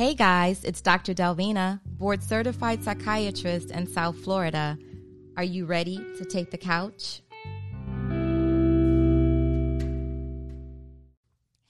Hey 0.00 0.14
guys, 0.14 0.64
it's 0.64 0.80
Dr. 0.80 1.12
Delvina, 1.12 1.78
board 1.84 2.22
certified 2.22 2.82
psychiatrist 2.82 3.70
in 3.70 3.86
South 3.86 4.16
Florida. 4.16 4.78
Are 5.36 5.44
you 5.44 5.66
ready 5.66 5.98
to 6.16 6.24
take 6.24 6.50
the 6.50 6.56
couch? 6.56 7.20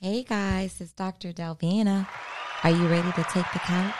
Hey 0.00 0.22
guys, 0.22 0.80
it's 0.80 0.92
Dr. 0.92 1.32
Delvina. 1.32 2.06
Are 2.62 2.70
you 2.70 2.86
ready 2.86 3.10
to 3.10 3.24
take 3.24 3.50
the 3.52 3.58
couch? 3.58 3.94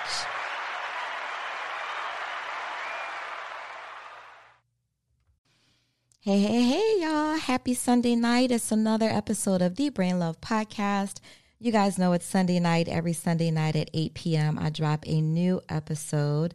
Hey, 6.21 6.39
hey, 6.39 6.63
hey, 6.63 7.01
y'all. 7.01 7.37
Happy 7.37 7.75
Sunday 7.75 8.15
night. 8.15 8.53
It's 8.53 8.71
another 8.71 9.09
episode 9.09 9.61
of 9.61 9.75
the 9.75 9.89
Brain 9.89 10.21
Love 10.21 10.41
Podcast. 10.41 11.19
You 11.63 11.73
guys 11.73 11.99
know 11.99 12.15
it's 12.15 12.25
Sunday 12.25 12.59
night. 12.59 12.89
Every 12.89 13.13
Sunday 13.13 13.51
night 13.51 13.77
at 13.77 13.91
8 13.93 14.15
p.m., 14.15 14.59
I 14.59 14.71
drop 14.71 15.07
a 15.07 15.21
new 15.21 15.61
episode 15.69 16.55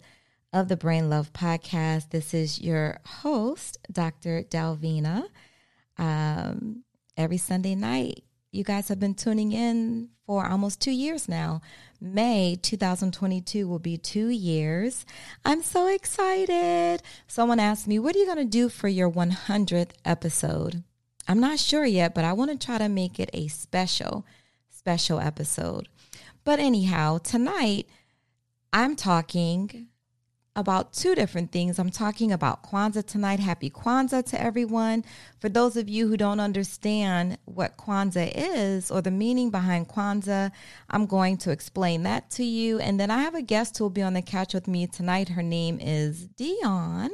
of 0.52 0.68
the 0.68 0.76
Brain 0.76 1.12
Love 1.12 1.32
Podcast. 1.32 2.10
This 2.10 2.34
is 2.34 2.60
your 2.60 2.98
host, 3.06 3.78
Dr. 3.92 4.42
Delvina. 4.42 5.28
Um, 6.00 6.86
every 7.16 7.38
Sunday 7.38 7.76
night, 7.76 8.24
you 8.52 8.64
guys 8.64 8.88
have 8.88 9.00
been 9.00 9.14
tuning 9.14 9.52
in 9.52 10.10
for 10.26 10.48
almost 10.48 10.82
two 10.82 10.90
years 10.90 11.30
now. 11.30 11.62
May 12.02 12.58
2022 12.60 13.68
will 13.68 13.78
be 13.78 14.00
two 14.00 14.30
years. 14.30 15.06
I'm 15.46 15.62
so 15.62 15.88
excited. 15.88 17.04
Someone 17.28 17.60
asked 17.60 17.88
me, 17.88 18.00
What 18.00 18.16
are 18.16 18.20
you 18.20 18.26
going 18.26 18.40
to 18.40 18.46
do 18.46 18.70
for 18.70 18.88
your 18.88 19.12
100th 19.12 19.92
episode? 20.04 20.82
I'm 21.28 21.40
not 21.40 21.60
sure 21.60 21.86
yet, 21.86 22.16
but 22.16 22.26
I 22.26 22.34
want 22.34 22.50
to 22.60 22.66
try 22.66 22.80
to 22.80 22.90
make 22.90 23.20
it 23.20 23.30
a 23.34 23.50
special 23.50 24.26
special 24.86 25.20
episode. 25.20 25.90
But 26.44 26.60
anyhow, 26.60 27.18
tonight 27.18 27.90
I'm 28.72 28.96
talking 28.96 29.88
about 30.56 30.94
two 30.94 31.16
different 31.16 31.52
things. 31.52 31.80
I'm 31.80 31.90
talking 31.90 32.32
about 32.32 32.62
Kwanzaa 32.62 33.04
tonight. 33.04 33.40
Happy 33.40 33.72
Kwanzaa 33.72 34.24
to 34.28 34.40
everyone. 34.40 35.04
For 35.40 35.50
those 35.50 35.76
of 35.76 35.90
you 35.90 36.08
who 36.08 36.18
don't 36.18 36.40
understand 36.40 37.40
what 37.46 37.78
Kwanzaa 37.78 38.32
is 38.36 38.92
or 38.92 39.02
the 39.02 39.10
meaning 39.10 39.50
behind 39.50 39.90
Kwanzaa, 39.90 40.52
I'm 40.92 41.08
going 41.08 41.38
to 41.38 41.52
explain 41.52 42.04
that 42.04 42.30
to 42.32 42.44
you. 42.44 42.78
And 42.78 43.00
then 43.00 43.10
I 43.10 43.24
have 43.24 43.34
a 43.34 43.42
guest 43.42 43.80
who 43.80 43.86
will 43.86 43.90
be 43.90 44.04
on 44.04 44.14
the 44.14 44.22
couch 44.22 44.54
with 44.54 44.68
me 44.68 44.86
tonight. 44.86 45.30
Her 45.30 45.42
name 45.42 45.80
is 45.82 46.28
Dionne, 46.38 47.10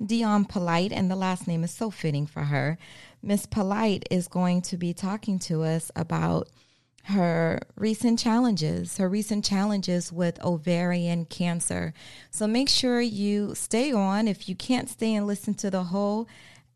Dionne 0.00 0.48
Polite, 0.48 0.92
and 0.92 1.10
the 1.10 1.16
last 1.16 1.48
name 1.48 1.64
is 1.64 1.72
so 1.72 1.90
fitting 1.90 2.28
for 2.28 2.44
her. 2.44 2.78
Miss 3.24 3.44
Polite 3.44 4.06
is 4.08 4.28
going 4.28 4.62
to 4.62 4.76
be 4.76 4.94
talking 4.94 5.40
to 5.40 5.64
us 5.64 5.90
about 5.96 6.48
her 7.06 7.60
recent 7.76 8.18
challenges, 8.18 8.98
her 8.98 9.08
recent 9.08 9.44
challenges 9.44 10.12
with 10.12 10.42
ovarian 10.44 11.24
cancer. 11.24 11.92
So 12.30 12.46
make 12.46 12.68
sure 12.68 13.00
you 13.00 13.54
stay 13.54 13.92
on. 13.92 14.28
If 14.28 14.48
you 14.48 14.54
can't 14.54 14.88
stay 14.88 15.14
and 15.14 15.26
listen 15.26 15.54
to 15.54 15.70
the 15.70 15.84
whole 15.84 16.28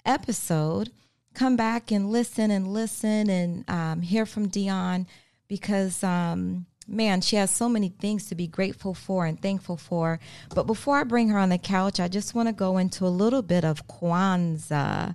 episode, 0.05 0.91
come 1.35 1.57
back 1.57 1.93
and 1.93 2.11
listen 2.11 2.51
and 2.51 2.69
listen 2.69 3.31
and 3.31 3.69
um, 3.71 4.03
hear 4.03 4.27
from 4.27 4.49
Dionne 4.49 5.07
because, 5.47 6.03
um, 6.03 6.67
man, 6.89 7.21
she 7.21 7.37
has 7.37 7.51
so 7.51 7.69
many 7.69 7.89
things 7.89 8.27
to 8.29 8.35
be 8.35 8.49
grateful 8.49 8.95
for 8.95 9.27
and 9.27 9.41
thankful 9.41 9.77
for. 9.77 10.19
But 10.55 10.67
before 10.67 10.97
I 10.97 11.05
bring 11.05 11.29
her 11.29 11.39
on 11.39 11.51
the 11.51 11.59
couch, 11.59 12.01
I 12.01 12.09
just 12.09 12.35
want 12.35 12.49
to 12.49 12.53
go 12.53 12.79
into 12.79 13.07
a 13.07 13.09
little 13.09 13.43
bit 13.43 13.65
of 13.65 13.87
Kwanzaa. 13.87 15.15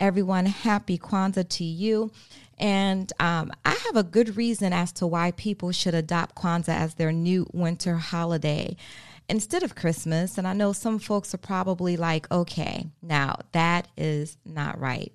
Everyone, 0.00 0.46
happy 0.46 0.98
Kwanzaa 0.98 1.48
to 1.48 1.64
you. 1.64 2.10
And 2.58 3.12
um, 3.20 3.52
I 3.64 3.70
have 3.86 3.96
a 3.96 4.02
good 4.02 4.36
reason 4.36 4.72
as 4.72 4.92
to 4.94 5.06
why 5.06 5.30
people 5.32 5.72
should 5.72 5.94
adopt 5.94 6.36
Kwanzaa 6.36 6.68
as 6.68 6.94
their 6.94 7.12
new 7.12 7.46
winter 7.52 7.96
holiday 7.96 8.76
instead 9.28 9.62
of 9.62 9.74
Christmas. 9.74 10.38
And 10.38 10.46
I 10.46 10.52
know 10.52 10.72
some 10.72 10.98
folks 10.98 11.34
are 11.34 11.38
probably 11.38 11.96
like, 11.96 12.30
okay, 12.30 12.86
now 13.02 13.36
that 13.52 13.88
is 13.96 14.36
not 14.44 14.80
right. 14.80 15.12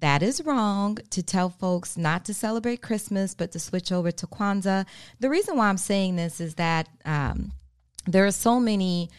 That 0.00 0.22
is 0.22 0.44
wrong 0.44 0.98
to 1.10 1.22
tell 1.22 1.50
folks 1.50 1.96
not 1.96 2.24
to 2.24 2.34
celebrate 2.34 2.80
Christmas, 2.82 3.34
but 3.34 3.52
to 3.52 3.58
switch 3.58 3.92
over 3.92 4.10
to 4.10 4.26
Kwanzaa. 4.26 4.86
The 5.20 5.30
reason 5.30 5.56
why 5.56 5.68
I'm 5.68 5.78
saying 5.78 6.16
this 6.16 6.40
is 6.40 6.54
that 6.54 6.88
um, 7.04 7.52
there 8.06 8.26
are 8.26 8.32
so 8.32 8.58
many 8.58 9.10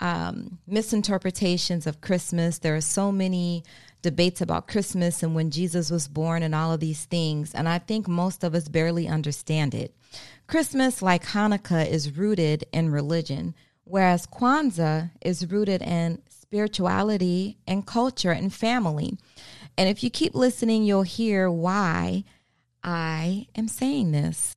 um, 0.00 0.58
misinterpretations 0.66 1.86
of 1.86 2.00
Christmas. 2.00 2.58
There 2.58 2.74
are 2.74 2.80
so 2.80 3.12
many 3.12 3.62
debates 4.02 4.40
about 4.40 4.68
Christmas 4.68 5.22
and 5.22 5.34
when 5.34 5.50
Jesus 5.50 5.90
was 5.90 6.08
born 6.08 6.42
and 6.42 6.54
all 6.54 6.72
of 6.72 6.80
these 6.80 7.04
things. 7.04 7.54
And 7.54 7.68
I 7.68 7.78
think 7.78 8.06
most 8.06 8.44
of 8.44 8.54
us 8.54 8.68
barely 8.68 9.08
understand 9.08 9.74
it. 9.74 9.94
Christmas, 10.46 11.00
like 11.00 11.24
Hanukkah, 11.24 11.88
is 11.88 12.16
rooted 12.16 12.64
in 12.72 12.90
religion, 12.90 13.54
whereas 13.84 14.26
Kwanzaa 14.26 15.10
is 15.22 15.50
rooted 15.50 15.80
in 15.80 16.20
spirituality 16.28 17.56
and 17.66 17.86
culture 17.86 18.32
and 18.32 18.52
family. 18.52 19.16
And 19.78 19.88
if 19.88 20.02
you 20.04 20.10
keep 20.10 20.34
listening, 20.34 20.82
you'll 20.82 21.02
hear 21.02 21.50
why 21.50 22.24
I 22.84 23.46
am 23.54 23.68
saying 23.68 24.12
this. 24.12 24.54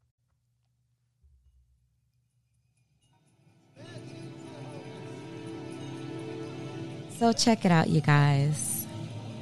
So, 7.17 7.31
check 7.31 7.63
it 7.63 7.71
out, 7.71 7.87
you 7.87 8.01
guys. 8.01 8.74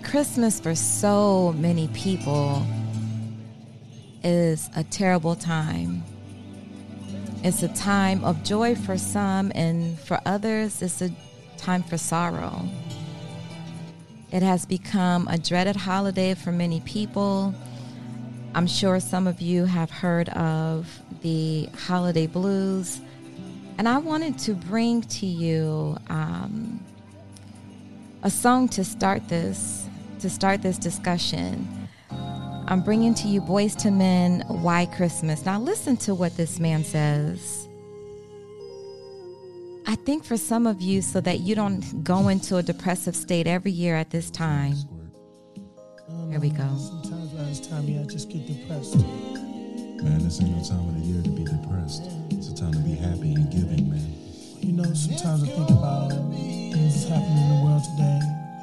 Christmas 0.03 0.59
for 0.59 0.75
so 0.75 1.53
many 1.53 1.87
people 1.89 2.65
is 4.23 4.69
a 4.75 4.83
terrible 4.83 5.35
time. 5.35 6.03
It's 7.43 7.63
a 7.63 7.67
time 7.69 8.23
of 8.23 8.43
joy 8.43 8.75
for 8.75 8.97
some, 8.97 9.51
and 9.55 9.99
for 9.99 10.19
others, 10.25 10.81
it's 10.81 11.01
a 11.01 11.09
time 11.57 11.83
for 11.83 11.97
sorrow. 11.97 12.61
It 14.31 14.43
has 14.43 14.65
become 14.65 15.27
a 15.27 15.37
dreaded 15.37 15.75
holiday 15.75 16.33
for 16.33 16.51
many 16.51 16.81
people. 16.81 17.53
I'm 18.55 18.67
sure 18.67 18.99
some 18.99 19.25
of 19.25 19.41
you 19.41 19.65
have 19.65 19.89
heard 19.89 20.29
of 20.29 20.87
the 21.21 21.69
holiday 21.77 22.27
blues. 22.27 23.01
And 23.77 23.89
I 23.89 23.97
wanted 23.97 24.37
to 24.39 24.53
bring 24.53 25.01
to 25.01 25.25
you 25.25 25.97
um, 26.07 26.79
a 28.21 28.29
song 28.29 28.69
to 28.69 28.83
start 28.83 29.27
this 29.27 29.82
to 30.23 30.29
start 30.29 30.61
this 30.61 30.77
discussion, 30.77 31.67
I'm 32.09 32.81
bringing 32.81 33.13
to 33.15 33.27
you 33.27 33.41
Boyz 33.41 33.85
II 33.85 33.91
Men, 33.91 34.45
Why 34.47 34.85
Christmas. 34.85 35.45
Now, 35.45 35.59
listen 35.59 35.97
to 35.97 36.15
what 36.15 36.37
this 36.37 36.61
man 36.61 36.85
says. 36.85 37.67
I 39.85 39.95
think 39.95 40.23
for 40.23 40.37
some 40.37 40.65
of 40.65 40.81
you, 40.81 41.01
so 41.01 41.19
that 41.19 41.41
you 41.41 41.55
don't 41.55 42.05
go 42.05 42.29
into 42.29 42.55
a 42.55 42.63
depressive 42.63 43.17
state 43.17 43.47
every 43.47 43.71
year 43.71 43.97
at 43.97 44.11
this 44.11 44.31
time. 44.31 44.75
Here 46.29 46.39
we 46.39 46.51
go. 46.51 46.69
Sometimes 46.77 47.33
around 47.33 47.49
this 47.49 47.67
time, 47.67 47.83
yeah, 47.83 47.99
I 47.99 48.05
just 48.05 48.29
get 48.29 48.47
depressed. 48.47 48.95
Man, 48.95 50.23
this 50.23 50.39
ain't 50.39 50.55
no 50.55 50.63
time 50.63 50.87
of 50.87 51.01
the 51.01 51.05
year 51.05 51.21
to 51.21 51.29
be 51.31 51.43
depressed. 51.43 52.03
It's 52.29 52.47
a 52.47 52.55
time 52.55 52.71
to 52.71 52.79
be 52.79 52.95
happy 52.95 53.33
and 53.33 53.51
giving, 53.51 53.89
man. 53.89 54.15
You 54.61 54.71
know, 54.71 54.85
sometimes 54.93 55.43
I 55.43 55.47
think 55.47 55.69
about 55.69 56.11
things 56.11 56.93
that's 56.93 57.09
happening 57.09 57.43
in 57.43 57.59
the 57.59 57.65
world 57.65 57.83
today, 57.83 58.21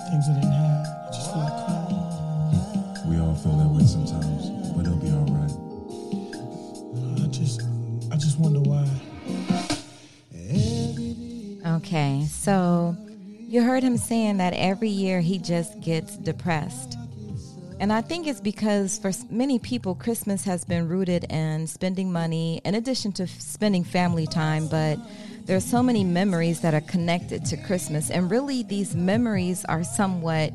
things 0.09 0.25
I 0.27 0.41
didn't 0.41 0.53
have. 0.53 1.00
I 1.31 1.33
just 1.33 1.35
feel 1.35 1.43
like 1.43 1.67
crying. 1.67 3.09
We 3.09 3.19
all 3.21 3.35
feel 3.35 3.57
that 3.57 3.69
way 3.69 3.85
sometimes, 3.85 4.51
but 4.75 4.87
it'll 4.87 4.99
be 4.99 5.11
all 5.11 5.27
right. 5.31 5.53
I 7.23 7.27
just, 7.29 7.63
I 8.13 8.17
just 8.17 8.39
wonder 8.39 8.61
why. 8.61 8.87
Okay, 11.77 12.27
so 12.29 12.97
you 13.49 13.63
heard 13.63 13.83
him 13.83 13.97
saying 13.97 14.39
that 14.39 14.55
every 14.55 14.89
year 14.89 15.21
he 15.21 15.39
just 15.39 15.81
gets 15.81 16.17
depressed. 16.17 16.97
And 17.79 17.93
I 17.93 18.03
think 18.03 18.27
it's 18.27 18.41
because 18.41 18.99
for 18.99 19.13
many 19.31 19.59
people, 19.59 19.95
Christmas 19.95 20.45
has 20.45 20.65
been 20.65 20.89
rooted 20.89 21.25
in 21.31 21.67
spending 21.67 22.13
money, 22.13 22.61
in 22.65 22.75
addition 22.75 23.13
to 23.13 23.27
spending 23.27 23.85
family 23.85 24.27
time, 24.27 24.69
but 24.69 24.99
there 25.47 25.57
are 25.57 25.61
so 25.61 25.83
many 25.83 26.05
memories 26.05 26.61
that 26.61 26.75
are 26.75 26.83
connected 26.83 27.45
to 27.47 27.57
Christmas. 27.57 28.11
And 28.11 28.31
really, 28.31 28.63
these 28.63 28.95
memories 28.95 29.65
are 29.65 29.83
somewhat, 29.83 30.53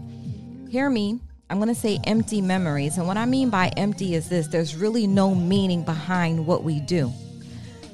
hear 0.70 0.90
me, 0.90 1.20
I'm 1.50 1.58
going 1.58 1.74
to 1.74 1.80
say 1.80 2.00
empty 2.06 2.42
memories. 2.42 2.98
And 2.98 3.08
what 3.08 3.18
I 3.18 3.26
mean 3.26 3.50
by 3.50 3.70
empty 3.78 4.16
is 4.16 4.30
this 4.30 4.48
there's 4.48 4.76
really 4.76 5.08
no 5.08 5.36
meaning 5.36 5.84
behind 5.84 6.46
what 6.46 6.64
we 6.64 6.80
do. 6.80 7.12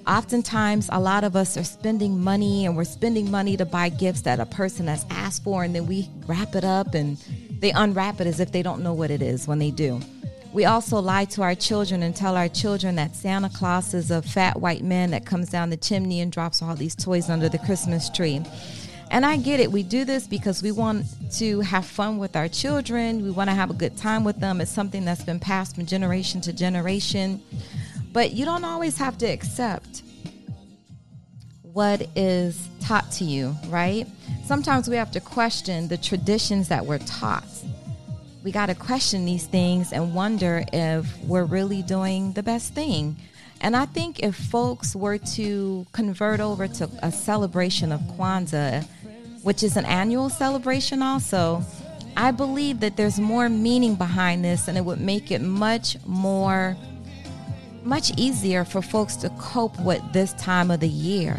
Oftentimes, 0.08 0.90
a 0.92 1.00
lot 1.00 1.24
of 1.24 1.36
us 1.36 1.58
are 1.58 1.64
spending 1.64 2.20
money 2.20 2.66
and 2.66 2.76
we're 2.76 2.86
spending 2.86 3.30
money 3.30 3.56
to 3.58 3.66
buy 3.66 3.90
gifts 3.90 4.22
that 4.22 4.40
a 4.40 4.46
person 4.46 4.88
has 4.88 5.06
asked 5.12 5.44
for, 5.44 5.64
and 5.64 5.76
then 5.76 5.86
we 5.86 6.10
wrap 6.26 6.56
it 6.56 6.64
up 6.64 6.96
and 6.96 7.18
they 7.60 7.72
unwrap 7.72 8.20
it 8.20 8.26
as 8.26 8.40
if 8.40 8.52
they 8.52 8.64
don't 8.64 8.82
know 8.82 8.94
what 8.94 9.12
it 9.12 9.22
is 9.22 9.48
when 9.48 9.60
they 9.60 9.70
do. 9.70 10.00
We 10.54 10.66
also 10.66 11.00
lie 11.00 11.26
to 11.26 11.44
our 11.44 11.56
children 11.56 12.04
and 12.04 12.14
tell 12.14 12.36
our 12.36 12.50
children 12.50 12.96
that 12.96 13.16
Santa 13.16 13.50
Claus 13.50 13.94
is 13.94 14.12
a 14.12 14.22
fat 14.22 14.60
white 14.60 14.84
man 14.84 15.12
that 15.12 15.26
comes 15.26 15.50
down 15.50 15.70
the 15.70 15.78
chimney 15.78 16.20
and 16.20 16.30
drops 16.32 16.62
all 16.62 16.76
these 16.76 16.96
toys 16.96 17.30
under 17.30 17.48
the 17.48 17.60
Christmas 17.60 18.10
tree. 18.10 18.42
And 19.12 19.25
I 19.25 19.36
get 19.36 19.60
it. 19.60 19.69
We 19.69 19.84
do 19.84 20.06
this 20.06 20.25
because 20.25 20.63
we 20.63 20.72
want 20.72 21.06
to 21.34 21.60
have 21.60 21.86
fun 21.86 22.18
with 22.18 22.38
our 22.38 22.48
children. 22.48 23.22
We 23.22 23.30
want 23.30 23.50
to 23.50 23.54
have 23.54 23.69
a 23.69 23.74
good 23.74 23.98
time 23.98 24.24
with 24.24 24.40
them. 24.40 24.62
It's 24.62 24.72
something 24.72 25.04
that's 25.04 25.24
been 25.24 25.40
passed 25.40 25.75
from 25.75 25.86
generation 25.86 26.40
to 26.42 26.54
generation. 26.54 27.42
But 28.13 28.31
you 28.31 28.46
don't 28.46 28.63
always 28.63 28.98
have 29.00 29.18
to 29.18 29.25
accept 29.25 30.04
what 31.62 32.08
is 32.16 32.69
taught 32.80 33.12
to 33.13 33.25
you, 33.25 33.54
right? 33.68 34.08
Sometimes 34.46 34.90
we 34.90 34.96
have 34.96 35.12
to 35.12 35.19
question 35.19 35.90
the 35.90 35.98
traditions 35.98 36.69
that 36.69 36.86
we're 36.86 37.00
taught. 37.00 37.44
We 38.46 38.54
got 38.54 38.68
to 38.68 38.75
question 38.75 39.25
these 39.25 39.46
things 39.46 39.92
and 39.92 40.16
wonder 40.16 40.63
if 40.72 41.18
we're 41.24 41.44
really 41.44 41.81
doing 41.81 42.31
the 42.31 42.44
best 42.44 42.74
thing. 42.74 43.18
And 43.63 43.75
I 43.75 43.86
think 43.86 44.22
if 44.22 44.36
folks 44.36 44.96
were 44.96 45.19
to 45.19 45.86
convert 45.92 46.40
over 46.40 46.68
to 46.68 46.90
a 47.04 47.12
celebration 47.12 47.92
of 47.92 48.02
Kwanzaa, 48.02 48.88
which 49.44 49.64
is 49.64 49.78
an 49.78 49.86
annual 49.86 50.30
celebration 50.30 51.02
also, 51.02 51.64
I 52.16 52.32
believe 52.32 52.80
that 52.82 52.98
there's 52.98 53.20
more 53.20 53.50
meaning 53.50 53.96
behind 53.96 54.44
this 54.44 54.68
and 54.68 54.78
it 54.78 54.86
would 54.86 55.00
make 55.00 55.32
it 55.32 55.42
much 55.42 55.98
more 56.06 56.76
much 57.84 58.12
easier 58.16 58.64
for 58.64 58.82
folks 58.82 59.16
to 59.16 59.30
cope 59.40 59.80
with 59.80 60.02
this 60.14 60.34
time 60.34 60.70
of 60.70 60.80
the 60.80 60.88
year 60.88 61.36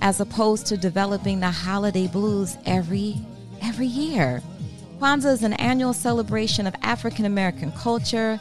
as 0.00 0.20
opposed 0.20 0.66
to 0.66 0.76
developing 0.76 1.38
the 1.40 1.50
holiday 1.50 2.06
blues 2.06 2.56
every 2.66 3.16
every 3.62 3.86
year. 3.86 4.42
Kwanzaa 4.98 5.32
is 5.32 5.42
an 5.42 5.52
annual 5.54 5.92
celebration 5.92 6.66
of 6.66 6.74
African 6.82 7.24
American 7.24 7.70
culture. 7.72 8.38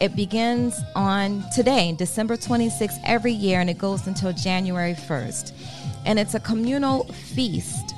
It 0.00 0.14
begins 0.16 0.80
on 0.94 1.44
today, 1.54 1.94
December 1.98 2.36
26th, 2.36 3.00
every 3.04 3.32
year, 3.32 3.60
and 3.60 3.68
it 3.68 3.78
goes 3.78 4.06
until 4.06 4.32
January 4.32 4.94
1st. 4.94 5.52
And 6.06 6.18
it's 6.18 6.34
a 6.34 6.40
communal 6.40 7.04
feast. 7.12 7.94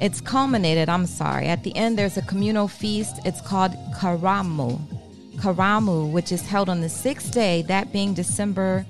It's 0.00 0.20
culminated, 0.20 0.88
I'm 0.88 1.06
sorry. 1.06 1.46
At 1.46 1.64
the 1.64 1.74
end, 1.74 1.98
there's 1.98 2.16
a 2.16 2.22
communal 2.22 2.68
feast. 2.68 3.18
It's 3.24 3.40
called 3.40 3.72
Karamu. 3.94 4.78
Karamu, 5.36 6.10
which 6.12 6.32
is 6.32 6.46
held 6.46 6.68
on 6.68 6.80
the 6.80 6.88
sixth 6.88 7.32
day, 7.32 7.62
that 7.62 7.92
being 7.92 8.12
December 8.12 8.84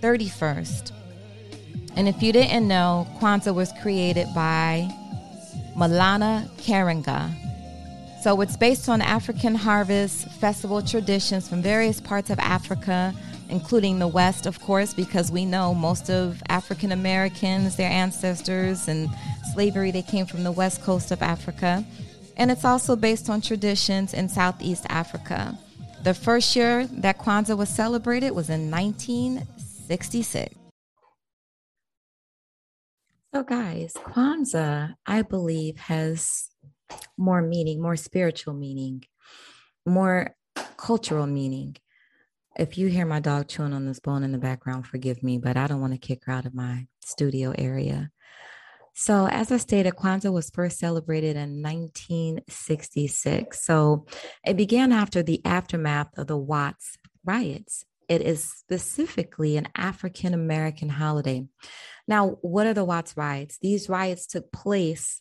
31st. 0.00 0.92
And 1.96 2.08
if 2.08 2.22
you 2.22 2.32
didn't 2.32 2.68
know, 2.68 3.06
Kwanzaa 3.18 3.54
was 3.54 3.72
created 3.80 4.26
by 4.34 4.90
Maulana 5.76 6.48
Karenga. 6.58 7.32
So 8.22 8.40
it's 8.40 8.56
based 8.56 8.88
on 8.88 9.00
African 9.00 9.54
harvest 9.54 10.28
festival 10.32 10.82
traditions 10.82 11.48
from 11.48 11.62
various 11.62 12.00
parts 12.00 12.30
of 12.30 12.38
Africa, 12.38 13.14
including 13.48 13.98
the 13.98 14.08
West, 14.08 14.46
of 14.46 14.60
course, 14.60 14.94
because 14.94 15.30
we 15.30 15.44
know 15.44 15.74
most 15.74 16.08
of 16.10 16.42
African 16.48 16.90
Americans, 16.90 17.76
their 17.76 17.90
ancestors, 17.90 18.88
and 18.88 19.10
slavery, 19.54 19.90
they 19.90 20.02
came 20.02 20.26
from 20.26 20.44
the 20.44 20.52
west 20.52 20.82
coast 20.82 21.10
of 21.10 21.22
Africa 21.22 21.84
and 22.36 22.50
it's 22.50 22.64
also 22.64 22.96
based 22.96 23.30
on 23.30 23.40
traditions 23.40 24.12
in 24.12 24.28
Southeast 24.28 24.86
Africa. 24.88 25.56
The 26.02 26.14
first 26.14 26.56
year 26.56 26.86
that 26.86 27.18
Kwanzaa 27.18 27.56
was 27.56 27.68
celebrated 27.68 28.32
was 28.32 28.50
in 28.50 28.70
1966. 28.70 30.54
So, 33.32 33.42
guys, 33.42 33.94
Kwanzaa, 33.94 34.94
I 35.06 35.22
believe, 35.22 35.78
has 35.78 36.50
more 37.16 37.42
meaning, 37.42 37.80
more 37.80 37.96
spiritual 37.96 38.54
meaning, 38.54 39.04
more 39.86 40.34
cultural 40.76 41.26
meaning. 41.26 41.76
If 42.56 42.78
you 42.78 42.86
hear 42.86 43.06
my 43.06 43.18
dog 43.18 43.48
chewing 43.48 43.72
on 43.72 43.86
this 43.86 43.98
bone 43.98 44.22
in 44.22 44.30
the 44.30 44.38
background, 44.38 44.86
forgive 44.86 45.22
me, 45.24 45.38
but 45.38 45.56
I 45.56 45.66
don't 45.66 45.80
want 45.80 45.92
to 45.94 45.98
kick 45.98 46.24
her 46.26 46.32
out 46.32 46.46
of 46.46 46.54
my 46.54 46.86
studio 47.04 47.52
area. 47.58 48.12
So, 48.96 49.26
as 49.26 49.50
I 49.50 49.56
stated, 49.56 49.96
Kwanzaa 49.96 50.32
was 50.32 50.50
first 50.50 50.78
celebrated 50.78 51.36
in 51.36 51.62
1966. 51.62 53.64
So, 53.64 54.06
it 54.46 54.56
began 54.56 54.92
after 54.92 55.20
the 55.20 55.44
aftermath 55.44 56.16
of 56.16 56.28
the 56.28 56.36
Watts 56.36 56.96
riots. 57.24 57.84
It 58.08 58.22
is 58.22 58.44
specifically 58.44 59.56
an 59.56 59.66
African 59.74 60.32
American 60.32 60.88
holiday. 60.88 61.48
Now, 62.06 62.38
what 62.42 62.68
are 62.68 62.74
the 62.74 62.84
Watts 62.84 63.16
riots? 63.16 63.58
These 63.60 63.88
riots 63.88 64.28
took 64.28 64.52
place 64.52 65.20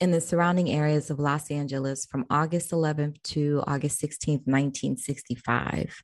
in 0.00 0.10
the 0.10 0.20
surrounding 0.20 0.68
areas 0.68 1.08
of 1.08 1.20
Los 1.20 1.52
Angeles 1.52 2.04
from 2.06 2.26
August 2.30 2.72
11th 2.72 3.22
to 3.22 3.62
August 3.64 4.02
16th, 4.02 4.48
1965. 4.48 6.02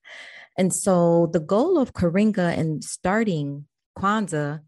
And 0.57 0.73
so, 0.73 1.29
the 1.33 1.41
goal 1.41 1.77
of 1.77 1.93
Karenga 1.93 2.57
in 2.57 2.83
starting 2.83 3.67
Kwanzaa 3.99 4.61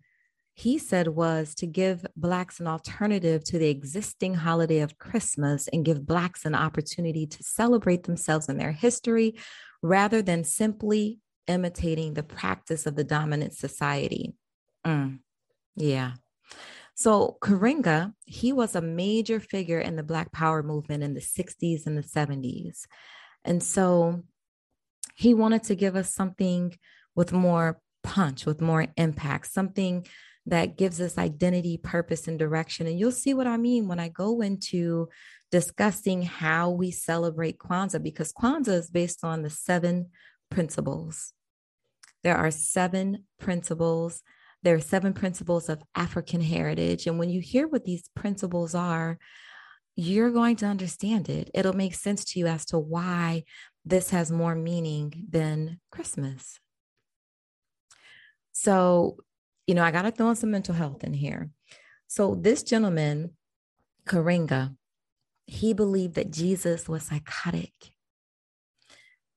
he 0.54 0.78
said 0.78 1.08
was 1.08 1.54
to 1.56 1.66
give 1.66 2.04
Blacks 2.16 2.60
an 2.60 2.66
alternative 2.66 3.42
to 3.44 3.58
the 3.58 3.68
existing 3.68 4.34
holiday 4.34 4.80
of 4.80 4.98
Christmas 4.98 5.68
and 5.68 5.84
give 5.84 6.06
Blacks 6.06 6.44
an 6.44 6.54
opportunity 6.54 7.26
to 7.26 7.42
celebrate 7.42 8.04
themselves 8.04 8.48
and 8.48 8.60
their 8.60 8.72
history 8.72 9.36
rather 9.82 10.22
than 10.22 10.44
simply 10.44 11.18
imitating 11.46 12.14
the 12.14 12.22
practice 12.22 12.86
of 12.86 12.96
the 12.96 13.04
dominant 13.04 13.54
society. 13.54 14.34
Mm, 14.86 15.20
yeah. 15.76 16.12
So 16.94 17.38
Karenga, 17.40 18.12
he 18.26 18.52
was 18.52 18.74
a 18.74 18.82
major 18.82 19.40
figure 19.40 19.80
in 19.80 19.96
the 19.96 20.02
Black 20.02 20.32
Power 20.32 20.62
movement 20.62 21.02
in 21.02 21.14
the 21.14 21.20
60s 21.20 21.86
and 21.86 21.96
the 21.96 22.02
70s. 22.02 22.82
And 23.44 23.62
so 23.62 24.22
he 25.14 25.32
wanted 25.32 25.62
to 25.64 25.74
give 25.74 25.96
us 25.96 26.12
something 26.12 26.76
with 27.14 27.32
more 27.32 27.80
punch, 28.02 28.44
with 28.46 28.60
more 28.60 28.86
impact, 28.96 29.46
something 29.46 30.06
that 30.46 30.76
gives 30.76 31.00
us 31.00 31.18
identity, 31.18 31.76
purpose, 31.76 32.26
and 32.26 32.38
direction. 32.38 32.86
And 32.86 32.98
you'll 32.98 33.12
see 33.12 33.34
what 33.34 33.46
I 33.46 33.56
mean 33.56 33.88
when 33.88 34.00
I 34.00 34.08
go 34.08 34.40
into 34.40 35.08
discussing 35.50 36.22
how 36.22 36.70
we 36.70 36.90
celebrate 36.90 37.58
Kwanzaa, 37.58 38.02
because 38.02 38.32
Kwanzaa 38.32 38.74
is 38.74 38.90
based 38.90 39.24
on 39.24 39.42
the 39.42 39.50
seven 39.50 40.10
principles. 40.50 41.32
There 42.22 42.36
are 42.36 42.50
seven 42.50 43.24
principles. 43.38 44.22
There 44.62 44.74
are 44.74 44.80
seven 44.80 45.12
principles 45.12 45.68
of 45.68 45.82
African 45.94 46.40
heritage. 46.40 47.06
And 47.06 47.18
when 47.18 47.30
you 47.30 47.40
hear 47.40 47.66
what 47.66 47.84
these 47.84 48.04
principles 48.14 48.74
are, 48.74 49.18
you're 49.96 50.30
going 50.30 50.56
to 50.56 50.66
understand 50.66 51.28
it. 51.28 51.50
It'll 51.54 51.72
make 51.72 51.94
sense 51.94 52.24
to 52.26 52.38
you 52.38 52.46
as 52.46 52.64
to 52.66 52.78
why 52.78 53.44
this 53.84 54.10
has 54.10 54.30
more 54.30 54.54
meaning 54.54 55.26
than 55.28 55.80
Christmas. 55.90 56.58
So, 58.52 59.18
you 59.70 59.76
know, 59.76 59.84
I 59.84 59.92
got 59.92 60.02
to 60.02 60.10
throw 60.10 60.30
in 60.30 60.34
some 60.34 60.50
mental 60.50 60.74
health 60.74 61.04
in 61.04 61.14
here. 61.14 61.48
So 62.08 62.34
this 62.34 62.64
gentleman, 62.64 63.36
Karenga, 64.04 64.74
he 65.46 65.74
believed 65.74 66.16
that 66.16 66.32
Jesus 66.32 66.88
was 66.88 67.04
psychotic 67.04 67.72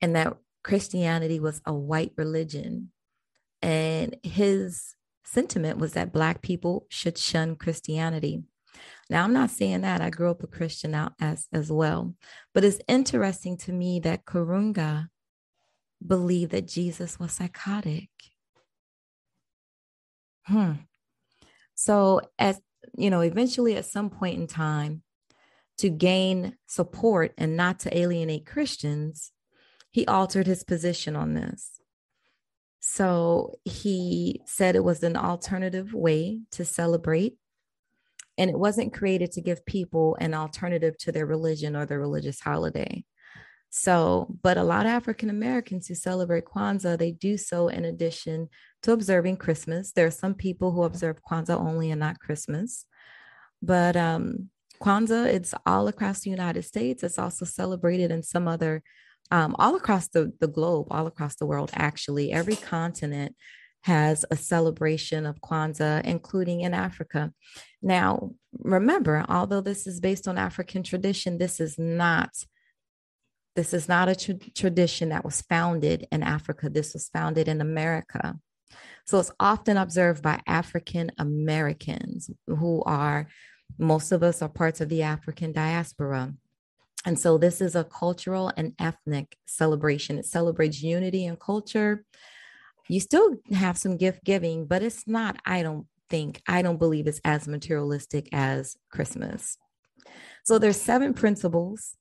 and 0.01 0.15
that 0.15 0.35
Christianity 0.63 1.39
was 1.39 1.61
a 1.67 1.73
white 1.75 2.13
religion. 2.17 2.91
And 3.61 4.15
his 4.23 4.95
sentiment 5.23 5.77
was 5.77 5.93
that 5.93 6.11
Black 6.11 6.41
people 6.41 6.87
should 6.89 7.19
shun 7.19 7.55
Christianity. 7.55 8.41
Now, 9.11 9.25
I'm 9.25 9.33
not 9.33 9.51
saying 9.51 9.81
that. 9.81 10.01
I 10.01 10.09
grew 10.09 10.31
up 10.31 10.41
a 10.41 10.47
Christian 10.47 10.95
out 10.95 11.13
as, 11.21 11.47
as 11.53 11.71
well. 11.71 12.15
But 12.55 12.63
it's 12.63 12.79
interesting 12.87 13.55
to 13.57 13.71
me 13.71 13.99
that 13.99 14.25
Karenga 14.25 15.09
believed 16.03 16.53
that 16.53 16.67
Jesus 16.67 17.19
was 17.19 17.33
psychotic. 17.33 18.09
Hmm. 20.45 20.73
So, 21.75 22.21
as 22.37 22.59
you 22.95 23.09
know, 23.09 23.21
eventually 23.21 23.75
at 23.75 23.85
some 23.85 24.09
point 24.09 24.39
in 24.39 24.47
time, 24.47 25.03
to 25.77 25.89
gain 25.89 26.55
support 26.67 27.33
and 27.37 27.57
not 27.57 27.79
to 27.79 27.97
alienate 27.97 28.45
Christians, 28.45 29.31
he 29.91 30.05
altered 30.05 30.47
his 30.47 30.63
position 30.63 31.15
on 31.15 31.33
this. 31.33 31.79
So 32.79 33.55
he 33.63 34.41
said 34.45 34.75
it 34.75 34.83
was 34.83 35.03
an 35.03 35.15
alternative 35.15 35.93
way 35.93 36.41
to 36.51 36.65
celebrate. 36.65 37.37
And 38.37 38.49
it 38.49 38.57
wasn't 38.57 38.93
created 38.93 39.31
to 39.33 39.41
give 39.41 39.65
people 39.65 40.17
an 40.19 40.33
alternative 40.33 40.97
to 40.99 41.11
their 41.11 41.25
religion 41.25 41.75
or 41.75 41.85
their 41.85 41.99
religious 41.99 42.39
holiday. 42.39 43.05
So, 43.69 44.35
but 44.41 44.57
a 44.57 44.63
lot 44.63 44.85
of 44.85 44.91
African 44.91 45.29
Americans 45.29 45.87
who 45.87 45.95
celebrate 45.95 46.45
Kwanzaa, 46.45 46.97
they 46.97 47.11
do 47.11 47.37
so 47.37 47.67
in 47.67 47.85
addition 47.85 48.49
to 48.83 48.91
observing 48.91 49.37
Christmas. 49.37 49.91
There 49.91 50.05
are 50.05 50.11
some 50.11 50.35
people 50.35 50.71
who 50.71 50.83
observe 50.83 51.21
Kwanzaa 51.23 51.57
only 51.57 51.91
and 51.91 51.99
not 51.99 52.19
Christmas. 52.19 52.85
But 53.61 53.95
um, 53.95 54.49
Kwanzaa, 54.81 55.27
it's 55.27 55.53
all 55.65 55.87
across 55.87 56.21
the 56.21 56.29
United 56.29 56.63
States. 56.63 57.03
It's 57.03 57.19
also 57.19 57.45
celebrated 57.45 58.11
in 58.11 58.23
some 58.23 58.47
other, 58.47 58.83
um, 59.31 59.55
all 59.57 59.75
across 59.75 60.09
the, 60.09 60.33
the 60.39 60.47
globe, 60.47 60.87
all 60.91 61.07
across 61.07 61.35
the 61.35 61.45
world, 61.45 61.71
actually. 61.73 62.33
Every 62.33 62.57
continent 62.57 63.35
has 63.83 64.25
a 64.31 64.35
celebration 64.35 65.25
of 65.25 65.41
Kwanzaa, 65.41 66.03
including 66.03 66.61
in 66.61 66.73
Africa. 66.73 67.33
Now, 67.81 68.31
remember, 68.59 69.25
although 69.29 69.61
this 69.61 69.87
is 69.87 69.99
based 69.99 70.27
on 70.27 70.37
African 70.37 70.83
tradition, 70.83 71.37
this 71.37 71.59
is 71.59 71.77
not 71.77 72.31
this 73.55 73.71
is 73.71 73.87
not 73.87 74.09
a 74.09 74.15
tra- 74.15 74.33
tradition 74.55 75.09
that 75.09 75.23
was 75.23 75.41
founded 75.43 76.07
in 76.11 76.23
Africa. 76.23 76.69
This 76.71 76.93
was 76.93 77.07
founded 77.09 77.47
in 77.47 77.61
America. 77.61 78.35
So 79.05 79.19
it's 79.19 79.31
often 79.39 79.77
observed 79.77 80.23
by 80.23 80.41
African 80.47 81.11
Americans 81.17 82.29
who 82.47 82.83
are, 82.83 83.27
most 83.77 84.11
of 84.11 84.23
us 84.23 84.41
are 84.41 84.49
parts 84.49 84.81
of 84.81 84.89
the 84.89 85.03
African 85.03 85.51
diaspora. 85.51 86.33
And 87.05 87.19
so 87.19 87.37
this 87.37 87.59
is 87.59 87.75
a 87.75 87.83
cultural 87.83 88.51
and 88.55 88.73
ethnic 88.79 89.37
celebration. 89.45 90.17
It 90.17 90.25
celebrates 90.25 90.81
unity 90.81 91.25
and 91.25 91.39
culture. 91.39 92.05
You 92.87 92.99
still 92.99 93.35
have 93.53 93.77
some 93.77 93.97
gift 93.97 94.23
giving, 94.23 94.65
but 94.65 94.83
it's 94.83 95.07
not, 95.07 95.37
I 95.45 95.63
don't 95.63 95.87
think, 96.09 96.41
I 96.47 96.61
don't 96.61 96.79
believe 96.79 97.07
it's 97.07 97.21
as 97.25 97.47
materialistic 97.47 98.29
as 98.31 98.77
Christmas. 98.89 99.57
So 100.45 100.59
there's 100.59 100.79
seven 100.79 101.13
principles. 101.13 101.97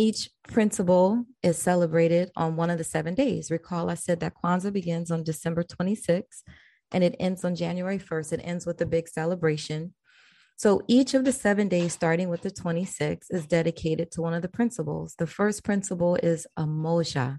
Each 0.00 0.30
principle 0.48 1.26
is 1.42 1.58
celebrated 1.58 2.30
on 2.34 2.56
one 2.56 2.70
of 2.70 2.78
the 2.78 2.84
seven 2.84 3.14
days. 3.14 3.50
Recall, 3.50 3.90
I 3.90 3.96
said 3.96 4.20
that 4.20 4.32
Kwanzaa 4.42 4.72
begins 4.72 5.10
on 5.10 5.22
December 5.22 5.62
26th 5.62 6.42
and 6.90 7.04
it 7.04 7.16
ends 7.20 7.44
on 7.44 7.54
January 7.54 7.98
1st. 7.98 8.32
It 8.32 8.40
ends 8.42 8.64
with 8.64 8.80
a 8.80 8.86
big 8.86 9.08
celebration. 9.08 9.92
So 10.56 10.80
each 10.88 11.12
of 11.12 11.26
the 11.26 11.32
seven 11.32 11.68
days, 11.68 11.92
starting 11.92 12.30
with 12.30 12.40
the 12.40 12.50
26th, 12.50 13.26
is 13.28 13.44
dedicated 13.44 14.10
to 14.12 14.22
one 14.22 14.32
of 14.32 14.40
the 14.40 14.48
principles. 14.48 15.16
The 15.18 15.26
first 15.26 15.64
principle 15.64 16.16
is 16.16 16.46
Umoja. 16.58 17.38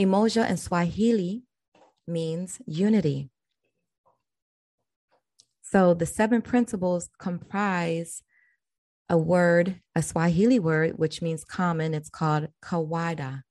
Umoja 0.00 0.48
in 0.48 0.56
Swahili 0.56 1.42
means 2.08 2.62
unity. 2.64 3.28
So 5.60 5.92
the 5.92 6.06
seven 6.06 6.40
principles 6.40 7.10
comprise 7.18 8.22
a 9.08 9.18
word, 9.18 9.80
a 9.94 10.02
Swahili 10.02 10.58
word, 10.58 10.92
which 10.96 11.22
means 11.22 11.44
common. 11.44 11.94
It's 11.94 12.08
called 12.08 12.48
kawaida. 12.62 13.42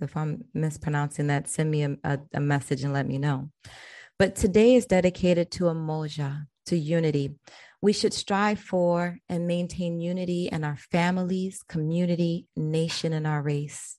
If 0.00 0.16
I'm 0.16 0.44
mispronouncing 0.54 1.26
that, 1.26 1.48
send 1.48 1.70
me 1.70 1.82
a, 1.82 1.96
a, 2.04 2.18
a 2.34 2.40
message 2.40 2.84
and 2.84 2.92
let 2.92 3.06
me 3.06 3.18
know. 3.18 3.50
But 4.18 4.36
today 4.36 4.74
is 4.74 4.86
dedicated 4.86 5.50
to 5.52 5.64
Umoja, 5.64 6.46
to 6.66 6.76
unity. 6.76 7.34
We 7.82 7.92
should 7.92 8.12
strive 8.12 8.60
for 8.60 9.18
and 9.28 9.46
maintain 9.46 10.00
unity 10.00 10.48
in 10.52 10.64
our 10.64 10.76
families, 10.76 11.62
community, 11.66 12.46
nation, 12.56 13.12
and 13.12 13.26
our 13.26 13.42
race. 13.42 13.96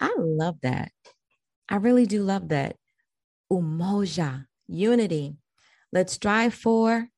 I 0.00 0.14
love 0.18 0.56
that. 0.62 0.92
I 1.68 1.76
really 1.76 2.06
do 2.06 2.22
love 2.22 2.48
that. 2.48 2.76
Umoja, 3.52 4.46
unity. 4.66 5.36
Let's 5.92 6.12
strive 6.12 6.54
for 6.54 7.08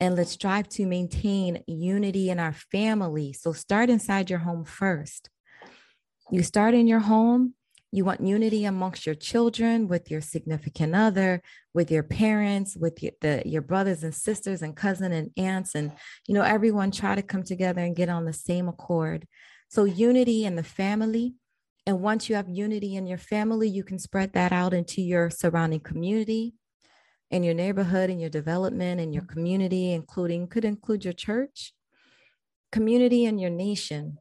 and 0.00 0.16
let's 0.16 0.30
strive 0.32 0.68
to 0.70 0.86
maintain 0.86 1.62
unity 1.66 2.30
in 2.30 2.40
our 2.40 2.54
family. 2.54 3.32
So 3.34 3.52
start 3.52 3.90
inside 3.90 4.30
your 4.30 4.38
home 4.40 4.64
first. 4.64 5.28
You 6.30 6.42
start 6.42 6.74
in 6.74 6.86
your 6.86 7.00
home. 7.00 7.54
You 7.92 8.04
want 8.04 8.24
unity 8.24 8.64
amongst 8.64 9.04
your 9.04 9.16
children, 9.16 9.88
with 9.88 10.12
your 10.12 10.20
significant 10.20 10.94
other, 10.94 11.42
with 11.74 11.90
your 11.90 12.04
parents, 12.04 12.76
with 12.76 13.02
your, 13.02 13.12
the, 13.20 13.42
your 13.44 13.62
brothers 13.62 14.04
and 14.04 14.14
sisters 14.14 14.62
and 14.62 14.76
cousin 14.76 15.10
and 15.12 15.32
aunts, 15.36 15.74
and 15.74 15.90
you 16.28 16.34
know 16.34 16.42
everyone 16.42 16.92
try 16.92 17.16
to 17.16 17.22
come 17.22 17.42
together 17.42 17.80
and 17.80 17.96
get 17.96 18.08
on 18.08 18.26
the 18.26 18.32
same 18.32 18.68
accord. 18.68 19.26
So 19.70 19.84
unity 19.84 20.44
in 20.44 20.54
the 20.54 20.62
family, 20.62 21.34
and 21.84 22.00
once 22.00 22.28
you 22.28 22.36
have 22.36 22.48
unity 22.48 22.94
in 22.94 23.08
your 23.08 23.18
family, 23.18 23.68
you 23.68 23.82
can 23.82 23.98
spread 23.98 24.34
that 24.34 24.52
out 24.52 24.72
into 24.72 25.02
your 25.02 25.28
surrounding 25.28 25.80
community, 25.80 26.54
in 27.30 27.42
your 27.42 27.54
neighborhood, 27.54 28.10
in 28.10 28.18
your 28.18 28.30
development, 28.30 29.00
in 29.00 29.12
your 29.12 29.22
mm-hmm. 29.22 29.32
community, 29.32 29.92
including 29.92 30.48
could 30.48 30.64
include 30.64 31.04
your 31.04 31.12
church, 31.12 31.72
community, 32.72 33.24
and 33.24 33.40
your 33.40 33.50
nation. 33.50 34.18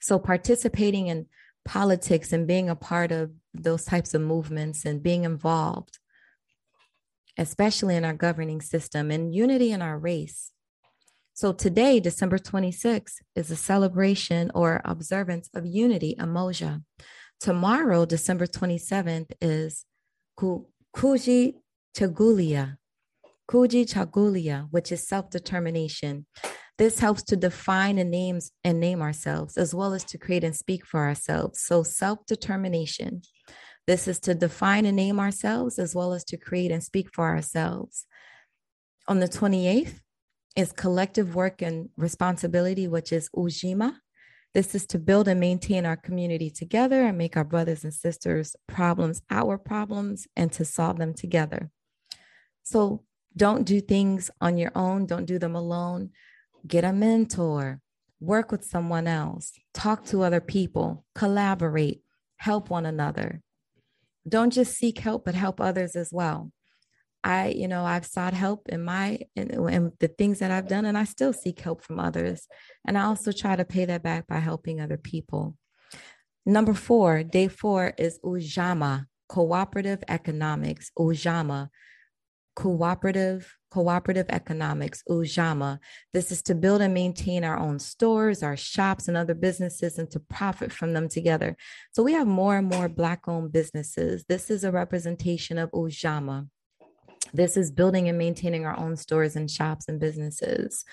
So, 0.00 0.18
participating 0.18 1.08
in 1.08 1.26
politics 1.64 2.32
and 2.32 2.46
being 2.46 2.70
a 2.70 2.76
part 2.76 3.12
of 3.12 3.32
those 3.52 3.84
types 3.84 4.14
of 4.14 4.22
movements 4.22 4.84
and 4.84 5.02
being 5.02 5.24
involved, 5.24 5.98
especially 7.36 7.94
in 7.96 8.04
our 8.04 8.14
governing 8.14 8.60
system 8.60 9.10
and 9.10 9.34
unity 9.34 9.70
in 9.70 9.82
our 9.82 9.98
race. 9.98 10.52
So, 11.34 11.52
today, 11.52 12.00
December 12.00 12.38
26th, 12.38 13.16
is 13.36 13.50
a 13.50 13.56
celebration 13.56 14.50
or 14.54 14.80
observance 14.84 15.50
of 15.54 15.66
unity, 15.66 16.16
Umoja. 16.18 16.82
Tomorrow, 17.38 18.06
December 18.06 18.46
27th, 18.46 19.30
is 19.40 19.84
Kuji 20.96 21.54
Chagulia, 21.98 22.76
Kujichagulia, 23.50 24.68
which 24.70 24.92
is 24.92 25.08
self-determination. 25.08 26.26
This 26.76 27.00
helps 27.00 27.24
to 27.24 27.36
define 27.36 27.98
and 27.98 28.08
names 28.08 28.52
and 28.62 28.78
name 28.78 29.02
ourselves, 29.02 29.56
as 29.56 29.74
well 29.74 29.92
as 29.94 30.04
to 30.04 30.16
create 30.16 30.44
and 30.44 30.54
speak 30.54 30.86
for 30.86 31.00
ourselves. 31.00 31.60
So 31.60 31.82
self-determination. 31.82 33.22
This 33.88 34.06
is 34.06 34.20
to 34.20 34.36
define 34.36 34.86
and 34.86 34.94
name 34.94 35.18
ourselves, 35.18 35.80
as 35.80 35.92
well 35.92 36.12
as 36.12 36.22
to 36.26 36.36
create 36.36 36.70
and 36.70 36.84
speak 36.84 37.08
for 37.12 37.26
ourselves. 37.26 38.06
On 39.08 39.18
the 39.18 39.26
28th 39.26 40.00
is 40.54 40.70
collective 40.70 41.34
work 41.34 41.62
and 41.62 41.88
responsibility, 41.96 42.86
which 42.86 43.12
is 43.12 43.28
Ujima. 43.34 43.96
This 44.54 44.76
is 44.76 44.86
to 44.88 45.00
build 45.00 45.26
and 45.26 45.40
maintain 45.40 45.84
our 45.84 45.96
community 45.96 46.48
together 46.48 47.02
and 47.02 47.18
make 47.18 47.36
our 47.36 47.44
brothers 47.44 47.82
and 47.82 47.92
sisters' 47.92 48.54
problems 48.68 49.20
our 49.30 49.58
problems 49.58 50.28
and 50.36 50.52
to 50.52 50.64
solve 50.64 50.98
them 50.98 51.12
together. 51.12 51.72
So 52.68 53.02
don't 53.34 53.64
do 53.64 53.80
things 53.80 54.30
on 54.42 54.58
your 54.58 54.72
own, 54.74 55.06
don't 55.06 55.24
do 55.24 55.38
them 55.38 55.54
alone. 55.54 56.10
Get 56.66 56.84
a 56.84 56.92
mentor, 56.92 57.80
work 58.20 58.52
with 58.52 58.62
someone 58.62 59.06
else, 59.06 59.52
talk 59.72 60.04
to 60.06 60.22
other 60.22 60.42
people, 60.42 61.06
collaborate, 61.14 62.02
help 62.36 62.68
one 62.68 62.84
another. 62.84 63.40
Don't 64.28 64.52
just 64.52 64.76
seek 64.76 64.98
help, 64.98 65.24
but 65.24 65.34
help 65.34 65.62
others 65.62 65.96
as 65.96 66.12
well. 66.12 66.52
I, 67.24 67.48
you 67.48 67.68
know, 67.68 67.86
I've 67.86 68.04
sought 68.04 68.34
help 68.34 68.68
in 68.68 68.84
my 68.84 69.20
in, 69.34 69.50
in, 69.70 69.92
the 69.98 70.08
things 70.08 70.40
that 70.40 70.50
I've 70.50 70.68
done, 70.68 70.84
and 70.84 70.98
I 70.98 71.04
still 71.04 71.32
seek 71.32 71.60
help 71.60 71.82
from 71.82 71.98
others. 71.98 72.46
And 72.86 72.98
I 72.98 73.04
also 73.04 73.32
try 73.32 73.56
to 73.56 73.64
pay 73.64 73.86
that 73.86 74.02
back 74.02 74.26
by 74.26 74.40
helping 74.40 74.78
other 74.78 74.98
people. 74.98 75.56
Number 76.44 76.74
four, 76.74 77.22
day 77.22 77.48
four 77.48 77.94
is 77.96 78.20
Ujamaa, 78.22 79.06
cooperative 79.26 80.04
economics. 80.06 80.90
Ujamaa, 80.98 81.70
cooperative 82.58 83.56
cooperative 83.70 84.26
economics 84.30 85.04
ujamaa. 85.08 85.78
This 86.12 86.32
is 86.32 86.42
to 86.42 86.56
build 86.56 86.80
and 86.80 86.92
maintain 86.92 87.44
our 87.44 87.56
own 87.56 87.78
stores 87.78 88.42
our 88.42 88.56
shops 88.56 89.06
and 89.06 89.16
other 89.16 89.34
businesses 89.34 89.96
and 89.96 90.10
to 90.10 90.18
profit 90.18 90.72
from 90.72 90.92
them 90.92 91.08
together. 91.08 91.56
So 91.92 92.02
we 92.02 92.14
have 92.14 92.26
more 92.26 92.56
and 92.56 92.66
more 92.66 92.88
black 92.88 93.28
owned 93.28 93.52
businesses. 93.52 94.24
This 94.28 94.50
is 94.50 94.64
a 94.64 94.72
representation 94.72 95.56
of 95.56 95.70
ujamaa. 95.70 96.48
This 97.32 97.56
is 97.56 97.70
building 97.70 98.08
and 98.08 98.18
maintaining 98.18 98.66
our 98.66 98.76
own 98.76 98.96
stores 98.96 99.36
and 99.36 99.48
shops 99.48 99.86
and 99.86 100.00
businesses. 100.00 100.84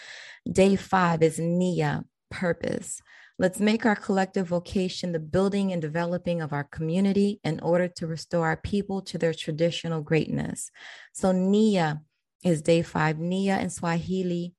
Day 0.62 0.76
five 0.76 1.24
is 1.24 1.40
nia 1.40 2.04
purpose 2.30 3.02
Let's 3.38 3.60
make 3.60 3.86
our 3.86 3.98
collective 3.98 4.48
vocation 4.48 5.12
the 5.12 5.20
building 5.20 5.74
and 5.74 5.82
developing 5.82 6.42
of 6.42 6.54
our 6.54 6.64
community 6.64 7.42
in 7.44 7.60
order 7.60 7.90
to 7.90 8.08
restore 8.08 8.48
our 8.48 8.56
people 8.56 9.02
to 9.04 9.18
their 9.18 9.34
traditional 9.34 10.02
greatness. 10.02 10.72
So, 11.12 11.34
Nia 11.34 12.02
is 12.46 12.62
day 12.62 12.82
five. 12.82 13.20
Nia 13.20 13.60
in 13.60 13.70
Swahili 13.70 14.54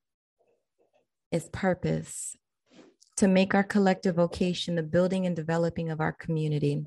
is 1.33 1.49
purpose 1.49 2.37
to 3.17 3.29
make 3.29 3.55
our 3.55 3.65
collective 3.65 4.17
vocation 4.17 4.75
the 4.75 4.83
building 4.83 5.25
and 5.25 5.35
developing 5.35 5.91
of 5.91 6.03
our 6.03 6.13
community. 6.13 6.85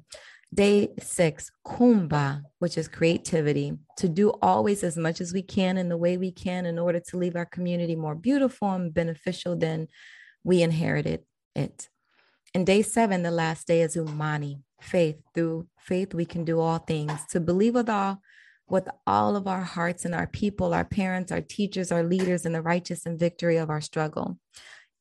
Day 0.54 0.90
six, 1.00 1.52
Kuumba, 1.66 2.44
which 2.60 2.78
is 2.78 2.88
creativity, 2.88 3.74
to 3.98 4.08
do 4.08 4.30
always 4.44 4.84
as 4.84 4.96
much 4.96 5.22
as 5.22 5.34
we 5.34 5.42
can 5.42 5.76
in 5.78 5.90
the 5.90 5.98
way 5.98 6.18
we 6.18 6.32
can 6.32 6.68
in 6.68 6.78
order 6.78 7.00
to 7.00 7.18
leave 7.18 7.36
our 7.36 7.48
community 7.48 7.96
more 7.96 8.16
beautiful 8.16 8.70
and 8.72 8.94
beneficial 8.94 9.56
than 9.56 9.88
we 10.44 10.62
inherited 10.62 11.24
it. 11.60 11.90
And 12.54 12.66
day 12.66 12.82
seven, 12.82 13.22
the 13.22 13.32
last 13.32 13.68
day 13.68 13.82
is 13.82 13.96
Imani, 13.96 14.64
faith. 14.82 15.18
Through 15.36 15.68
faith, 15.78 16.14
we 16.14 16.26
can 16.26 16.46
do 16.46 16.60
all 16.60 16.80
things. 16.80 17.20
To 17.30 17.40
believe 17.40 17.76
with 17.76 17.90
all, 17.90 18.22
with 18.68 18.88
all 19.06 19.36
of 19.36 19.48
our 19.48 19.62
hearts 19.62 20.06
and 20.06 20.16
our 20.16 20.28
people, 20.28 20.74
our 20.74 20.86
parents, 20.86 21.32
our 21.32 21.42
teachers, 21.42 21.92
our 21.92 22.04
leaders, 22.04 22.46
in 22.46 22.54
the 22.54 22.62
righteous 22.62 23.06
and 23.06 23.20
victory 23.20 23.58
of 23.58 23.70
our 23.70 23.82
struggle. 23.82 24.40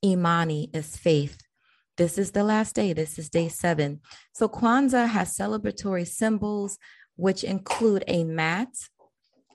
Imani 0.04 0.70
is 0.74 0.96
faith. 0.96 1.38
This 1.96 2.18
is 2.18 2.30
the 2.32 2.44
last 2.44 2.74
day. 2.76 2.92
This 2.92 3.18
is 3.18 3.28
day 3.28 3.48
seven. 3.48 4.00
So 4.32 4.48
Kwanzaa 4.48 5.08
has 5.08 5.36
celebratory 5.36 6.06
symbols, 6.06 6.78
which 7.16 7.42
include 7.42 8.04
a 8.06 8.24
mat. 8.24 8.68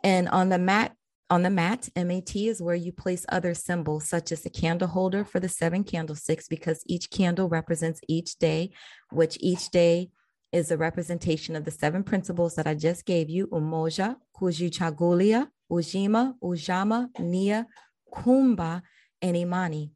And 0.03 0.27
on 0.27 0.49
the 0.49 0.57
mat 0.57 0.93
on 1.29 1.41
the 1.41 1.49
mat, 1.49 1.89
MAT 1.95 2.35
is 2.35 2.61
where 2.61 2.75
you 2.75 2.91
place 2.91 3.25
other 3.29 3.53
symbols, 3.53 4.07
such 4.07 4.31
as 4.31 4.45
a 4.45 4.49
candle 4.49 4.87
holder 4.87 5.23
for 5.23 5.39
the 5.39 5.49
seven 5.49 5.83
candlesticks, 5.83 6.47
because 6.47 6.83
each 6.85 7.09
candle 7.09 7.49
represents 7.49 8.01
each 8.07 8.37
day, 8.37 8.71
which 9.11 9.37
each 9.39 9.69
day 9.69 10.09
is 10.51 10.69
a 10.69 10.77
representation 10.77 11.55
of 11.55 11.65
the 11.65 11.71
seven 11.71 12.03
principles 12.03 12.55
that 12.55 12.67
I 12.67 12.75
just 12.75 13.05
gave 13.05 13.29
you 13.29 13.47
Umoja, 13.47 14.17
Kujichagulia, 14.39 15.47
Ujima, 15.71 16.35
Ujamaa, 16.43 17.07
Nia, 17.19 17.65
Kuumba, 18.13 18.81
and 19.21 19.35
Imani. 19.35 19.91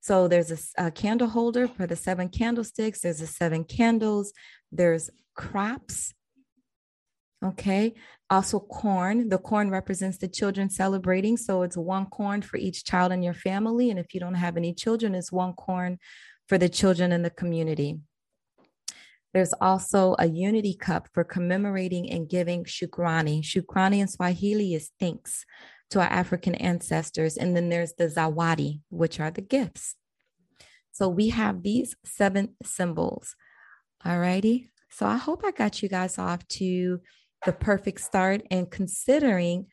So 0.00 0.26
there's 0.26 0.50
a, 0.50 0.86
a, 0.86 0.90
candle 0.90 1.28
holder 1.28 1.68
for 1.68 1.86
the 1.86 1.96
seven 1.96 2.28
candlesticks. 2.28 3.00
There's 3.00 3.18
the 3.18 3.26
seven 3.26 3.64
candles. 3.64 4.32
There's 4.72 5.10
crops 5.34 6.14
Okay. 7.44 7.94
Also, 8.32 8.60
corn. 8.60 9.28
The 9.28 9.36
corn 9.36 9.68
represents 9.68 10.16
the 10.16 10.26
children 10.26 10.70
celebrating. 10.70 11.36
So 11.36 11.60
it's 11.64 11.76
one 11.76 12.06
corn 12.06 12.40
for 12.40 12.56
each 12.56 12.82
child 12.82 13.12
in 13.12 13.22
your 13.22 13.34
family. 13.34 13.90
And 13.90 13.98
if 13.98 14.14
you 14.14 14.20
don't 14.20 14.36
have 14.36 14.56
any 14.56 14.72
children, 14.72 15.14
it's 15.14 15.30
one 15.30 15.52
corn 15.52 15.98
for 16.48 16.56
the 16.56 16.70
children 16.70 17.12
in 17.12 17.20
the 17.20 17.28
community. 17.28 17.98
There's 19.34 19.52
also 19.60 20.16
a 20.18 20.26
unity 20.26 20.72
cup 20.72 21.08
for 21.12 21.24
commemorating 21.24 22.10
and 22.10 22.26
giving 22.26 22.64
shukrani. 22.64 23.42
Shukrani 23.42 23.98
in 23.98 24.08
Swahili 24.08 24.72
is 24.72 24.92
thanks 24.98 25.44
to 25.90 26.00
our 26.00 26.06
African 26.06 26.54
ancestors. 26.54 27.36
And 27.36 27.54
then 27.54 27.68
there's 27.68 27.92
the 27.98 28.08
zawadi, 28.08 28.80
which 28.88 29.20
are 29.20 29.30
the 29.30 29.42
gifts. 29.42 29.94
So 30.92 31.06
we 31.06 31.28
have 31.28 31.62
these 31.62 31.96
seven 32.02 32.56
symbols. 32.64 33.36
All 34.06 34.18
righty. 34.18 34.70
So 34.88 35.04
I 35.04 35.18
hope 35.18 35.42
I 35.44 35.50
got 35.50 35.82
you 35.82 35.90
guys 35.90 36.16
off 36.16 36.48
to 36.48 37.00
the 37.44 37.52
perfect 37.52 38.00
start 38.00 38.42
and 38.50 38.70
considering 38.70 39.66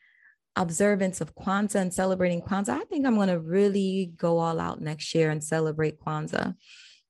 observance 0.56 1.20
of 1.20 1.34
Kwanzaa 1.34 1.76
and 1.76 1.94
celebrating 1.94 2.42
Kwanzaa, 2.42 2.80
I 2.80 2.84
think 2.84 3.06
I'm 3.06 3.14
going 3.14 3.28
to 3.28 3.38
really 3.38 4.12
go 4.16 4.38
all 4.38 4.60
out 4.60 4.80
next 4.80 5.14
year 5.14 5.30
and 5.30 5.42
celebrate 5.42 6.00
Kwanzaa. 6.00 6.54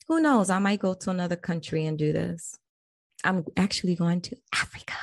Who 0.08 0.20
knows? 0.20 0.50
I 0.50 0.58
might 0.58 0.80
go 0.80 0.94
to 0.94 1.10
another 1.10 1.36
country 1.36 1.86
and 1.86 1.98
do 1.98 2.12
this. 2.12 2.58
I'm 3.24 3.44
actually 3.56 3.94
going 3.94 4.20
to 4.22 4.36
Africa 4.54 4.94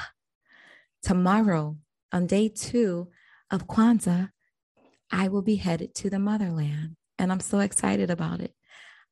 tomorrow 1.04 1.78
on 2.12 2.28
day 2.28 2.50
two 2.50 3.10
of 3.52 3.68
Kwanzaa. 3.68 4.30
I 5.12 5.30
will 5.30 5.42
be 5.42 5.56
headed 5.56 5.96
to 5.96 6.10
the 6.10 6.20
motherland, 6.20 6.98
and 7.18 7.32
I'm 7.32 7.40
so 7.40 7.60
excited 7.60 8.12
about 8.12 8.42
it. 8.42 8.54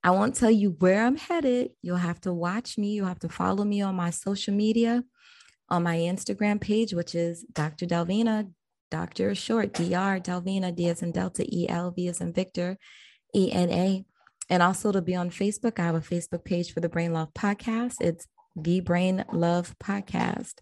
I 0.03 0.11
won't 0.11 0.35
tell 0.35 0.51
you 0.51 0.71
where 0.79 1.05
I'm 1.05 1.15
headed. 1.15 1.71
You'll 1.81 1.97
have 1.97 2.21
to 2.21 2.33
watch 2.33 2.77
me. 2.77 2.93
You'll 2.93 3.07
have 3.07 3.19
to 3.19 3.29
follow 3.29 3.63
me 3.63 3.81
on 3.81 3.95
my 3.95 4.09
social 4.09 4.53
media, 4.53 5.03
on 5.69 5.83
my 5.83 5.97
Instagram 5.97 6.59
page, 6.61 6.93
which 6.93 7.15
is 7.15 7.43
Dr. 7.51 7.85
Delvina, 7.85 8.51
Dr. 8.91 9.35
Short, 9.35 9.73
Dr. 9.73 10.19
Delvina, 10.21 10.75
D 10.75 10.89
as 10.89 11.01
in 11.01 11.11
Delta, 11.11 11.45
E 11.47 11.67
L 11.69 11.91
V 11.91 12.07
as 12.07 12.21
in 12.21 12.33
Victor, 12.33 12.77
E 13.33 13.51
N 13.51 13.69
A. 13.69 14.05
And 14.49 14.61
also 14.61 14.91
to 14.91 15.01
be 15.01 15.15
on 15.15 15.31
Facebook, 15.31 15.79
I 15.79 15.83
have 15.83 15.95
a 15.95 16.01
Facebook 16.01 16.45
page 16.45 16.73
for 16.73 16.79
the 16.79 16.89
Brain 16.89 17.13
Love 17.13 17.33
Podcast. 17.33 17.95
It's 17.99 18.27
the 18.55 18.79
Brain 18.79 19.25
Love 19.33 19.75
Podcast. 19.83 20.53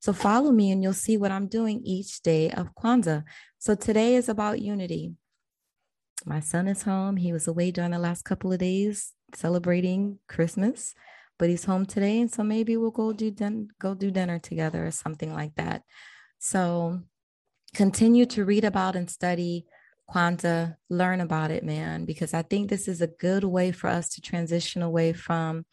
So 0.00 0.12
follow 0.12 0.52
me 0.52 0.70
and 0.70 0.82
you'll 0.82 0.92
see 0.92 1.16
what 1.16 1.30
I'm 1.30 1.46
doing 1.46 1.80
each 1.84 2.22
day 2.22 2.50
of 2.50 2.74
Kwanzaa. 2.74 3.24
So 3.58 3.74
today 3.74 4.14
is 4.14 4.28
about 4.28 4.60
unity 4.60 5.14
my 6.26 6.40
son 6.40 6.68
is 6.68 6.82
home. 6.82 7.16
He 7.16 7.32
was 7.32 7.48
away 7.48 7.70
during 7.70 7.92
the 7.92 7.98
last 7.98 8.24
couple 8.24 8.52
of 8.52 8.58
days 8.58 9.12
celebrating 9.34 10.18
Christmas, 10.28 10.94
but 11.40 11.48
he's 11.48 11.64
home 11.64 11.86
today, 11.86 12.20
and 12.20 12.30
so 12.30 12.44
maybe 12.44 12.76
we'll 12.76 12.90
go 12.90 13.12
do 13.12 13.30
din- 13.30 13.70
go 13.80 13.94
do 13.94 14.10
dinner 14.10 14.38
together 14.38 14.86
or 14.86 14.90
something 14.90 15.34
like 15.34 15.54
that. 15.56 15.82
So 16.38 17.00
continue 17.74 18.26
to 18.26 18.44
read 18.44 18.64
about 18.64 18.94
and 18.94 19.10
study 19.10 19.64
Kwanzaa, 20.10 20.76
learn 20.90 21.20
about 21.20 21.50
it, 21.50 21.64
man, 21.64 22.04
because 22.04 22.34
I 22.34 22.42
think 22.42 22.68
this 22.68 22.88
is 22.88 23.00
a 23.00 23.06
good 23.06 23.44
way 23.44 23.72
for 23.72 23.88
us 23.88 24.10
to 24.10 24.20
transition 24.20 24.82
away 24.82 25.12
from 25.14 25.64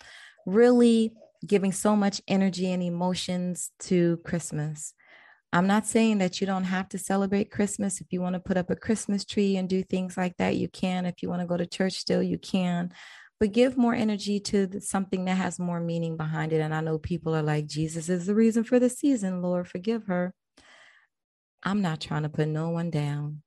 really 0.46 1.14
giving 1.46 1.72
so 1.72 1.96
much 1.96 2.22
energy 2.28 2.72
and 2.72 2.82
emotions 2.82 3.72
to 3.80 4.18
Christmas. 4.24 4.94
I'm 5.52 5.68
not 5.68 5.86
saying 5.86 6.20
that 6.20 6.40
you 6.40 6.48
don't 6.48 6.66
have 6.66 6.88
to 6.90 6.98
celebrate 6.98 7.52
Christmas. 7.52 8.00
If 8.00 8.08
you 8.12 8.22
want 8.22 8.36
to 8.36 8.40
put 8.40 8.58
up 8.58 8.70
a 8.70 8.76
Christmas 8.76 9.26
tree 9.26 9.58
and 9.58 9.68
do 9.68 9.82
things 9.84 10.16
like 10.16 10.38
that, 10.38 10.56
you 10.56 10.70
can. 10.70 11.06
If 11.06 11.22
you 11.22 11.30
want 11.30 11.42
to 11.42 11.48
go 11.48 11.58
to 11.58 11.66
church 11.66 11.94
still, 11.94 12.22
you 12.22 12.38
can. 12.38 12.92
But 13.40 13.52
give 13.52 13.78
more 13.78 13.94
energy 13.94 14.40
to 14.40 14.82
something 14.82 15.26
that 15.26 15.38
has 15.38 15.60
more 15.60 15.80
meaning 15.80 16.18
behind 16.18 16.54
it. 16.54 16.60
And 16.60 16.74
I 16.74 16.82
know 16.82 16.98
people 16.98 17.36
are 17.36 17.44
like, 17.44 17.68
Jesus 17.68 18.10
is 18.10 18.26
the 18.26 18.34
reason 18.34 18.64
for 18.64 18.80
the 18.80 18.90
season. 18.90 19.42
Lord, 19.42 19.68
forgive 19.68 20.06
her. 20.08 20.34
I'm 21.64 21.82
not 21.82 22.02
trying 22.02 22.24
to 22.24 22.30
put 22.30 22.48
no 22.48 22.70
one 22.70 22.90
down. 22.90 23.44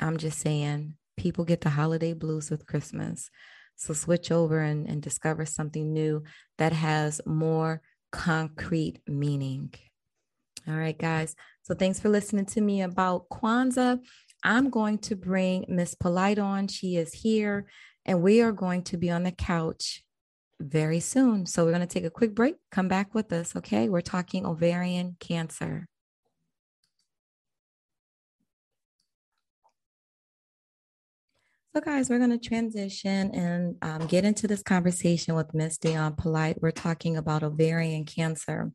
I'm 0.00 0.18
just 0.18 0.40
saying 0.40 0.94
people 1.16 1.44
get 1.44 1.60
the 1.60 1.70
holiday 1.70 2.12
blues 2.12 2.50
with 2.50 2.66
Christmas. 2.66 3.30
So 3.76 3.94
switch 3.94 4.30
over 4.30 4.60
and, 4.60 4.86
and 4.86 5.00
discover 5.00 5.46
something 5.46 5.92
new 5.92 6.24
that 6.58 6.72
has 6.72 7.20
more 7.24 7.80
concrete 8.12 9.00
meaning. 9.06 9.72
All 10.68 10.74
right, 10.74 10.98
guys. 10.98 11.34
So 11.62 11.74
thanks 11.74 11.98
for 11.98 12.10
listening 12.10 12.46
to 12.46 12.60
me 12.60 12.82
about 12.82 13.28
Kwanzaa. 13.30 14.00
I'm 14.42 14.70
going 14.70 14.98
to 14.98 15.16
bring 15.16 15.64
Miss 15.68 15.94
Polite 15.94 16.38
on. 16.38 16.68
She 16.68 16.96
is 16.96 17.12
here, 17.12 17.66
and 18.04 18.22
we 18.22 18.40
are 18.40 18.52
going 18.52 18.82
to 18.84 18.96
be 18.96 19.10
on 19.10 19.22
the 19.22 19.32
couch 19.32 20.04
very 20.60 21.00
soon. 21.00 21.46
So 21.46 21.64
we're 21.64 21.72
going 21.72 21.80
to 21.80 21.86
take 21.86 22.04
a 22.04 22.10
quick 22.10 22.34
break. 22.34 22.56
Come 22.70 22.88
back 22.88 23.14
with 23.14 23.32
us, 23.32 23.56
okay? 23.56 23.88
We're 23.88 24.00
talking 24.00 24.44
ovarian 24.46 25.16
cancer. 25.20 25.86
So, 31.72 31.80
guys, 31.80 32.10
we're 32.10 32.18
going 32.18 32.36
to 32.36 32.48
transition 32.48 33.30
and 33.32 33.76
um, 33.80 34.08
get 34.08 34.24
into 34.24 34.48
this 34.48 34.60
conversation 34.60 35.36
with 35.36 35.54
Miss 35.54 35.78
Dionne 35.78 36.16
Polite. 36.16 36.60
We're 36.60 36.72
talking 36.72 37.16
about 37.16 37.44
ovarian 37.44 38.04
cancer. 38.04 38.72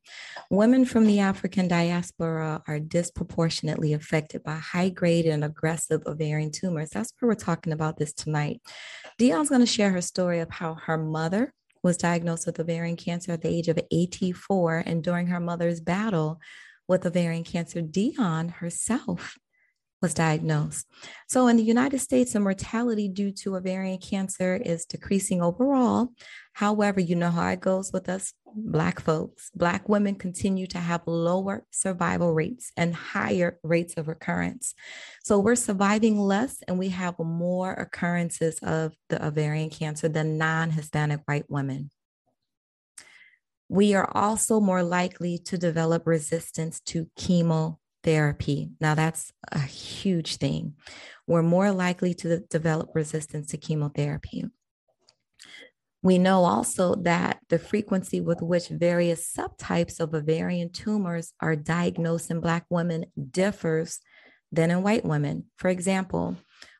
Women 0.49 0.85
from 0.85 1.05
the 1.05 1.19
African 1.19 1.67
diaspora 1.67 2.63
are 2.65 2.79
disproportionately 2.79 3.91
affected 3.91 4.43
by 4.43 4.55
high 4.55 4.87
grade 4.87 5.25
and 5.25 5.43
aggressive 5.43 6.03
ovarian 6.05 6.51
tumors. 6.51 6.91
That's 6.91 7.11
where 7.19 7.27
we're 7.27 7.35
talking 7.35 7.73
about 7.73 7.97
this 7.97 8.13
tonight. 8.13 8.61
Dionne's 9.19 9.49
going 9.49 9.59
to 9.59 9.67
share 9.67 9.91
her 9.91 10.01
story 10.01 10.39
of 10.39 10.49
how 10.49 10.75
her 10.85 10.97
mother 10.97 11.53
was 11.83 11.97
diagnosed 11.97 12.45
with 12.45 12.61
ovarian 12.61 12.95
cancer 12.95 13.33
at 13.33 13.41
the 13.41 13.49
age 13.49 13.67
of 13.67 13.77
84. 13.91 14.83
And 14.85 15.03
during 15.03 15.27
her 15.27 15.41
mother's 15.41 15.81
battle 15.81 16.39
with 16.87 17.05
ovarian 17.05 17.43
cancer, 17.43 17.81
Dionne 17.81 18.53
herself 18.53 19.37
was 20.01 20.13
diagnosed. 20.13 20.85
So, 21.27 21.47
in 21.47 21.57
the 21.57 21.63
United 21.63 21.99
States, 21.99 22.33
the 22.33 22.39
mortality 22.39 23.07
due 23.07 23.31
to 23.31 23.55
ovarian 23.55 23.97
cancer 23.97 24.55
is 24.55 24.85
decreasing 24.85 25.41
overall. 25.41 26.09
However, 26.53 26.99
you 26.99 27.15
know 27.15 27.31
how 27.31 27.47
it 27.49 27.59
goes 27.59 27.91
with 27.91 28.09
us 28.09 28.33
Black 28.57 29.01
folks. 29.01 29.51
Black 29.53 29.89
women 29.89 30.15
continue 30.15 30.65
to 30.67 30.77
have 30.77 31.01
lower 31.05 31.65
survival 31.71 32.33
rates 32.33 32.71
and 32.77 32.95
higher 32.95 33.59
rates 33.63 33.95
of 33.97 34.07
recurrence. 34.07 34.73
So, 35.23 35.39
we're 35.39 35.55
surviving 35.55 36.19
less 36.19 36.57
and 36.67 36.77
we 36.77 36.89
have 36.89 37.19
more 37.19 37.73
occurrences 37.73 38.59
of 38.59 38.93
the 39.09 39.25
ovarian 39.25 39.69
cancer 39.69 40.07
than 40.07 40.37
non 40.37 40.71
Hispanic 40.71 41.21
white 41.25 41.49
women. 41.49 41.89
We 43.67 43.95
are 43.95 44.09
also 44.15 44.59
more 44.59 44.83
likely 44.83 45.39
to 45.45 45.57
develop 45.57 46.05
resistance 46.05 46.79
to 46.81 47.07
chemo 47.17 47.77
therapy. 48.05 48.69
Now, 48.79 48.95
that's 48.95 49.33
a 49.51 49.59
huge 49.59 50.37
thing. 50.37 50.75
We're 51.27 51.41
more 51.41 51.71
likely 51.71 52.13
to 52.13 52.39
develop 52.39 52.91
resistance 52.93 53.47
to 53.47 53.57
chemotherapy. 53.57 54.45
We 56.01 56.19
know 56.19 56.45
also 56.45 56.93
that 56.97 57.39
the 57.49 57.57
frequency 57.57 58.21
with 58.21 58.41
which 58.41 58.67
various 58.67 59.33
subtypes 59.35 59.99
of 59.99 60.13
ovarian 60.13 60.71
tumors 60.71 61.33
are 61.41 61.55
diagnosed 61.55 62.29
in 62.29 62.41
Black 62.41 62.65
women 62.69 63.07
differs 63.31 63.99
than 64.51 64.69
in 64.69 64.83
white 64.83 65.03
women. 65.03 65.45
For 65.57 65.69
example, 65.69 66.37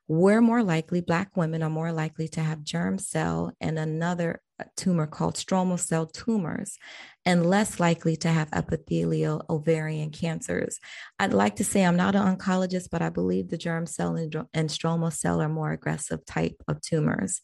we're 0.08 0.42
more 0.42 0.62
likely, 0.62 1.02
Black 1.02 1.36
women 1.36 1.64
are 1.64 1.72
more 1.72 1.92
likely 1.92 2.28
to 2.30 2.42
have 2.42 2.64
germ 2.64 3.00
cell 3.00 3.52
and 3.60 3.80
another 3.80 4.42
tumor 4.76 5.08
called 5.08 5.36
stromal 5.36 5.80
cell 5.80 6.06
tumors 6.06 6.78
and 7.26 7.46
less 7.46 7.80
likely 7.80 8.16
to 8.18 8.30
have 8.30 8.50
epithelial 8.54 9.46
ovarian 9.50 10.12
cancers. 10.12 10.80
I'd 11.20 11.34
like 11.34 11.58
to 11.58 11.64
say 11.64 11.84
I'm 11.84 11.98
not 11.98 12.16
an 12.16 12.38
oncologist, 12.38 12.90
but 12.92 13.02
I 13.02 13.10
believe 13.10 13.50
the 13.50 13.58
germ 13.58 13.86
cell 13.86 14.16
and, 14.16 14.34
and 14.54 14.70
stromal 14.70 15.12
cell 15.12 15.42
are 15.42 15.50
more 15.50 15.72
aggressive 15.72 16.26
type 16.26 16.56
of 16.68 16.82
tumors. 16.82 17.42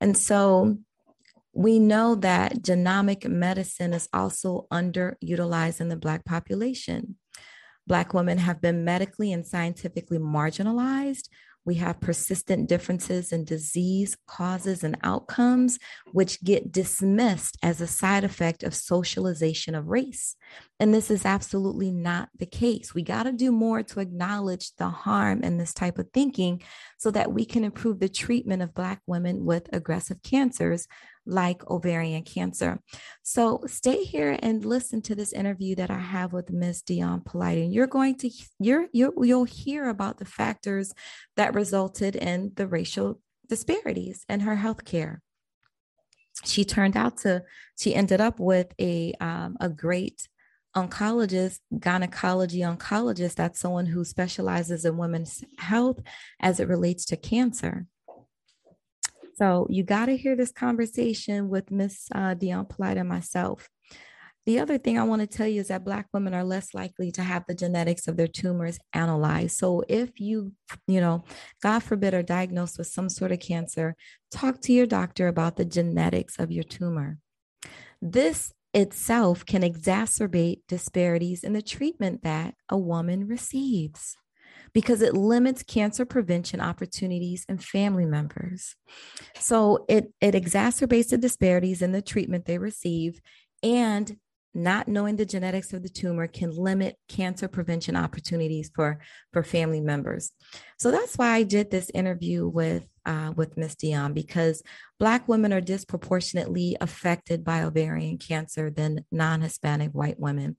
And 0.00 0.16
so 0.16 0.78
we 1.52 1.78
know 1.78 2.14
that 2.16 2.62
genomic 2.62 3.28
medicine 3.28 3.92
is 3.92 4.08
also 4.12 4.66
underutilized 4.72 5.80
in 5.80 5.88
the 5.88 5.96
Black 5.96 6.24
population. 6.24 7.16
Black 7.86 8.14
women 8.14 8.38
have 8.38 8.60
been 8.60 8.84
medically 8.84 9.32
and 9.32 9.44
scientifically 9.44 10.18
marginalized, 10.18 11.28
we 11.70 11.76
have 11.76 12.00
persistent 12.00 12.68
differences 12.68 13.30
in 13.30 13.44
disease 13.44 14.16
causes 14.26 14.82
and 14.82 14.98
outcomes, 15.04 15.78
which 16.10 16.42
get 16.42 16.72
dismissed 16.72 17.56
as 17.62 17.80
a 17.80 17.86
side 17.86 18.24
effect 18.24 18.64
of 18.64 18.74
socialization 18.74 19.76
of 19.76 19.86
race. 19.86 20.34
And 20.80 20.92
this 20.92 21.12
is 21.12 21.24
absolutely 21.24 21.92
not 21.92 22.28
the 22.36 22.44
case. 22.44 22.92
We 22.92 23.02
got 23.02 23.22
to 23.22 23.32
do 23.32 23.52
more 23.52 23.84
to 23.84 24.00
acknowledge 24.00 24.74
the 24.78 24.88
harm 24.88 25.44
in 25.44 25.58
this 25.58 25.72
type 25.72 26.00
of 26.00 26.08
thinking 26.12 26.60
so 26.98 27.12
that 27.12 27.32
we 27.32 27.44
can 27.44 27.62
improve 27.62 28.00
the 28.00 28.08
treatment 28.08 28.62
of 28.62 28.74
Black 28.74 29.00
women 29.06 29.44
with 29.44 29.72
aggressive 29.72 30.24
cancers 30.24 30.88
like 31.26 31.68
ovarian 31.70 32.22
cancer. 32.22 32.80
So 33.22 33.62
stay 33.66 34.04
here 34.04 34.38
and 34.42 34.64
listen 34.64 35.02
to 35.02 35.14
this 35.14 35.32
interview 35.32 35.74
that 35.76 35.90
I 35.90 35.98
have 35.98 36.32
with 36.32 36.50
Ms. 36.50 36.82
Dionne 36.82 37.24
Polite. 37.24 37.58
And 37.58 37.72
you're 37.72 37.86
going 37.86 38.16
to 38.18 38.30
you're, 38.58 38.86
you 38.92 39.12
you'll 39.22 39.44
hear 39.44 39.88
about 39.88 40.18
the 40.18 40.24
factors 40.24 40.92
that 41.36 41.54
resulted 41.54 42.16
in 42.16 42.52
the 42.56 42.66
racial 42.66 43.20
disparities 43.48 44.24
in 44.28 44.40
her 44.40 44.56
health 44.56 44.84
care. 44.84 45.22
She 46.44 46.64
turned 46.64 46.96
out 46.96 47.18
to 47.18 47.42
she 47.78 47.94
ended 47.94 48.20
up 48.20 48.40
with 48.40 48.72
a 48.80 49.12
um, 49.20 49.56
a 49.60 49.68
great 49.68 50.26
oncologist, 50.76 51.58
gynecology 51.78 52.60
oncologist, 52.60 53.34
that's 53.34 53.58
someone 53.58 53.86
who 53.86 54.04
specializes 54.04 54.84
in 54.84 54.96
women's 54.96 55.44
health 55.58 56.00
as 56.40 56.60
it 56.60 56.68
relates 56.68 57.04
to 57.06 57.16
cancer. 57.16 57.86
So 59.40 59.66
you 59.70 59.84
got 59.84 60.06
to 60.06 60.16
hear 60.18 60.36
this 60.36 60.52
conversation 60.52 61.48
with 61.48 61.70
Miss 61.70 62.08
uh, 62.14 62.34
Dionne 62.34 62.68
Polite 62.68 62.98
and 62.98 63.08
myself. 63.08 63.70
the 64.44 64.58
other 64.58 64.76
thing 64.76 64.98
I 64.98 65.04
want 65.04 65.20
to 65.20 65.26
tell 65.26 65.46
you 65.46 65.60
is 65.60 65.68
that 65.68 65.84
Black 65.84 66.08
women 66.12 66.34
are 66.34 66.44
less 66.44 66.74
likely 66.74 67.10
to 67.12 67.22
have 67.22 67.44
the 67.46 67.54
genetics 67.54 68.06
of 68.06 68.16
their 68.16 68.26
tumors 68.26 68.78
analyzed. 68.92 69.56
So 69.56 69.82
if 69.88 70.20
you, 70.20 70.52
you 70.86 71.00
know, 71.00 71.24
God 71.62 71.82
forbid, 71.82 72.12
are 72.12 72.22
diagnosed 72.22 72.76
with 72.76 72.88
some 72.88 73.08
sort 73.08 73.32
of 73.32 73.40
cancer, 73.40 73.96
talk 74.30 74.60
to 74.62 74.72
your 74.74 74.86
doctor 74.86 75.28
about 75.28 75.56
the 75.56 75.64
genetics 75.64 76.38
of 76.38 76.50
your 76.50 76.64
tumor. 76.64 77.18
This 78.02 78.52
itself 78.74 79.46
can 79.46 79.62
exacerbate 79.62 80.60
disparities 80.68 81.44
in 81.44 81.54
the 81.54 81.62
treatment 81.62 82.22
that 82.24 82.54
a 82.68 82.76
woman 82.76 83.26
receives 83.26 84.16
because 84.72 85.02
it 85.02 85.14
limits 85.14 85.62
cancer 85.62 86.04
prevention 86.04 86.60
opportunities 86.60 87.44
and 87.48 87.62
family 87.62 88.06
members. 88.06 88.76
So 89.36 89.84
it, 89.88 90.12
it 90.20 90.34
exacerbates 90.34 91.10
the 91.10 91.18
disparities 91.18 91.82
in 91.82 91.92
the 91.92 92.02
treatment 92.02 92.46
they 92.46 92.58
receive 92.58 93.20
and 93.62 94.16
not 94.54 94.88
knowing 94.88 95.16
the 95.16 95.24
genetics 95.24 95.72
of 95.72 95.82
the 95.82 95.88
tumor 95.88 96.26
can 96.26 96.50
limit 96.50 96.96
cancer 97.08 97.46
prevention 97.46 97.96
opportunities 97.96 98.70
for 98.74 98.98
for 99.32 99.42
family 99.42 99.80
members 99.80 100.32
so 100.76 100.90
that's 100.90 101.16
why 101.16 101.28
i 101.30 101.42
did 101.42 101.70
this 101.70 101.90
interview 101.94 102.48
with 102.48 102.86
uh, 103.06 103.32
with 103.36 103.56
miss 103.56 103.74
dionne 103.76 104.12
because 104.12 104.62
black 104.98 105.26
women 105.28 105.52
are 105.52 105.60
disproportionately 105.60 106.76
affected 106.80 107.44
by 107.44 107.62
ovarian 107.62 108.18
cancer 108.18 108.70
than 108.70 109.04
non-hispanic 109.12 109.92
white 109.92 110.18
women 110.18 110.56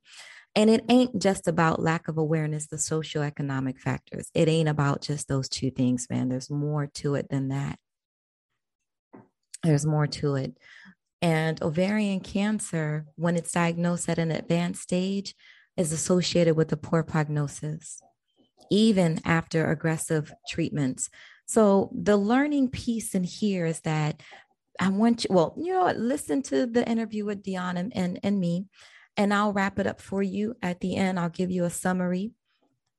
and 0.56 0.70
it 0.70 0.84
ain't 0.90 1.22
just 1.22 1.48
about 1.48 1.82
lack 1.82 2.08
of 2.08 2.18
awareness 2.18 2.68
the 2.68 2.76
socioeconomic 2.76 3.80
factors. 3.80 4.30
It 4.34 4.48
ain't 4.48 4.70
about 4.70 5.02
just 5.02 5.28
those 5.28 5.48
two 5.48 5.72
things 5.72 6.08
man. 6.10 6.30
There's 6.30 6.50
more 6.50 6.88
to 6.96 7.16
it 7.16 7.30
than 7.30 7.50
that. 7.50 7.80
There's 9.64 9.86
more 9.86 10.08
to 10.08 10.36
it. 10.36 10.58
And 11.22 11.62
ovarian 11.62 12.20
cancer, 12.20 13.06
when 13.16 13.38
it's 13.38 13.52
diagnosed 13.52 14.10
at 14.10 14.18
an 14.18 14.32
advanced 14.32 14.82
stage, 14.82 15.36
is 15.78 15.94
associated 15.94 16.56
with 16.56 16.72
a 16.72 16.78
poor 16.78 17.04
prognosis, 17.04 18.02
even 18.70 19.20
after 19.24 19.70
aggressive 19.70 20.34
treatments. 20.50 21.10
So 21.46 21.92
the 21.94 22.18
learning 22.18 22.70
piece 22.70 23.14
in 23.14 23.24
here 23.24 23.66
is 23.66 23.82
that 23.82 24.22
I 24.80 24.90
want 24.90 25.26
you, 25.26 25.30
well, 25.34 25.54
you 25.58 25.74
know 25.74 25.92
listen 25.96 26.42
to 26.44 26.66
the 26.66 26.88
interview 26.90 27.24
with 27.24 27.44
Dionne 27.44 27.78
and, 27.78 27.96
and, 27.96 28.20
and 28.24 28.40
me, 28.40 28.66
and 29.22 29.32
I'll 29.32 29.54
wrap 29.54 29.78
it 29.78 29.86
up 29.86 30.02
for 30.02 30.24
you 30.24 30.56
at 30.64 30.80
the 30.80 30.96
end. 30.96 31.20
I'll 31.20 31.30
give 31.30 31.52
you 31.52 31.66
a 31.66 31.70
summary 31.70 32.32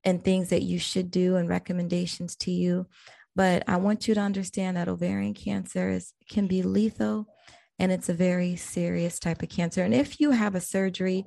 and 0.05 0.23
things 0.23 0.51
that 0.51 0.63
you 0.63 0.79
should 0.79 1.11
do 1.11 1.35
and 1.35 1.49
recommendations 1.49 2.37
to 2.37 2.53
you. 2.53 2.87
But 3.35 3.65
I 3.67 3.79
want 3.79 4.07
you 4.07 4.15
to 4.15 4.21
understand 4.21 4.77
that 4.77 4.87
ovarian 4.87 5.35
cancer 5.35 5.91
is, 5.91 6.13
can 6.31 6.47
be 6.47 6.63
lethal 6.63 7.27
and 7.77 7.91
it's 7.91 8.09
a 8.09 8.15
very 8.15 8.55
serious 8.55 9.19
type 9.19 9.43
of 9.43 9.49
cancer. 9.49 9.83
And 9.83 9.93
if 9.93 10.21
you 10.21 10.31
have 10.31 10.55
a 10.55 10.61
surgery, 10.61 11.25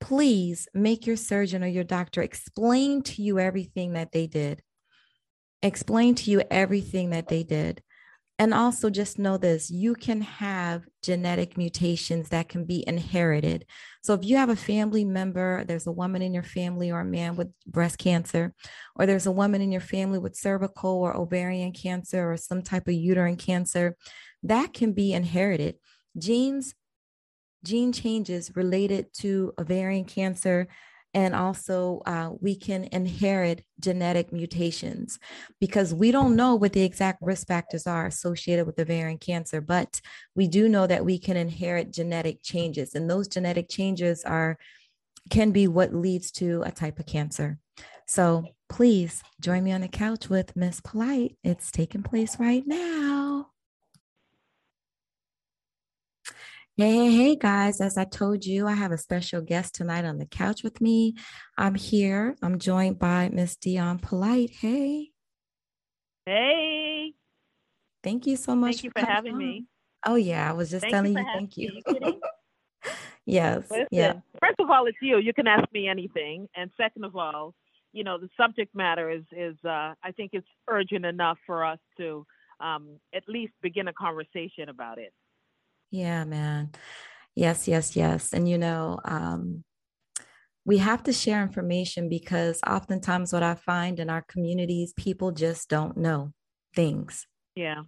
please 0.00 0.66
make 0.74 1.06
your 1.06 1.16
surgeon 1.16 1.62
or 1.62 1.68
your 1.68 1.84
doctor 1.84 2.20
explain 2.20 3.02
to 3.02 3.22
you 3.22 3.38
everything 3.38 3.92
that 3.92 4.10
they 4.10 4.26
did. 4.26 4.60
Explain 5.62 6.16
to 6.16 6.32
you 6.32 6.42
everything 6.50 7.10
that 7.10 7.28
they 7.28 7.44
did. 7.44 7.80
And 8.42 8.52
also 8.52 8.90
just 8.90 9.20
know 9.20 9.36
this 9.36 9.70
you 9.70 9.94
can 9.94 10.20
have 10.20 10.82
genetic 11.00 11.56
mutations 11.56 12.30
that 12.30 12.48
can 12.48 12.64
be 12.64 12.82
inherited. 12.88 13.64
So 14.02 14.14
if 14.14 14.24
you 14.24 14.36
have 14.36 14.48
a 14.48 14.56
family 14.56 15.04
member, 15.04 15.62
there's 15.62 15.86
a 15.86 15.92
woman 15.92 16.22
in 16.22 16.34
your 16.34 16.42
family 16.42 16.90
or 16.90 16.98
a 16.98 17.04
man 17.04 17.36
with 17.36 17.52
breast 17.68 17.98
cancer, 17.98 18.52
or 18.96 19.06
there's 19.06 19.26
a 19.26 19.30
woman 19.30 19.62
in 19.62 19.70
your 19.70 19.80
family 19.80 20.18
with 20.18 20.34
cervical 20.34 20.90
or 20.90 21.16
ovarian 21.16 21.70
cancer 21.70 22.32
or 22.32 22.36
some 22.36 22.62
type 22.62 22.88
of 22.88 22.94
uterine 22.94 23.36
cancer, 23.36 23.96
that 24.42 24.74
can 24.74 24.92
be 24.92 25.12
inherited. 25.12 25.76
Genes, 26.18 26.74
gene 27.64 27.92
changes 27.92 28.56
related 28.56 29.06
to 29.20 29.52
ovarian 29.56 30.04
cancer, 30.04 30.66
and 31.14 31.34
also 31.34 32.02
uh, 32.06 32.30
we 32.40 32.56
can 32.56 32.88
inherit 32.92 33.64
genetic 33.80 34.32
mutations 34.32 35.18
because 35.60 35.92
we 35.92 36.10
don't 36.10 36.36
know 36.36 36.54
what 36.54 36.72
the 36.72 36.82
exact 36.82 37.20
risk 37.22 37.46
factors 37.46 37.86
are 37.86 38.06
associated 38.06 38.66
with 38.66 38.78
ovarian 38.78 39.18
cancer, 39.18 39.60
but 39.60 40.00
we 40.34 40.46
do 40.48 40.68
know 40.68 40.86
that 40.86 41.04
we 41.04 41.18
can 41.18 41.36
inherit 41.36 41.92
genetic 41.92 42.42
changes, 42.42 42.94
and 42.94 43.08
those 43.08 43.28
genetic 43.28 43.68
changes 43.68 44.24
are 44.24 44.58
can 45.30 45.52
be 45.52 45.68
what 45.68 45.94
leads 45.94 46.30
to 46.32 46.62
a 46.64 46.72
type 46.72 46.98
of 46.98 47.06
cancer. 47.06 47.58
So 48.06 48.44
please 48.68 49.22
join 49.40 49.64
me 49.64 49.72
on 49.72 49.82
the 49.82 49.88
couch 49.88 50.28
with 50.28 50.56
Miss 50.56 50.80
Polite. 50.80 51.36
It's 51.44 51.70
taking 51.70 52.02
place 52.02 52.38
right 52.38 52.64
now. 52.66 53.31
Hey, 56.78 56.90
hey, 56.90 57.12
hey, 57.12 57.36
guys. 57.36 57.82
As 57.82 57.98
I 57.98 58.04
told 58.04 58.46
you, 58.46 58.66
I 58.66 58.72
have 58.72 58.92
a 58.92 58.96
special 58.96 59.42
guest 59.42 59.74
tonight 59.74 60.06
on 60.06 60.16
the 60.16 60.24
couch 60.24 60.62
with 60.62 60.80
me. 60.80 61.14
I'm 61.58 61.74
here. 61.74 62.34
I'm 62.42 62.58
joined 62.58 62.98
by 62.98 63.28
Miss 63.28 63.56
Dionne 63.56 64.00
Polite. 64.00 64.48
Hey. 64.58 65.10
Hey. 66.24 67.12
Thank 68.02 68.26
you 68.26 68.36
so 68.36 68.54
much. 68.54 68.76
Thank 68.76 68.84
you 68.84 68.90
for, 68.96 69.00
for 69.00 69.06
having 69.06 69.34
on. 69.34 69.38
me. 69.38 69.66
Oh, 70.06 70.14
yeah. 70.14 70.48
I 70.48 70.54
was 70.54 70.70
just 70.70 70.80
thank 70.80 70.94
telling 70.94 71.12
you, 71.12 71.18
you 71.18 71.26
thank 71.34 71.56
you. 71.58 71.82
you 71.88 72.20
yes. 73.26 73.70
Listen, 73.70 73.86
yeah. 73.90 74.12
First 74.40 74.58
of 74.58 74.70
all, 74.70 74.86
it's 74.86 74.96
you. 75.02 75.18
You 75.18 75.34
can 75.34 75.46
ask 75.46 75.70
me 75.74 75.88
anything. 75.88 76.48
And 76.56 76.70
second 76.78 77.04
of 77.04 77.14
all, 77.14 77.54
you 77.92 78.02
know, 78.02 78.16
the 78.16 78.30
subject 78.34 78.74
matter 78.74 79.10
is, 79.10 79.24
is 79.30 79.56
uh, 79.62 79.92
I 80.02 80.12
think 80.16 80.30
it's 80.32 80.48
urgent 80.70 81.04
enough 81.04 81.36
for 81.44 81.66
us 81.66 81.80
to 81.98 82.24
um, 82.60 82.98
at 83.14 83.24
least 83.28 83.52
begin 83.60 83.88
a 83.88 83.92
conversation 83.92 84.70
about 84.70 84.96
it. 84.96 85.12
Yeah, 85.92 86.24
man. 86.24 86.70
Yes, 87.36 87.68
yes, 87.68 87.94
yes. 87.94 88.32
And 88.32 88.48
you 88.48 88.58
know, 88.58 88.98
um, 89.04 89.62
we 90.64 90.78
have 90.78 91.02
to 91.04 91.12
share 91.12 91.42
information 91.42 92.08
because 92.08 92.58
oftentimes 92.66 93.32
what 93.32 93.42
I 93.42 93.54
find 93.54 94.00
in 94.00 94.08
our 94.08 94.22
communities, 94.22 94.94
people 94.96 95.32
just 95.32 95.68
don't 95.68 95.96
know 95.96 96.32
things. 96.74 97.26
Yeah. 97.54 97.82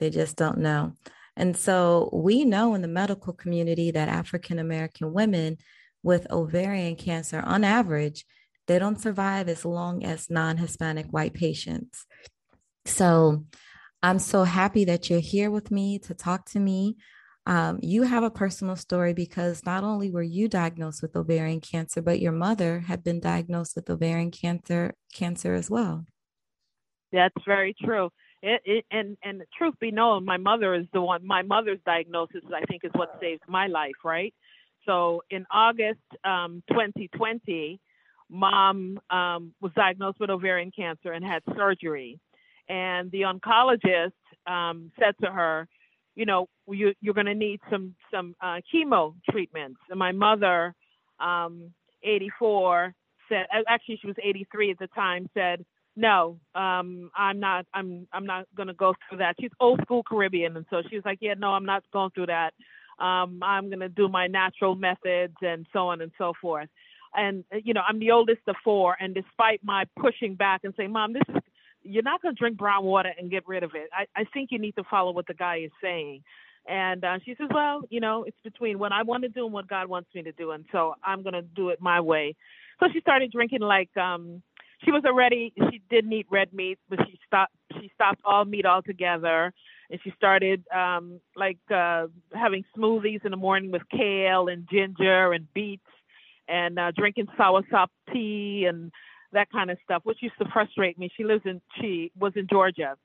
They 0.00 0.10
just 0.10 0.36
don't 0.36 0.58
know. 0.58 0.94
And 1.36 1.56
so 1.56 2.08
we 2.12 2.44
know 2.44 2.74
in 2.74 2.82
the 2.82 2.88
medical 2.88 3.32
community 3.32 3.90
that 3.90 4.08
African 4.08 4.58
American 4.58 5.12
women 5.12 5.58
with 6.02 6.30
ovarian 6.30 6.96
cancer, 6.96 7.40
on 7.40 7.62
average, 7.62 8.24
they 8.66 8.78
don't 8.78 9.00
survive 9.00 9.48
as 9.48 9.64
long 9.64 10.04
as 10.04 10.30
non 10.30 10.56
Hispanic 10.56 11.06
white 11.10 11.34
patients. 11.34 12.06
So 12.86 13.44
I'm 14.02 14.18
so 14.18 14.42
happy 14.42 14.84
that 14.86 15.08
you're 15.08 15.20
here 15.20 15.50
with 15.50 15.70
me 15.70 15.98
to 16.00 16.14
talk 16.14 16.46
to 16.50 16.60
me. 16.60 16.96
Um, 17.46 17.78
you 17.82 18.02
have 18.02 18.24
a 18.24 18.30
personal 18.30 18.76
story 18.76 19.14
because 19.14 19.64
not 19.64 19.84
only 19.84 20.10
were 20.10 20.22
you 20.22 20.48
diagnosed 20.48 21.02
with 21.02 21.16
ovarian 21.16 21.60
cancer, 21.60 22.02
but 22.02 22.20
your 22.20 22.32
mother 22.32 22.80
had 22.80 23.04
been 23.04 23.20
diagnosed 23.20 23.76
with 23.76 23.88
ovarian 23.90 24.30
cancer 24.30 24.94
cancer 25.12 25.54
as 25.54 25.70
well. 25.70 26.04
That's 27.12 27.34
very 27.46 27.74
true. 27.84 28.10
It, 28.42 28.60
it, 28.64 28.84
and 28.90 29.16
and 29.22 29.42
truth 29.56 29.74
be 29.80 29.92
known, 29.92 30.24
my 30.24 30.36
mother 30.36 30.74
is 30.74 30.86
the 30.92 31.00
one. 31.00 31.24
My 31.24 31.42
mother's 31.42 31.78
diagnosis, 31.86 32.42
I 32.52 32.64
think, 32.64 32.82
is 32.84 32.90
what 32.94 33.16
saved 33.20 33.42
my 33.46 33.68
life. 33.68 33.92
Right. 34.04 34.34
So 34.84 35.22
in 35.30 35.46
August 35.52 36.00
um, 36.24 36.62
2020, 36.70 37.78
mom 38.28 38.98
um, 39.10 39.52
was 39.60 39.70
diagnosed 39.76 40.18
with 40.18 40.30
ovarian 40.30 40.72
cancer 40.74 41.12
and 41.12 41.24
had 41.24 41.42
surgery 41.56 42.18
and 42.68 43.10
the 43.10 43.22
oncologist 43.22 44.12
um, 44.46 44.90
said 44.98 45.14
to 45.22 45.30
her, 45.30 45.68
you 46.14 46.26
know, 46.26 46.48
you, 46.68 46.94
are 47.08 47.12
going 47.12 47.26
to 47.26 47.34
need 47.34 47.60
some 47.70 47.94
some 48.10 48.34
uh, 48.40 48.60
chemo 48.72 49.14
treatments. 49.30 49.80
And 49.88 49.98
my 49.98 50.12
mother, 50.12 50.74
um, 51.20 51.72
84, 52.02 52.94
said 53.28 53.46
actually 53.68 53.98
she 54.00 54.06
was 54.06 54.16
83 54.22 54.72
at 54.72 54.78
the 54.78 54.88
time, 54.88 55.28
said, 55.34 55.64
no, 55.96 56.38
um, 56.54 57.10
I'm 57.16 57.38
not. 57.38 57.66
I'm 57.74 58.06
I'm 58.12 58.24
not 58.24 58.46
going 58.56 58.68
to 58.68 58.74
go 58.74 58.94
through 59.08 59.18
that. 59.18 59.34
She's 59.38 59.50
old 59.60 59.80
school 59.82 60.02
Caribbean, 60.02 60.56
and 60.56 60.64
so 60.70 60.82
she 60.88 60.96
was 60.96 61.04
like, 61.04 61.18
yeah, 61.20 61.34
no, 61.38 61.48
I'm 61.48 61.66
not 61.66 61.82
going 61.92 62.10
through 62.10 62.26
that. 62.26 62.54
Um, 62.98 63.40
I'm 63.42 63.68
going 63.68 63.80
to 63.80 63.88
do 63.88 64.08
my 64.08 64.26
natural 64.26 64.74
methods 64.74 65.34
and 65.42 65.66
so 65.72 65.88
on 65.88 66.00
and 66.00 66.12
so 66.16 66.32
forth. 66.40 66.68
And 67.14 67.44
you 67.62 67.74
know, 67.74 67.82
I'm 67.86 67.98
the 67.98 68.10
oldest 68.10 68.40
of 68.46 68.56
four, 68.64 68.96
and 69.00 69.14
despite 69.14 69.60
my 69.62 69.84
pushing 70.00 70.34
back 70.34 70.62
and 70.64 70.72
saying, 70.76 70.92
Mom, 70.92 71.12
this 71.12 71.22
is 71.28 71.42
you're 71.82 72.02
not 72.02 72.22
going 72.22 72.34
to 72.34 72.38
drink 72.38 72.58
brown 72.58 72.84
water 72.84 73.12
and 73.18 73.30
get 73.30 73.46
rid 73.46 73.62
of 73.62 73.72
it. 73.74 73.88
I, 73.92 74.06
I 74.20 74.24
think 74.32 74.50
you 74.50 74.58
need 74.58 74.76
to 74.76 74.84
follow 74.90 75.12
what 75.12 75.26
the 75.26 75.34
guy 75.34 75.58
is 75.58 75.70
saying. 75.82 76.22
And 76.68 77.04
uh, 77.04 77.18
she 77.24 77.34
says, 77.38 77.48
well, 77.52 77.82
you 77.90 78.00
know, 78.00 78.24
it's 78.24 78.36
between 78.44 78.78
what 78.78 78.92
I 78.92 79.02
want 79.02 79.24
to 79.24 79.28
do 79.28 79.44
and 79.44 79.52
what 79.52 79.66
God 79.68 79.88
wants 79.88 80.10
me 80.14 80.22
to 80.22 80.32
do. 80.32 80.52
And 80.52 80.64
so 80.70 80.94
I'm 81.04 81.22
going 81.22 81.34
to 81.34 81.42
do 81.42 81.70
it 81.70 81.80
my 81.80 82.00
way. 82.00 82.36
So 82.78 82.86
she 82.92 83.00
started 83.00 83.32
drinking 83.32 83.60
like, 83.60 83.94
um, 83.96 84.42
she 84.84 84.92
was 84.92 85.02
already, 85.04 85.52
she 85.70 85.80
didn't 85.90 86.12
eat 86.12 86.26
red 86.30 86.52
meat, 86.52 86.78
but 86.88 87.00
she 87.06 87.18
stopped, 87.26 87.54
she 87.80 87.90
stopped 87.94 88.20
all 88.24 88.44
meat 88.44 88.66
altogether. 88.66 89.52
And 89.90 90.00
she 90.04 90.12
started 90.16 90.64
um, 90.74 91.20
like 91.36 91.58
uh, 91.72 92.06
having 92.32 92.64
smoothies 92.76 93.24
in 93.24 93.30
the 93.30 93.36
morning 93.36 93.72
with 93.72 93.82
kale 93.90 94.48
and 94.48 94.66
ginger 94.70 95.32
and 95.32 95.52
beets 95.52 95.82
and 96.48 96.78
uh, 96.78 96.92
drinking 96.96 97.26
soursop 97.38 97.88
tea 98.12 98.66
and 98.68 98.92
that 99.32 99.50
kind 99.50 99.70
of 99.70 99.78
stuff, 99.84 100.02
which 100.04 100.18
used 100.22 100.38
to 100.38 100.48
frustrate 100.52 100.98
me. 100.98 101.10
She 101.16 101.24
lives 101.24 101.42
in 101.44 101.60
she 101.80 102.12
was 102.18 102.32
in 102.36 102.46
Georgia, 102.48 102.96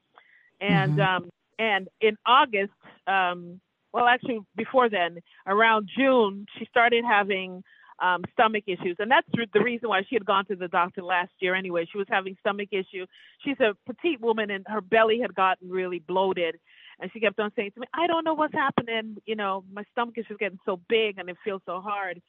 and 0.61 0.97
mm-hmm. 0.97 1.23
um, 1.23 1.29
and 1.59 1.87
in 2.01 2.17
August, 2.25 2.73
um, 3.07 3.59
well, 3.93 4.05
actually, 4.05 4.39
before 4.55 4.89
then, 4.89 5.19
around 5.45 5.89
June, 5.97 6.45
she 6.57 6.65
started 6.65 7.03
having 7.03 7.63
um, 7.99 8.23
stomach 8.33 8.65
issues, 8.67 8.95
and 8.99 9.09
that's 9.09 9.27
the 9.53 9.59
reason 9.59 9.89
why 9.89 10.03
she 10.07 10.15
had 10.15 10.25
gone 10.25 10.45
to 10.45 10.55
the 10.55 10.67
doctor 10.67 11.01
last 11.01 11.31
year. 11.39 11.55
Anyway, 11.55 11.87
she 11.91 11.97
was 11.97 12.07
having 12.09 12.37
stomach 12.39 12.69
issue. 12.71 13.05
She's 13.43 13.59
a 13.59 13.75
petite 13.87 14.21
woman, 14.21 14.51
and 14.51 14.65
her 14.67 14.81
belly 14.81 15.19
had 15.19 15.33
gotten 15.33 15.69
really 15.69 15.99
bloated, 15.99 16.59
and 16.99 17.09
she 17.11 17.19
kept 17.19 17.39
on 17.39 17.51
saying 17.55 17.71
to 17.71 17.79
me, 17.79 17.87
"I 17.93 18.07
don't 18.07 18.23
know 18.23 18.35
what's 18.35 18.53
happening. 18.53 19.17
You 19.25 19.35
know, 19.35 19.63
my 19.71 19.83
stomach 19.91 20.17
is 20.17 20.25
just 20.27 20.39
getting 20.39 20.59
so 20.65 20.79
big, 20.89 21.17
and 21.17 21.29
it 21.29 21.37
feels 21.43 21.61
so 21.65 21.81
hard." 21.81 22.21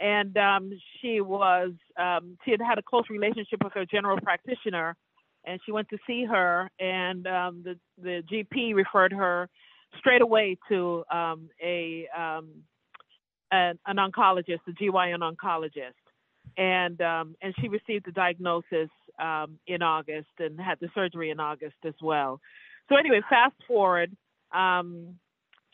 And 0.00 0.36
um, 0.36 0.72
she 1.00 1.20
was 1.20 1.72
um, 1.98 2.36
she 2.44 2.50
had 2.50 2.60
had 2.60 2.78
a 2.78 2.82
close 2.82 3.04
relationship 3.10 3.62
with 3.62 3.72
her 3.74 3.84
general 3.84 4.18
practitioner, 4.20 4.96
and 5.44 5.60
she 5.64 5.72
went 5.72 5.88
to 5.90 5.98
see 6.06 6.24
her, 6.24 6.70
and 6.80 7.26
um, 7.26 7.64
the 7.64 7.78
the 8.02 8.22
GP 8.30 8.74
referred 8.74 9.12
her 9.12 9.48
straight 9.98 10.22
away 10.22 10.56
to 10.68 11.04
um, 11.10 11.48
a 11.62 12.08
um, 12.16 12.48
an, 13.50 13.78
an, 13.86 13.96
oncologist, 13.96 14.60
a 14.66 14.72
GYN 14.72 15.20
oncologist, 15.20 15.92
and 16.56 17.00
um, 17.00 17.36
and 17.42 17.54
she 17.60 17.68
received 17.68 18.06
the 18.06 18.12
diagnosis 18.12 18.88
in 19.66 19.82
August 19.82 20.30
and 20.38 20.58
had 20.60 20.78
the 20.80 20.88
surgery 20.94 21.30
in 21.30 21.38
August 21.38 21.76
as 21.86 21.94
well. 22.02 22.40
So 22.88 22.96
anyway, 22.96 23.20
fast 23.28 23.54
forward, 23.68 24.10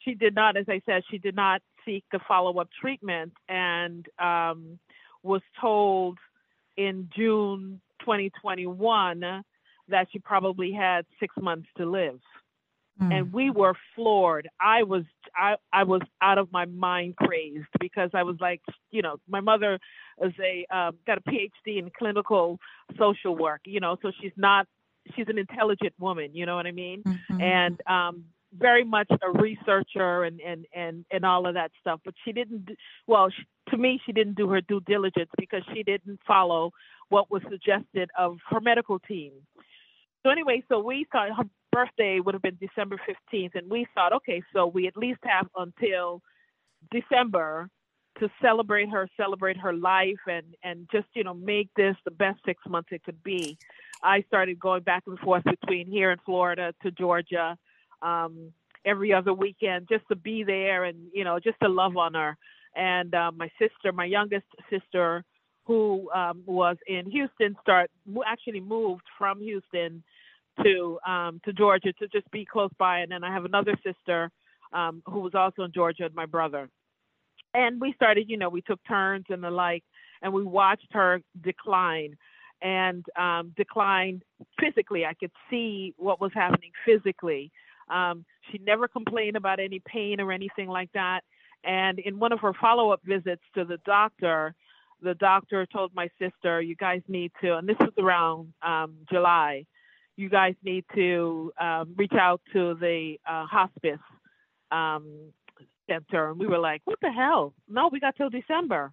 she 0.05 0.15
did 0.15 0.35
not, 0.35 0.57
as 0.57 0.67
I 0.69 0.81
said, 0.87 1.03
she 1.11 1.19
did 1.19 1.35
not 1.35 1.63
seek 1.89 2.05
a 2.13 2.19
follow 2.27 2.59
up 2.59 2.69
treatment 2.81 3.33
and 3.49 4.07
um, 4.19 4.79
was 5.23 5.43
told 5.61 6.19
in 6.77 7.09
June 7.17 7.81
2021 8.01 9.43
that 9.89 10.07
she 10.13 10.19
probably 10.19 10.73
had 10.73 11.07
six 11.19 11.35
months 11.41 11.69
to 11.79 11.87
live. 11.87 12.21
Mm. 13.01 13.15
And 13.15 13.33
we 13.33 13.51
were 13.51 13.75
floored. 13.95 14.49
I 14.61 14.83
was 14.83 15.05
I, 15.35 15.55
I 15.73 15.85
was 15.85 16.03
out 16.21 16.39
of 16.39 16.51
my 16.53 16.65
mind 16.67 17.17
crazed 17.17 17.69
because 17.81 18.11
I 18.13 18.25
was 18.25 18.37
like, 18.41 18.61
you 18.91 19.03
know, 19.03 19.19
my 19.29 19.41
mother 19.41 19.79
is 20.23 20.33
a 20.43 20.67
um, 20.77 20.97
got 21.07 21.19
a 21.19 21.21
PhD 21.23 21.79
in 21.79 21.91
clinical 21.97 22.59
social 22.99 23.37
work, 23.37 23.61
you 23.65 23.81
know, 23.81 23.97
so 24.03 24.11
she's 24.21 24.33
not 24.37 24.67
she's 25.15 25.27
an 25.29 25.39
intelligent 25.39 25.95
woman, 25.99 26.35
you 26.35 26.45
know 26.45 26.57
what 26.57 26.67
I 26.67 26.73
mean? 26.73 27.03
Mm-hmm. 27.05 27.41
And 27.41 27.81
um 27.87 28.25
very 28.57 28.85
much 28.85 29.11
a 29.11 29.31
researcher 29.31 30.25
and 30.25 30.41
and 30.41 30.67
and 30.75 31.05
and 31.11 31.25
all 31.25 31.47
of 31.47 31.55
that 31.55 31.71
stuff 31.81 32.01
but 32.05 32.15
she 32.25 32.33
didn't 32.33 32.69
well 33.07 33.29
she, 33.31 33.45
to 33.71 33.77
me 33.77 34.01
she 34.07 34.13
didn't 34.13 34.37
do 34.37 34.49
her 34.49 34.61
due 34.61 34.81
diligence 34.81 35.31
because 35.37 35.63
she 35.75 35.83
didn't 35.83 36.19
follow 36.27 36.71
what 37.11 37.31
was 37.31 37.43
suggested 37.51 38.11
of 38.19 38.37
her 38.49 38.61
medical 38.61 38.99
team. 38.99 39.33
So 40.23 40.31
anyway 40.31 40.63
so 40.69 40.81
we 40.81 41.07
thought 41.13 41.29
her 41.37 41.45
birthday 41.71 42.21
would 42.21 42.35
have 42.35 42.43
been 42.43 42.59
december 42.61 42.99
15th 43.33 43.55
and 43.55 43.71
we 43.71 43.87
thought 43.95 44.13
okay 44.13 44.43
so 44.55 44.67
we 44.67 44.87
at 44.87 44.97
least 44.97 45.21
have 45.25 45.47
until 45.57 46.23
december 46.91 47.69
to 48.19 48.31
celebrate 48.41 48.89
her 48.89 49.09
celebrate 49.17 49.59
her 49.59 49.75
life 49.75 50.19
and 50.27 50.47
and 50.65 50.89
just 50.91 51.07
you 51.15 51.23
know 51.23 51.35
make 51.35 51.69
this 51.77 51.97
the 52.07 52.11
best 52.11 52.41
six 52.47 52.63
months 52.67 52.89
it 52.93 53.05
could 53.05 53.23
be. 53.23 53.59
I 54.03 54.23
started 54.23 54.59
going 54.59 54.85
back 54.85 55.03
and 55.07 55.19
forth 55.19 55.45
between 55.45 55.87
here 55.87 56.11
in 56.13 56.19
florida 56.25 56.73
to 56.83 56.91
georgia 56.91 57.59
um, 58.03 58.53
every 58.85 59.13
other 59.13 59.35
weekend 59.35 59.89
just 59.91 60.07
to 60.09 60.17
be 60.17 60.45
there 60.45 60.85
and 60.85 60.99
you 61.13 61.25
know 61.25 61.39
just 61.39 61.59
to 61.63 61.69
love 61.69 61.97
on 61.97 62.15
her. 62.15 62.37
And 62.75 63.15
uh, 63.15 63.33
my 63.35 63.51
sister, 63.59 63.93
my 63.93 64.05
youngest 64.05 64.47
sister, 64.71 65.25
who 65.65 66.11
um, 66.13 66.43
was 66.47 66.77
in 66.87 67.11
Houston, 67.11 67.57
start 67.61 67.91
actually 68.27 68.61
moved 68.61 69.03
from 69.19 69.41
Houston 69.41 70.03
to 70.63 70.99
um, 71.07 71.41
to 71.45 71.53
Georgia 71.53 71.93
to 71.95 72.09
just 72.09 72.31
be 72.31 72.45
close 72.45 72.71
by. 72.79 73.01
And 73.01 73.13
then 73.13 73.25
I 73.25 73.33
have 73.33 73.45
another 73.45 73.75
sister 73.85 74.31
um, 74.73 75.03
who 75.07 75.21
was 75.21 75.35
also 75.35 75.63
in 75.63 75.73
Georgia, 75.73 76.05
and 76.07 76.15
my 76.15 76.27
brother. 76.27 76.69
And 77.55 77.81
we 77.81 77.93
started, 77.95 78.29
you 78.29 78.37
know, 78.37 78.49
we 78.49 78.61
took 78.63 78.81
turns 78.87 79.25
and 79.31 79.43
the 79.43 79.51
like, 79.51 79.83
and 80.23 80.33
we 80.33 80.45
watched 80.45 80.89
her 80.93 81.21
decline 81.43 82.17
and 82.61 83.05
um, 83.19 83.53
decline 83.57 84.21
physically. 84.61 85.07
I 85.07 85.15
could 85.15 85.31
see 85.51 85.95
what 85.97 86.21
was 86.21 86.33
happening 86.35 86.73
physically. 86.85 87.51
Um, 87.91 88.25
she 88.51 88.59
never 88.59 88.89
complained 88.89 89.37
about 89.37 89.61
any 89.61 89.81
pain 89.87 90.21
or 90.21 90.33
anything 90.33 90.69
like 90.69 90.91
that. 90.93 91.23
And 91.65 91.99
in 91.99 92.19
one 92.19 92.33
of 92.33 92.41
her 92.41 92.53
follow 92.61 92.91
up 92.91 93.01
visits 93.05 93.43
to 93.55 93.65
the 93.65 93.79
doctor, 93.85 94.55
the 95.03 95.15
doctor 95.15 95.67
told 95.67 95.95
my 95.95 96.09
sister, 96.19 96.61
You 96.61 96.77
guys 96.77 97.03
need 97.09 97.33
to, 97.43 97.57
and 97.57 97.69
this 97.69 97.77
was 97.81 97.93
around 97.99 98.53
um, 98.63 98.95
July, 99.11 99.65
you 100.17 100.29
guys 100.29 100.55
need 100.65 100.85
to 100.95 101.53
um, 101.61 101.95
reach 101.97 102.15
out 102.19 102.41
to 102.53 102.75
the 102.81 103.17
uh, 103.29 103.47
hospice 103.47 104.01
um, 104.73 105.07
center. 105.89 106.31
And 106.31 106.39
we 106.39 106.47
were 106.47 106.59
like, 106.59 106.83
What 106.85 106.99
the 107.01 107.11
hell? 107.11 107.55
No, 107.69 107.89
we 107.91 108.01
got 108.01 108.17
till 108.17 108.31
December. 108.31 108.93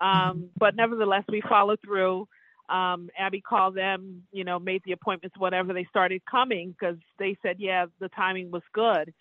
Um, 0.00 0.48
but 0.58 0.74
nevertheless, 0.74 1.24
we 1.28 1.42
followed 1.46 1.78
through 1.84 2.26
um, 2.70 3.10
Abby 3.18 3.40
called 3.40 3.74
them, 3.74 4.22
you 4.32 4.44
know, 4.44 4.58
made 4.58 4.82
the 4.84 4.92
appointments, 4.92 5.36
whatever. 5.38 5.72
They 5.72 5.86
started 5.90 6.22
coming 6.30 6.70
because 6.70 6.96
they 7.18 7.36
said, 7.42 7.56
yeah, 7.58 7.86
the 7.98 8.08
timing 8.10 8.50
was 8.50 8.62
good. 8.72 9.12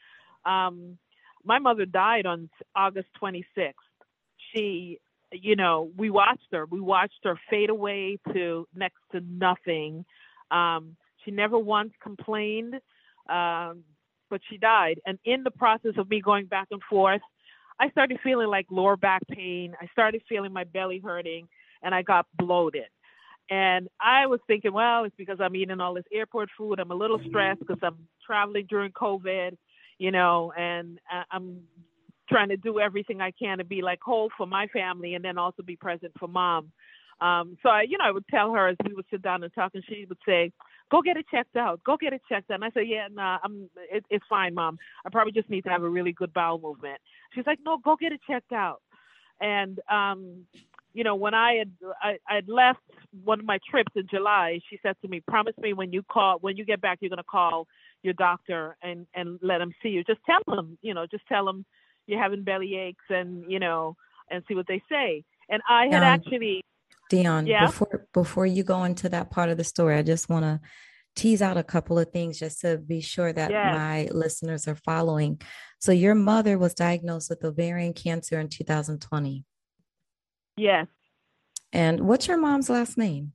Um, 0.45 0.97
my 1.43 1.59
mother 1.59 1.85
died 1.85 2.25
on 2.25 2.49
August 2.75 3.07
26th. 3.21 3.73
She, 4.53 4.99
you 5.31 5.55
know, 5.55 5.91
we 5.97 6.09
watched 6.09 6.47
her. 6.51 6.65
We 6.65 6.79
watched 6.79 7.19
her 7.23 7.39
fade 7.49 7.69
away 7.69 8.19
to 8.33 8.67
next 8.75 8.99
to 9.13 9.21
nothing. 9.21 10.05
Um, 10.51 10.95
she 11.23 11.31
never 11.31 11.57
once 11.57 11.91
complained, 12.01 12.75
um, 13.29 13.83
but 14.29 14.41
she 14.49 14.57
died. 14.57 14.99
And 15.05 15.17
in 15.25 15.43
the 15.43 15.51
process 15.51 15.93
of 15.97 16.09
me 16.09 16.21
going 16.21 16.45
back 16.45 16.67
and 16.71 16.81
forth, 16.89 17.21
I 17.79 17.89
started 17.89 18.19
feeling 18.23 18.47
like 18.47 18.65
lower 18.69 18.97
back 18.97 19.21
pain. 19.29 19.75
I 19.81 19.87
started 19.91 20.21
feeling 20.27 20.51
my 20.51 20.65
belly 20.65 20.99
hurting, 21.03 21.47
and 21.81 21.95
I 21.95 22.01
got 22.01 22.25
bloated. 22.37 22.87
And 23.49 23.87
I 23.99 24.27
was 24.27 24.39
thinking, 24.45 24.73
well, 24.73 25.05
it's 25.05 25.15
because 25.17 25.39
I'm 25.41 25.55
eating 25.55 25.79
all 25.79 25.95
this 25.95 26.03
airport 26.13 26.49
food. 26.57 26.79
I'm 26.79 26.91
a 26.91 26.95
little 26.95 27.19
stressed 27.27 27.59
because 27.59 27.79
I'm 27.81 28.07
traveling 28.25 28.67
during 28.69 28.91
COVID, 28.91 29.57
you 29.97 30.11
know, 30.11 30.53
and 30.55 30.99
I'm 31.31 31.61
trying 32.29 32.49
to 32.49 32.57
do 32.57 32.79
everything 32.79 33.21
I 33.21 33.31
can 33.31 33.57
to 33.57 33.63
be 33.63 33.81
like 33.81 33.99
whole 34.01 34.29
for 34.37 34.45
my 34.45 34.67
family 34.67 35.15
and 35.15 35.25
then 35.25 35.37
also 35.39 35.63
be 35.63 35.75
present 35.75 36.13
for 36.19 36.27
mom. 36.27 36.71
Um, 37.21 37.57
so 37.61 37.69
I, 37.69 37.81
you 37.81 37.97
know, 37.97 38.05
I 38.05 38.11
would 38.11 38.27
tell 38.27 38.53
her 38.53 38.67
as 38.67 38.77
we 38.85 38.93
would 38.93 39.05
sit 39.11 39.21
down 39.21 39.43
and 39.43 39.53
talk, 39.53 39.71
and 39.73 39.83
she 39.89 40.05
would 40.07 40.17
say, 40.25 40.53
"Go 40.89 41.01
get 41.01 41.17
it 41.17 41.25
checked 41.29 41.57
out. 41.57 41.83
Go 41.83 41.97
get 41.97 42.13
it 42.13 42.21
checked 42.29 42.49
out." 42.49 42.55
And 42.55 42.63
I 42.63 42.69
said, 42.71 42.87
"Yeah, 42.87 43.07
nah, 43.11 43.39
I'm. 43.43 43.69
It, 43.91 44.05
it's 44.09 44.23
fine, 44.29 44.53
mom. 44.53 44.77
I 45.05 45.09
probably 45.09 45.33
just 45.33 45.49
need 45.49 45.63
to 45.65 45.69
have 45.69 45.83
a 45.83 45.89
really 45.89 46.13
good 46.13 46.33
bowel 46.33 46.59
movement." 46.59 46.99
She's 47.35 47.45
like, 47.45 47.59
"No, 47.65 47.77
go 47.77 47.97
get 47.97 48.13
it 48.13 48.21
checked 48.25 48.53
out." 48.53 48.81
And 49.41 49.79
um, 49.91 50.45
you 50.93 51.03
know, 51.03 51.15
when 51.15 51.33
I 51.33 51.55
had 51.55 51.71
I 52.01 52.35
had 52.35 52.47
left 52.47 52.79
one 53.23 53.39
of 53.39 53.45
my 53.45 53.59
trips 53.69 53.91
in 53.95 54.07
July, 54.09 54.59
she 54.69 54.79
said 54.81 54.95
to 55.01 55.07
me, 55.07 55.21
"Promise 55.27 55.55
me 55.59 55.73
when 55.73 55.93
you 55.93 56.03
call 56.03 56.37
when 56.41 56.57
you 56.57 56.65
get 56.65 56.81
back, 56.81 56.99
you're 57.01 57.09
going 57.09 57.17
to 57.17 57.23
call 57.23 57.67
your 58.03 58.13
doctor 58.13 58.75
and 58.81 59.05
and 59.13 59.39
let 59.41 59.61
him 59.61 59.73
see 59.83 59.89
you. 59.89 60.03
Just 60.03 60.21
tell 60.25 60.57
him, 60.57 60.77
you 60.81 60.93
know, 60.93 61.05
just 61.09 61.25
tell 61.27 61.47
him 61.47 61.65
you're 62.07 62.21
having 62.21 62.43
belly 62.43 62.75
aches 62.75 63.03
and 63.09 63.49
you 63.51 63.59
know, 63.59 63.95
and 64.29 64.43
see 64.47 64.55
what 64.55 64.67
they 64.67 64.81
say." 64.89 65.23
And 65.49 65.61
I 65.67 65.87
had 65.87 66.03
actually, 66.03 66.61
Dionne, 67.11 67.47
yeah? 67.47 67.67
before 67.67 68.07
before 68.13 68.45
you 68.45 68.63
go 68.63 68.83
into 68.83 69.09
that 69.09 69.29
part 69.29 69.49
of 69.49 69.57
the 69.57 69.63
story, 69.63 69.95
I 69.95 70.01
just 70.01 70.29
want 70.29 70.43
to 70.43 70.59
tease 71.15 71.41
out 71.41 71.57
a 71.57 71.63
couple 71.63 71.99
of 71.99 72.11
things 72.11 72.39
just 72.39 72.61
to 72.61 72.77
be 72.77 73.01
sure 73.01 73.33
that 73.33 73.51
yes. 73.51 73.75
my 73.75 74.07
listeners 74.11 74.67
are 74.67 74.75
following. 74.75 75.41
So, 75.79 75.91
your 75.91 76.15
mother 76.15 76.57
was 76.57 76.73
diagnosed 76.73 77.29
with 77.29 77.43
ovarian 77.43 77.93
cancer 77.93 78.39
in 78.39 78.49
2020. 78.49 79.45
Yes. 80.59 80.87
And 81.71 82.01
what's 82.01 82.27
your 82.27 82.37
mom's 82.37 82.69
last 82.69 82.97
name? 82.97 83.31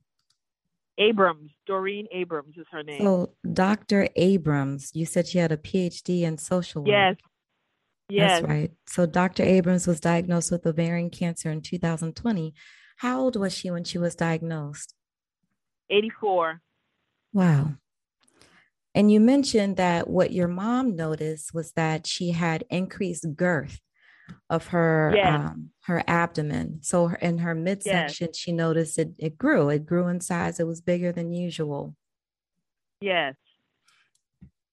Abrams. 0.97 1.51
Doreen 1.65 2.07
Abrams 2.11 2.55
is 2.55 2.67
her 2.71 2.83
name. 2.83 3.01
So, 3.01 3.33
Dr. 3.51 4.07
Abrams, 4.15 4.91
you 4.93 5.05
said 5.05 5.27
she 5.27 5.39
had 5.39 5.51
a 5.51 5.57
PhD 5.57 6.21
in 6.21 6.37
social 6.37 6.83
work. 6.83 6.89
Yes. 6.89 7.15
Yes. 8.07 8.41
That's 8.41 8.47
right. 8.47 8.71
So, 8.87 9.05
Dr. 9.07 9.43
Abrams 9.43 9.87
was 9.87 9.99
diagnosed 9.99 10.51
with 10.51 10.67
ovarian 10.67 11.09
cancer 11.09 11.49
in 11.49 11.61
2020. 11.61 12.53
How 12.97 13.19
old 13.19 13.35
was 13.35 13.53
she 13.53 13.71
when 13.71 13.83
she 13.83 13.97
was 13.97 14.15
diagnosed? 14.15 14.93
84. 15.89 16.61
Wow. 17.33 17.73
And 18.93 19.11
you 19.11 19.19
mentioned 19.19 19.77
that 19.77 20.07
what 20.07 20.31
your 20.31 20.47
mom 20.47 20.95
noticed 20.95 21.53
was 21.53 21.71
that 21.73 22.05
she 22.07 22.31
had 22.31 22.63
increased 22.69 23.35
girth 23.35 23.81
of 24.49 24.67
her 24.67 25.13
yes. 25.15 25.27
um, 25.27 25.69
her 25.83 26.03
abdomen. 26.07 26.79
So 26.81 27.11
in 27.21 27.39
her 27.39 27.55
midsection, 27.55 28.27
yes. 28.27 28.37
she 28.37 28.51
noticed 28.51 28.97
it 28.99 29.11
it 29.17 29.37
grew. 29.37 29.69
It 29.69 29.85
grew 29.85 30.07
in 30.07 30.21
size. 30.21 30.59
It 30.59 30.67
was 30.67 30.81
bigger 30.81 31.11
than 31.11 31.33
usual. 31.33 31.95
Yes. 33.01 33.35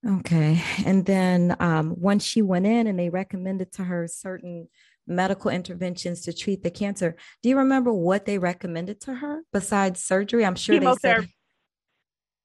Okay. 0.06 0.62
And 0.84 1.06
then 1.06 1.56
um, 1.60 1.94
once 1.96 2.24
she 2.24 2.42
went 2.42 2.66
in 2.66 2.86
and 2.86 2.98
they 2.98 3.08
recommended 3.08 3.72
to 3.72 3.84
her 3.84 4.08
certain 4.08 4.68
medical 5.06 5.50
interventions 5.50 6.22
to 6.22 6.32
treat 6.32 6.62
the 6.62 6.70
cancer, 6.70 7.16
do 7.42 7.48
you 7.48 7.58
remember 7.58 7.92
what 7.92 8.24
they 8.24 8.38
recommended 8.38 9.00
to 9.02 9.14
her 9.14 9.42
besides 9.52 10.02
surgery? 10.02 10.44
I'm 10.44 10.56
sure 10.56 10.78
they 10.78 10.94
said. 11.00 11.28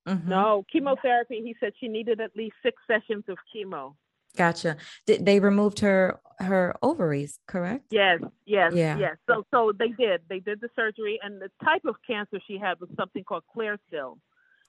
Mm-hmm. 0.07 0.29
No, 0.29 0.63
chemotherapy. 0.71 1.41
He 1.43 1.55
said 1.59 1.73
she 1.79 1.87
needed 1.87 2.21
at 2.21 2.35
least 2.35 2.55
six 2.63 2.77
sessions 2.87 3.25
of 3.27 3.37
chemo. 3.53 3.95
Gotcha. 4.37 4.77
Did 5.05 5.25
they 5.25 5.39
removed 5.39 5.79
her 5.79 6.19
her 6.39 6.75
ovaries, 6.83 7.39
correct? 7.47 7.85
Yes, 7.89 8.19
yes, 8.45 8.71
Yeah. 8.75 8.97
yes. 8.97 9.17
So 9.27 9.43
so 9.51 9.71
they 9.77 9.89
did. 9.89 10.21
They 10.29 10.39
did 10.39 10.61
the 10.61 10.69
surgery, 10.75 11.19
and 11.23 11.41
the 11.41 11.49
type 11.63 11.83
of 11.85 11.95
cancer 12.05 12.39
she 12.47 12.57
had 12.57 12.79
was 12.79 12.89
something 12.95 13.23
called 13.23 13.43
clear 13.51 13.77
cell. 13.91 14.19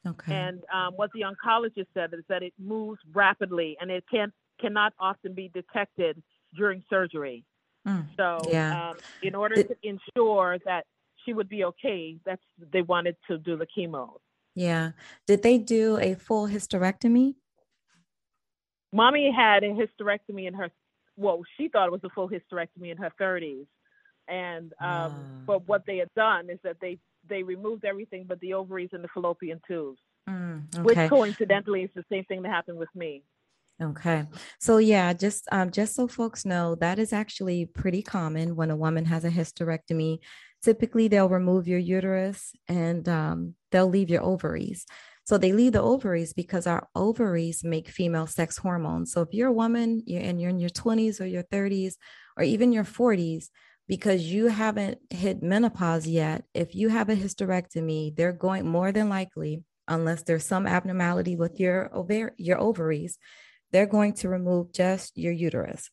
Okay. 0.06 0.34
And 0.34 0.62
um, 0.72 0.94
what 0.94 1.10
the 1.12 1.22
oncologist 1.30 1.88
said 1.92 2.14
is 2.14 2.24
that 2.28 2.42
it 2.42 2.54
moves 2.58 3.00
rapidly, 3.12 3.76
and 3.80 3.90
it 3.90 4.04
can 4.10 4.32
cannot 4.60 4.92
often 4.98 5.34
be 5.34 5.48
detected 5.48 6.22
during 6.56 6.82
surgery. 6.88 7.44
Mm, 7.86 8.06
So 8.16 8.38
Yeah. 8.50 8.90
um, 8.90 8.96
in 9.22 9.34
order 9.34 9.56
Did- 9.56 9.68
to 9.68 9.76
ensure 9.82 10.58
that 10.64 10.84
she 11.24 11.32
would 11.34 11.48
be 11.48 11.64
okay, 11.64 12.18
that's 12.24 12.42
they 12.72 12.82
wanted 12.82 13.16
to 13.28 13.36
do 13.38 13.56
the 13.56 13.66
chemo. 13.66 14.18
yeah. 14.54 14.92
Did 15.26 15.42
they 15.42 15.58
do 15.58 15.98
a 15.98 16.14
full 16.14 16.48
hysterectomy? 16.48 17.34
Mommy 18.92 19.30
had 19.34 19.64
a 19.64 19.68
hysterectomy 19.68 20.46
in 20.48 20.54
her, 20.54 20.70
well, 21.16 21.42
she 21.56 21.68
thought 21.68 21.86
it 21.88 21.92
was 21.92 22.04
a 22.04 22.10
full 22.10 22.28
hysterectomy 22.28 22.90
in 22.90 22.96
her 22.96 23.10
30s. 23.20 23.66
And 24.28 24.72
um, 24.74 24.78
Ah. 24.82 25.44
but 25.46 25.66
what 25.66 25.84
they 25.86 25.98
had 25.98 26.12
done 26.14 26.50
is 26.50 26.58
that 26.62 26.76
they 26.80 26.98
they 27.28 27.42
removed 27.42 27.84
everything 27.84 28.24
but 28.28 28.38
the 28.40 28.54
ovaries 28.54 28.90
and 28.92 29.02
the 29.02 29.08
fallopian 29.08 29.60
tubes, 29.66 29.98
Mm, 30.28 30.84
which 30.84 30.98
coincidentally 31.08 31.82
is 31.84 31.90
the 31.94 32.04
same 32.10 32.24
thing 32.24 32.42
that 32.42 32.50
happened 32.50 32.78
with 32.78 32.94
me. 32.94 33.22
Okay. 33.80 34.26
So 34.58 34.78
yeah, 34.78 35.12
just 35.12 35.46
um 35.52 35.70
just 35.70 35.94
so 35.94 36.08
folks 36.08 36.44
know, 36.44 36.74
that 36.76 36.98
is 36.98 37.12
actually 37.12 37.64
pretty 37.66 38.02
common 38.02 38.56
when 38.56 38.70
a 38.70 38.76
woman 38.76 39.04
has 39.06 39.24
a 39.24 39.30
hysterectomy. 39.30 40.18
Typically 40.62 41.08
they'll 41.08 41.28
remove 41.28 41.68
your 41.68 41.78
uterus 41.78 42.52
and 42.66 43.08
um 43.08 43.54
they'll 43.70 43.88
leave 43.88 44.10
your 44.10 44.22
ovaries. 44.24 44.84
So 45.28 45.36
they 45.36 45.52
leave 45.52 45.72
the 45.72 45.82
ovaries 45.82 46.32
because 46.32 46.66
our 46.66 46.88
ovaries 46.94 47.62
make 47.62 47.90
female 47.90 48.26
sex 48.26 48.56
hormones. 48.56 49.12
So 49.12 49.20
if 49.20 49.28
you're 49.32 49.50
a 49.50 49.52
woman 49.52 50.02
you're, 50.06 50.22
and 50.22 50.40
you're 50.40 50.48
in 50.48 50.58
your 50.58 50.70
20s 50.70 51.20
or 51.20 51.26
your 51.26 51.42
30s 51.42 51.96
or 52.38 52.44
even 52.44 52.72
your 52.72 52.84
40s, 52.84 53.50
because 53.86 54.22
you 54.22 54.46
haven't 54.46 54.96
hit 55.10 55.42
menopause 55.42 56.06
yet, 56.06 56.44
if 56.54 56.74
you 56.74 56.88
have 56.88 57.10
a 57.10 57.14
hysterectomy, 57.14 58.16
they're 58.16 58.32
going 58.32 58.66
more 58.66 58.90
than 58.90 59.10
likely, 59.10 59.62
unless 59.86 60.22
there's 60.22 60.46
some 60.46 60.66
abnormality 60.66 61.36
with 61.36 61.60
your 61.60 61.90
ovar- 61.94 62.32
your 62.38 62.58
ovaries, 62.58 63.18
they're 63.70 63.84
going 63.84 64.14
to 64.14 64.30
remove 64.30 64.72
just 64.72 65.18
your 65.18 65.34
uterus. 65.34 65.90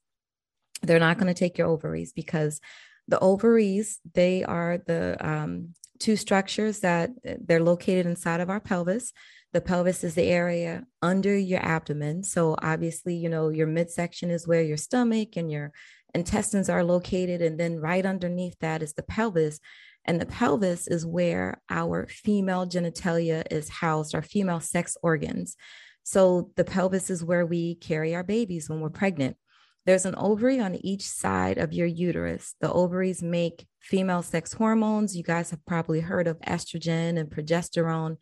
They're 0.82 0.98
not 0.98 1.18
going 1.18 1.28
to 1.28 1.38
take 1.38 1.58
your 1.58 1.68
ovaries 1.68 2.14
because 2.14 2.62
the 3.10 3.20
ovaries, 3.20 4.00
they 4.14 4.46
are 4.46 4.78
the 4.78 5.18
um, 5.20 5.74
two 6.00 6.16
structures 6.16 6.80
that 6.80 7.12
uh, 7.28 7.34
they're 7.40 7.64
located 7.64 8.06
inside 8.06 8.42
of 8.42 8.50
our 8.50 8.60
pelvis. 8.60 9.14
The 9.54 9.62
pelvis 9.62 10.04
is 10.04 10.16
the 10.16 10.24
area 10.24 10.84
under 11.02 11.36
your 11.36 11.66
abdomen. 11.66 12.24
So 12.24 12.56
obviously, 12.62 13.16
you 13.16 13.30
know, 13.30 13.50
your 13.50 13.68
midsection 13.68 14.30
is 14.30 14.48
where 14.48 14.62
your 14.62 14.78
stomach 14.78 15.38
and 15.38 15.50
your 15.50 15.72
intestines 16.14 16.70
are 16.70 16.84
located. 16.84 17.42
And 17.42 17.60
then 17.60 17.80
right 17.80 18.06
underneath 18.06 18.58
that 18.60 18.82
is 18.82 18.94
the 18.94 19.04
pelvis. 19.04 19.60
And 20.04 20.20
the 20.20 20.26
pelvis 20.26 20.88
is 20.88 21.06
where 21.06 21.62
our 21.70 22.08
female 22.08 22.68
genitalia 22.68 23.44
is 23.50 23.70
housed, 23.70 24.14
our 24.14 24.22
female 24.22 24.60
sex 24.60 24.98
organs. 25.02 25.56
So 26.04 26.52
the 26.56 26.64
pelvis 26.64 27.10
is 27.10 27.24
where 27.24 27.46
we 27.46 27.76
carry 27.76 28.14
our 28.14 28.24
babies 28.24 28.70
when 28.70 28.82
we're 28.82 28.90
pregnant. 28.90 29.38
There's 29.86 30.06
an 30.06 30.16
ovary 30.18 30.60
on 30.60 30.76
each 30.76 31.04
side 31.04 31.58
of 31.58 31.74
your 31.74 31.88
uterus. 31.88 32.56
The 32.60 32.72
ovaries 32.72 33.24
make 33.24 33.66
female 33.86 34.24
sex 34.24 34.52
hormones. 34.54 35.16
You 35.16 35.24
guys 35.24 35.52
have 35.52 35.66
probably 35.66 36.02
heard 36.02 36.28
of 36.28 36.40
estrogen 36.42 37.20
and 37.20 37.30
progesterone. 37.30 38.18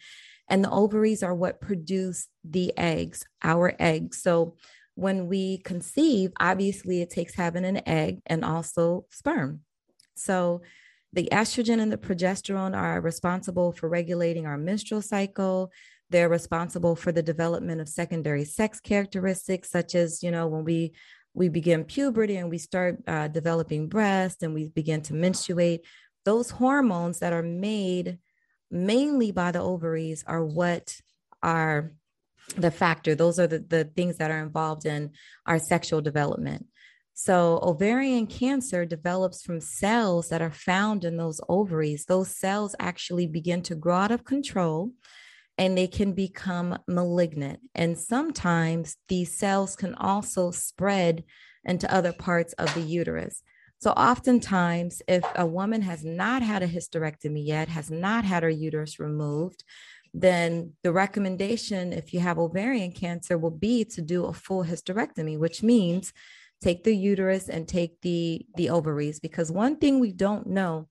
And 0.49 0.63
the 0.63 0.69
ovaries 0.69 1.23
are 1.23 1.33
what 1.33 1.61
produce 1.61 2.27
the 2.43 2.77
eggs, 2.77 3.23
our 3.41 3.73
eggs. 3.79 4.21
So 4.21 4.57
when 4.95 5.27
we 5.27 5.59
conceive, 5.59 6.31
obviously 6.39 7.01
it 7.01 7.09
takes 7.09 7.33
having 7.33 7.65
an 7.65 7.81
egg 7.87 8.19
and 8.25 8.43
also 8.43 9.05
sperm. 9.09 9.61
So 10.15 10.61
the 11.13 11.29
estrogen 11.31 11.79
and 11.79 11.91
the 11.91 11.97
progesterone 11.97 12.75
are 12.75 12.99
responsible 12.99 13.71
for 13.71 13.87
regulating 13.87 14.45
our 14.45 14.57
menstrual 14.57 15.01
cycle. 15.01 15.71
They're 16.09 16.29
responsible 16.29 16.95
for 16.95 17.11
the 17.11 17.23
development 17.23 17.79
of 17.81 17.87
secondary 17.87 18.45
sex 18.45 18.79
characteristics, 18.79 19.69
such 19.69 19.95
as, 19.95 20.21
you 20.21 20.29
know, 20.29 20.47
when 20.47 20.63
we 20.63 20.93
we 21.33 21.49
begin 21.49 21.83
puberty 21.83 22.37
and 22.37 22.49
we 22.49 22.57
start 22.57 22.97
uh, 23.07 23.27
developing 23.27 23.87
breasts 23.87 24.43
and 24.43 24.53
we 24.53 24.67
begin 24.69 25.01
to 25.03 25.13
menstruate. 25.13 25.81
Those 26.25 26.51
hormones 26.51 27.19
that 27.19 27.33
are 27.33 27.43
made 27.43 28.19
mainly 28.69 29.31
by 29.31 29.51
the 29.51 29.59
ovaries 29.59 30.23
are 30.27 30.43
what 30.43 30.95
are 31.41 31.93
the 32.57 32.71
factor. 32.71 33.15
Those 33.15 33.39
are 33.39 33.47
the, 33.47 33.59
the 33.59 33.85
things 33.85 34.17
that 34.17 34.31
are 34.31 34.41
involved 34.41 34.85
in 34.85 35.11
our 35.45 35.59
sexual 35.59 36.01
development. 36.01 36.67
So, 37.15 37.59
ovarian 37.61 38.25
cancer 38.25 38.85
develops 38.85 39.43
from 39.43 39.59
cells 39.61 40.29
that 40.29 40.41
are 40.41 40.51
found 40.51 41.05
in 41.05 41.15
those 41.15 41.39
ovaries. 41.47 42.05
Those 42.05 42.35
cells 42.35 42.75
actually 42.79 43.27
begin 43.27 43.61
to 43.63 43.75
grow 43.75 43.97
out 43.97 44.11
of 44.11 44.25
control 44.25 44.91
and 45.57 45.77
they 45.77 45.87
can 45.87 46.13
become 46.13 46.77
malignant. 46.87 47.59
And 47.75 47.97
sometimes 47.97 48.97
these 49.07 49.37
cells 49.37 49.75
can 49.75 49.95
also 49.95 50.51
spread 50.51 51.23
into 51.63 51.93
other 51.93 52.13
parts 52.13 52.53
of 52.53 52.73
the 52.73 52.81
uterus. 52.81 53.43
So, 53.79 53.91
oftentimes, 53.91 55.01
if 55.07 55.23
a 55.35 55.45
woman 55.45 55.81
has 55.81 56.05
not 56.05 56.41
had 56.41 56.63
a 56.63 56.67
hysterectomy 56.67 57.45
yet, 57.45 57.67
has 57.67 57.91
not 57.91 58.23
had 58.23 58.43
her 58.43 58.49
uterus 58.49 58.97
removed, 58.99 59.63
then 60.13 60.73
the 60.83 60.93
recommendation, 60.93 61.91
if 61.91 62.13
you 62.13 62.19
have 62.19 62.37
ovarian 62.39 62.91
cancer, 62.91 63.37
will 63.37 63.51
be 63.51 63.83
to 63.85 64.01
do 64.01 64.25
a 64.25 64.33
full 64.33 64.63
hysterectomy, 64.63 65.37
which 65.37 65.63
means 65.63 66.13
take 66.61 66.83
the 66.83 66.95
uterus 66.95 67.49
and 67.49 67.67
take 67.67 67.99
the 68.01 68.45
the 68.55 68.69
ovaries 68.69 69.19
because 69.19 69.51
one 69.51 69.75
thing 69.75 69.99
we 69.99 70.13
don't 70.13 70.47
know 70.47 70.87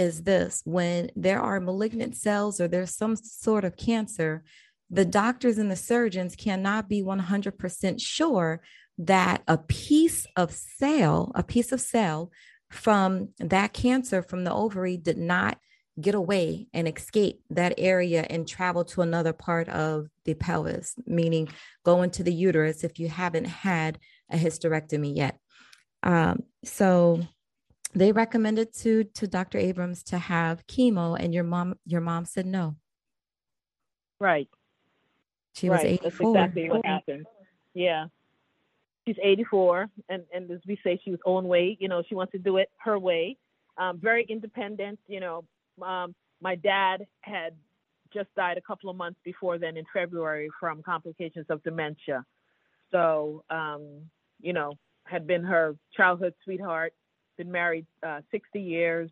is 0.00 0.22
this 0.22 0.62
when 0.64 1.10
there 1.14 1.40
are 1.40 1.60
malignant 1.60 2.16
cells 2.16 2.60
or 2.60 2.68
there's 2.68 2.96
some 2.96 3.16
sort 3.16 3.64
of 3.64 3.76
cancer 3.76 4.42
the 4.92 5.04
doctors 5.04 5.58
and 5.58 5.70
the 5.70 5.76
surgeons 5.76 6.34
cannot 6.34 6.88
be 6.88 7.00
100% 7.00 8.00
sure 8.00 8.60
that 8.98 9.42
a 9.46 9.58
piece 9.58 10.26
of 10.36 10.52
cell 10.52 11.30
a 11.34 11.42
piece 11.42 11.70
of 11.72 11.80
cell 11.80 12.30
from 12.70 13.28
that 13.38 13.72
cancer 13.72 14.22
from 14.22 14.44
the 14.44 14.52
ovary 14.52 14.96
did 14.96 15.18
not 15.18 15.58
get 16.00 16.14
away 16.14 16.66
and 16.72 16.88
escape 16.88 17.42
that 17.50 17.74
area 17.76 18.24
and 18.30 18.48
travel 18.48 18.84
to 18.84 19.02
another 19.02 19.32
part 19.32 19.68
of 19.68 20.08
the 20.24 20.34
pelvis 20.34 20.94
meaning 21.06 21.48
go 21.84 22.02
into 22.02 22.22
the 22.22 22.32
uterus 22.32 22.84
if 22.84 22.98
you 22.98 23.08
haven't 23.08 23.46
had 23.46 23.98
a 24.30 24.36
hysterectomy 24.36 25.14
yet. 25.14 25.38
Um, 26.02 26.44
so 26.64 27.20
they 27.94 28.12
recommended 28.12 28.72
to 28.78 29.04
to 29.04 29.26
Dr. 29.26 29.58
Abrams 29.58 30.02
to 30.04 30.18
have 30.18 30.66
chemo, 30.66 31.16
and 31.18 31.34
your 31.34 31.44
mom 31.44 31.74
your 31.86 32.00
mom 32.00 32.24
said 32.24 32.46
no. 32.46 32.76
Right. 34.18 34.48
She 35.54 35.68
was 35.68 35.78
right. 35.78 35.86
eighty 35.86 36.04
That's 36.04 36.20
exactly 36.20 36.70
what 36.70 36.84
happened. 36.84 37.26
Yeah. 37.74 38.06
She's 39.06 39.16
84, 39.20 39.88
and, 40.10 40.22
and 40.32 40.50
as 40.50 40.60
we 40.66 40.78
say, 40.84 41.00
she 41.02 41.10
was 41.10 41.18
own 41.24 41.48
way. 41.48 41.76
You 41.80 41.88
know, 41.88 42.02
she 42.06 42.14
wants 42.14 42.32
to 42.32 42.38
do 42.38 42.58
it 42.58 42.68
her 42.76 42.98
way. 42.98 43.38
Um, 43.78 43.98
very 43.98 44.24
independent. 44.28 44.98
You 45.08 45.20
know, 45.20 45.44
um, 45.82 46.14
my 46.40 46.54
dad 46.54 47.06
had 47.22 47.54
just 48.12 48.28
died 48.36 48.58
a 48.58 48.60
couple 48.60 48.90
of 48.90 48.96
months 48.96 49.18
before 49.24 49.58
then 49.58 49.76
in 49.76 49.84
February 49.92 50.50
from 50.60 50.82
complications 50.82 51.46
of 51.48 51.62
dementia. 51.62 52.24
So, 52.90 53.42
um, 53.50 54.02
you 54.40 54.52
know, 54.52 54.74
had 55.04 55.26
been 55.26 55.44
her 55.44 55.76
childhood 55.96 56.34
sweetheart, 56.44 56.92
been 57.40 57.50
married 57.50 57.86
uh, 58.06 58.20
60 58.30 58.60
years, 58.60 59.10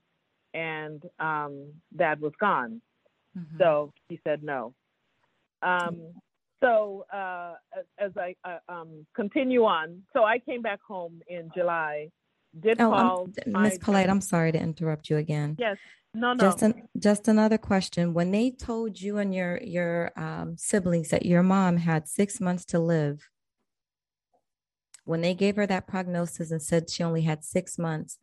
and 0.53 1.03
um, 1.19 1.73
dad 1.97 2.21
was 2.21 2.33
gone. 2.39 2.83
Mm-hmm. 3.37 3.57
So 3.59 3.93
he 4.09 4.21
said 4.23 4.43
no. 4.43 4.75
Um, 5.63 6.13
so 6.63 7.07
uh, 7.13 7.55
as 7.99 8.13
I 8.17 8.35
uh, 8.45 8.59
um, 8.69 9.07
continue 9.17 9.65
on, 9.65 10.03
so 10.13 10.25
I 10.25 10.39
came 10.41 10.61
back 10.61 10.81
home 10.87 11.23
in 11.29 11.51
July. 11.57 12.11
Did 12.61 12.81
Oh, 12.81 12.91
call 12.91 13.31
um, 13.47 13.63
Miss 13.63 13.79
Polite, 13.79 14.11
I'm 14.11 14.21
sorry 14.21 14.53
to 14.53 14.61
interrupt 14.61 15.09
you 15.09 15.17
again. 15.17 15.57
Yes, 15.59 15.77
no, 16.13 16.33
no. 16.33 16.45
Just 16.45 16.63
an, 16.63 16.89
just 16.99 17.29
another 17.29 17.59
question. 17.59 18.13
When 18.13 18.31
they 18.31 18.51
told 18.51 19.01
you 19.01 19.19
and 19.19 19.35
your 19.35 19.59
your 19.63 20.13
um, 20.17 20.57
siblings 20.59 21.09
that 21.11 21.25
your 21.25 21.43
mom 21.43 21.77
had 21.77 22.09
six 22.09 22.41
months 22.41 22.65
to 22.67 22.79
live, 22.79 23.29
when 25.09 25.23
they 25.23 25.33
gave 25.33 25.57
her 25.57 25.67
that 25.67 25.87
prognosis 25.87 26.51
and 26.51 26.61
said 26.61 26.91
she 26.91 27.03
only 27.03 27.23
had 27.23 27.43
six 27.43 27.79
months, 27.79 28.19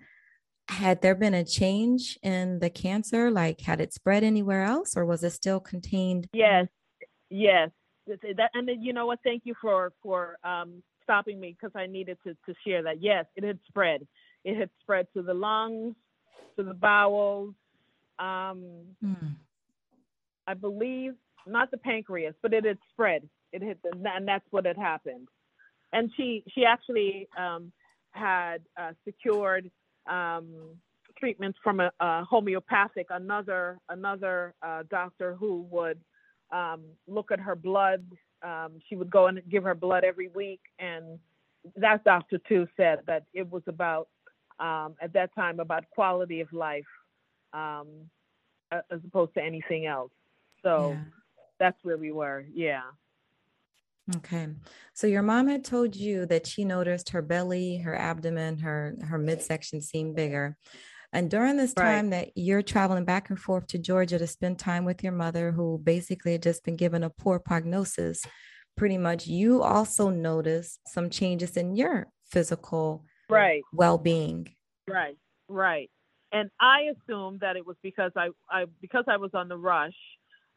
had 0.68 1.02
there 1.02 1.16
been 1.16 1.34
a 1.34 1.44
change 1.44 2.20
in 2.22 2.60
the 2.60 2.70
cancer? 2.70 3.32
Like, 3.32 3.62
had 3.62 3.82
it 3.82 3.92
spread 3.92 4.24
anywhere 4.24 4.64
else, 4.64 4.96
or 4.96 5.04
was 5.04 5.24
it 5.24 5.32
still 5.32 5.60
contained? 5.60 6.28
Yes, 6.32 6.68
yes. 7.30 7.72
That, 8.08 8.52
and 8.54 8.68
then, 8.68 8.84
you 8.84 8.94
know 8.94 9.08
what? 9.08 9.20
Thank 9.24 9.44
you 9.46 9.56
for 9.60 9.94
for 10.04 10.38
um, 10.44 10.84
stopping 11.02 11.40
me 11.40 11.58
because 11.60 11.76
I 11.76 11.88
needed 11.88 12.20
to 12.24 12.36
to 12.46 12.54
share 12.66 12.84
that. 12.84 13.02
Yes, 13.02 13.26
it 13.36 13.44
had 13.44 13.58
spread. 13.68 14.06
It 14.44 14.56
had 14.56 14.70
spread 14.80 15.08
to 15.16 15.24
the 15.24 15.34
lungs, 15.34 15.96
to 16.56 16.64
the 16.64 16.76
bowels. 16.76 17.56
Um, 18.20 18.64
Hmm. 19.02 19.34
I 20.46 20.54
believe 20.54 21.16
not 21.48 21.72
the 21.72 21.78
pancreas, 21.78 22.36
but 22.44 22.54
it 22.54 22.64
had 22.64 22.78
spread. 22.92 23.28
It 23.52 23.64
had, 23.64 23.80
and 23.92 24.28
that's 24.28 24.46
what 24.52 24.66
had 24.66 24.78
happened. 24.78 25.28
And 25.96 26.12
she 26.16 26.44
she 26.54 26.66
actually 26.66 27.28
um, 27.38 27.72
had 28.12 28.62
uh, 28.78 28.92
secured 29.06 29.72
um, 30.08 30.46
treatments 31.18 31.58
from 31.64 31.80
a, 31.80 31.92
a, 32.00 32.24
homeopathic 32.26 33.08
another 33.10 33.80
another 33.90 34.54
uh, 34.62 34.84
doctor 34.92 35.36
who 35.36 35.66
would 35.72 36.00
um, 36.52 36.84
look 37.08 37.32
at 37.32 37.40
her 37.40 37.56
blood. 37.56 38.06
Um, 38.44 38.74
she 38.88 38.96
would 38.96 39.10
go 39.10 39.28
and 39.28 39.42
give 39.50 39.64
her 39.64 39.74
blood 39.74 40.04
every 40.04 40.28
week, 40.28 40.60
and 40.78 41.18
that 41.78 42.04
doctor 42.04 42.38
too 42.38 42.68
said 42.78 43.00
that 43.08 43.24
it 43.34 43.50
was 43.50 43.64
about 43.66 44.10
um, 44.60 44.96
at 45.02 45.14
that 45.14 45.34
time 45.34 45.60
about 45.60 45.90
quality 45.90 46.42
of 46.42 46.52
life 46.54 46.86
um, 47.54 47.88
as 48.72 49.00
opposed 49.06 49.34
to 49.36 49.42
anything 49.42 49.86
else. 49.86 50.12
So 50.62 50.92
yeah. 50.92 51.04
that's 51.60 51.78
where 51.84 51.98
we 51.98 52.12
were. 52.12 52.46
Yeah. 52.54 52.82
Okay. 54.18 54.48
So 54.94 55.08
your 55.08 55.24
mom 55.24 55.48
had 55.48 55.66
told 55.66 55.96
you 55.96 56.26
that 56.28 56.46
she 56.46 56.64
noticed 56.64 57.10
her 57.10 57.22
belly, 57.22 57.78
her 57.78 57.96
abdomen, 57.96 58.60
her 58.60 58.96
her 59.02 59.18
midsection 59.18 59.82
seemed 59.82 60.16
bigger. 60.16 60.58
And 61.12 61.32
during 61.32 61.56
this 61.58 61.74
time 61.74 62.10
right. 62.10 62.26
that 62.26 62.32
you're 62.36 62.62
traveling 62.62 63.06
back 63.06 63.30
and 63.30 63.40
forth 63.40 63.68
to 63.68 63.78
Georgia 63.78 64.20
to 64.20 64.28
spend 64.28 64.60
time 64.60 64.86
with 64.86 65.02
your 65.02 65.14
mother, 65.14 65.52
who 65.52 65.80
basically 65.82 66.34
had 66.34 66.44
just 66.44 66.64
been 66.66 66.76
given 66.76 67.04
a 67.04 67.10
poor 67.10 67.40
prognosis, 67.40 68.22
pretty 68.76 68.98
much 68.98 69.26
you 69.26 69.64
also 69.64 70.10
noticed 70.10 70.82
some 70.88 71.10
changes 71.10 71.58
in 71.58 71.76
your 71.76 72.08
physical 72.26 73.06
right 73.30 73.64
well-being. 73.72 74.54
Right, 74.88 75.18
right. 75.48 75.90
And 76.32 76.50
I 76.60 76.92
assumed 76.92 77.40
that 77.40 77.56
it 77.56 77.66
was 77.66 77.78
because 77.82 78.12
I, 78.18 78.30
I 78.52 78.66
because 78.82 79.06
I 79.08 79.18
was 79.18 79.32
on 79.34 79.48
the 79.48 79.58
rush, 79.58 79.96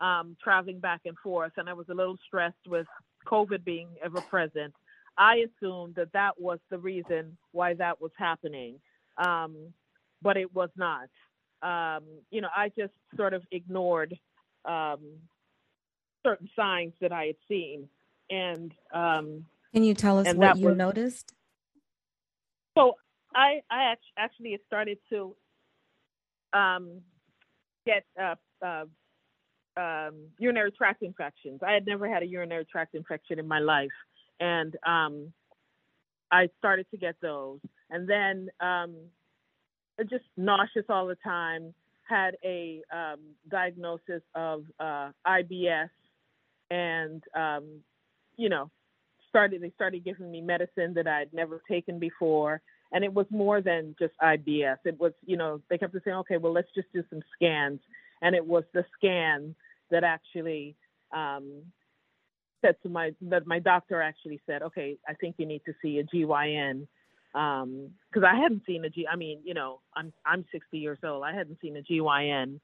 um, 0.01 0.37
traveling 0.43 0.81
back 0.81 1.03
and 1.05 1.17
forth, 1.23 1.53
and 1.57 1.69
I 1.69 1.73
was 1.73 1.87
a 1.89 1.95
little 1.95 2.17
stressed 2.27 2.57
with 2.67 2.87
COVID 3.31 3.65
being 3.65 3.89
ever 4.05 4.21
present. 4.21 4.75
I 5.17 5.45
assumed 5.47 5.97
that 5.97 6.13
that 6.13 6.41
was 6.41 6.59
the 6.71 6.79
reason 6.79 7.37
why 7.53 7.75
that 7.75 8.01
was 8.01 8.13
happening. 8.17 8.81
Um, 9.17 9.73
but 10.23 10.37
it 10.37 10.55
was 10.55 10.71
not. 10.77 11.09
Um, 11.63 12.05
you 12.31 12.41
know, 12.41 12.49
I 12.55 12.71
just 12.79 12.93
sort 13.17 13.35
of 13.35 13.43
ignored 13.51 14.17
um, 14.65 15.01
certain 16.25 16.49
signs 16.57 16.93
that 17.01 17.13
I 17.13 17.27
had 17.27 17.37
seen, 17.49 17.89
and 18.31 18.73
um, 18.93 19.45
can 19.73 19.83
you 19.83 19.95
tell 19.95 20.19
us 20.19 20.33
what 20.35 20.57
you 20.57 20.69
was, 20.69 20.77
noticed? 20.77 21.35
So 22.77 22.95
I, 23.35 23.61
I 23.71 23.95
actually 24.17 24.59
started 24.67 24.99
to 25.11 25.35
um, 26.53 27.01
get 27.87 28.05
uh, 28.21 28.35
uh, 28.65 28.85
um, 29.79 30.15
urinary 30.39 30.73
tract 30.73 31.03
infections. 31.03 31.61
I 31.67 31.73
had 31.73 31.87
never 31.87 32.13
had 32.13 32.23
a 32.23 32.27
urinary 32.27 32.65
tract 32.65 32.95
infection 32.95 33.39
in 33.39 33.47
my 33.47 33.61
life, 33.61 33.89
and 34.41 34.77
um, 34.85 35.33
I 36.31 36.49
started 36.59 36.87
to 36.91 36.97
get 36.97 37.15
those. 37.23 37.61
And 37.91 38.09
then 38.09 38.51
um, 38.61 38.95
just 40.11 40.25
nauseous 40.37 40.85
all 40.89 41.07
the 41.07 41.17
time. 41.17 41.75
Had 42.09 42.37
a 42.43 42.81
um, 42.91 43.21
diagnosis 43.51 44.23
of 44.35 44.65
uh, 44.81 45.11
IBS, 45.27 45.91
and 46.71 47.23
um, 47.37 47.81
you 48.37 48.49
know, 48.49 48.71
started 49.29 49.61
they 49.61 49.73
started 49.75 50.05
giving 50.05 50.31
me 50.31 50.41
medicine 50.41 50.95
that 50.95 51.07
I'd 51.07 51.33
never 51.35 51.61
taken 51.69 51.99
before, 51.99 52.63
and 52.93 53.05
it 53.05 53.13
was 53.13 53.27
more 53.29 53.61
than 53.61 53.95
just 53.99 54.15
IBS. 54.23 54.79
It 54.87 54.99
was, 54.99 55.13
you 55.27 55.37
know, 55.37 55.61
they 55.69 55.77
kept 55.77 55.95
saying, 56.03 56.17
okay, 56.17 56.39
well, 56.39 56.53
let's 56.53 56.71
just 56.75 56.91
do 56.95 57.05
some 57.11 57.21
scans, 57.35 57.81
and 58.23 58.35
it 58.35 58.47
was 58.47 58.65
the 58.73 58.87
scan 58.97 59.55
that 59.91 60.05
actually 60.05 60.77
um, 61.15 61.63
said 62.65 62.77
to 62.83 62.89
my 62.89 63.13
that 63.23 63.47
my 63.47 63.59
doctor 63.59 64.03
actually 64.03 64.41
said, 64.47 64.63
okay, 64.63 64.97
I 65.09 65.15
think 65.15 65.37
you 65.39 65.47
need 65.47 65.63
to 65.67 65.73
see 65.83 65.99
a 65.99 66.05
GYN 66.05 66.87
um 67.35 67.91
because 68.11 68.27
i 68.27 68.35
hadn't 68.35 68.63
seen 68.67 68.85
a 68.85 68.91
g 68.91 69.07
i 69.11 69.17
mean 69.17 69.39
you 69.45 69.55
know 69.55 69.81
i'm 69.95 70.13
i'm 70.25 70.45
60 70.51 70.79
years 70.79 70.99
old. 71.05 71.25
I 71.25 71.35
hadn't 71.35 71.59
seen 71.61 71.77
a 71.77 71.83
gyn 71.83 72.61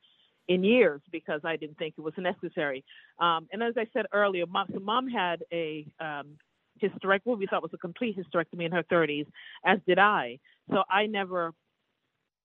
in 0.49 0.65
years 0.65 1.01
because 1.13 1.41
i 1.45 1.57
didn't 1.57 1.79
think 1.79 1.95
it 1.99 2.01
was 2.01 2.15
necessary. 2.17 2.85
Um 3.19 3.47
and 3.53 3.63
as 3.63 3.75
i 3.77 3.87
said 3.93 4.07
earlier 4.13 4.47
mom, 4.47 4.69
so 4.73 4.81
mom 4.81 5.09
had 5.09 5.45
a 5.53 5.87
um 6.01 6.39
hysterectomy 6.83 7.21
what 7.25 7.39
we 7.39 7.47
thought 7.47 7.63
was 7.63 7.71
a 7.75 7.79
complete 7.79 8.17
hysterectomy 8.19 8.65
in 8.65 8.73
her 8.73 8.83
30s 8.85 9.27
as 9.65 9.79
did 9.87 9.99
i. 9.99 10.39
So 10.71 10.83
i 10.89 11.07
never 11.07 11.53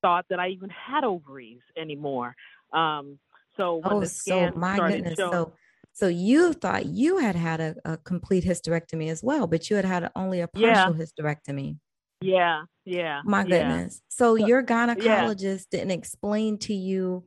thought 0.02 0.26
that 0.30 0.40
i 0.40 0.50
even 0.50 0.70
had 0.70 1.04
ovaries 1.06 1.62
anymore. 1.78 2.36
Um 2.74 3.18
so 3.60 3.76
when 3.76 3.94
oh, 3.94 4.00
the 4.00 4.08
scan 4.08 4.54
so 4.54 4.60
my 4.60 4.78
goodness 4.78 5.18
showing, 5.18 5.32
so 5.32 5.54
so 5.94 6.08
you 6.08 6.54
thought 6.54 6.86
you 6.86 7.18
had 7.18 7.36
had 7.36 7.60
a, 7.60 7.76
a, 7.84 7.98
complete 7.98 8.46
hysterectomy 8.46 9.10
as 9.10 9.22
well, 9.22 9.48
but 9.48 9.70
you 9.70 9.76
had 9.76 9.84
had 9.84 10.10
only 10.16 10.40
a 10.40 10.48
partial 10.48 10.70
yeah. 10.70 10.88
hysterectomy. 10.92 11.78
Yeah, 12.22 12.64
yeah. 12.86 13.22
My 13.26 13.44
goodness. 13.44 13.96
Yeah. 13.96 14.06
So, 14.08 14.38
so, 14.38 14.46
your 14.46 14.64
gynecologist 14.64 15.66
yeah. 15.72 15.80
didn't 15.80 15.92
explain 15.92 16.58
to 16.60 16.74
you, 16.74 17.26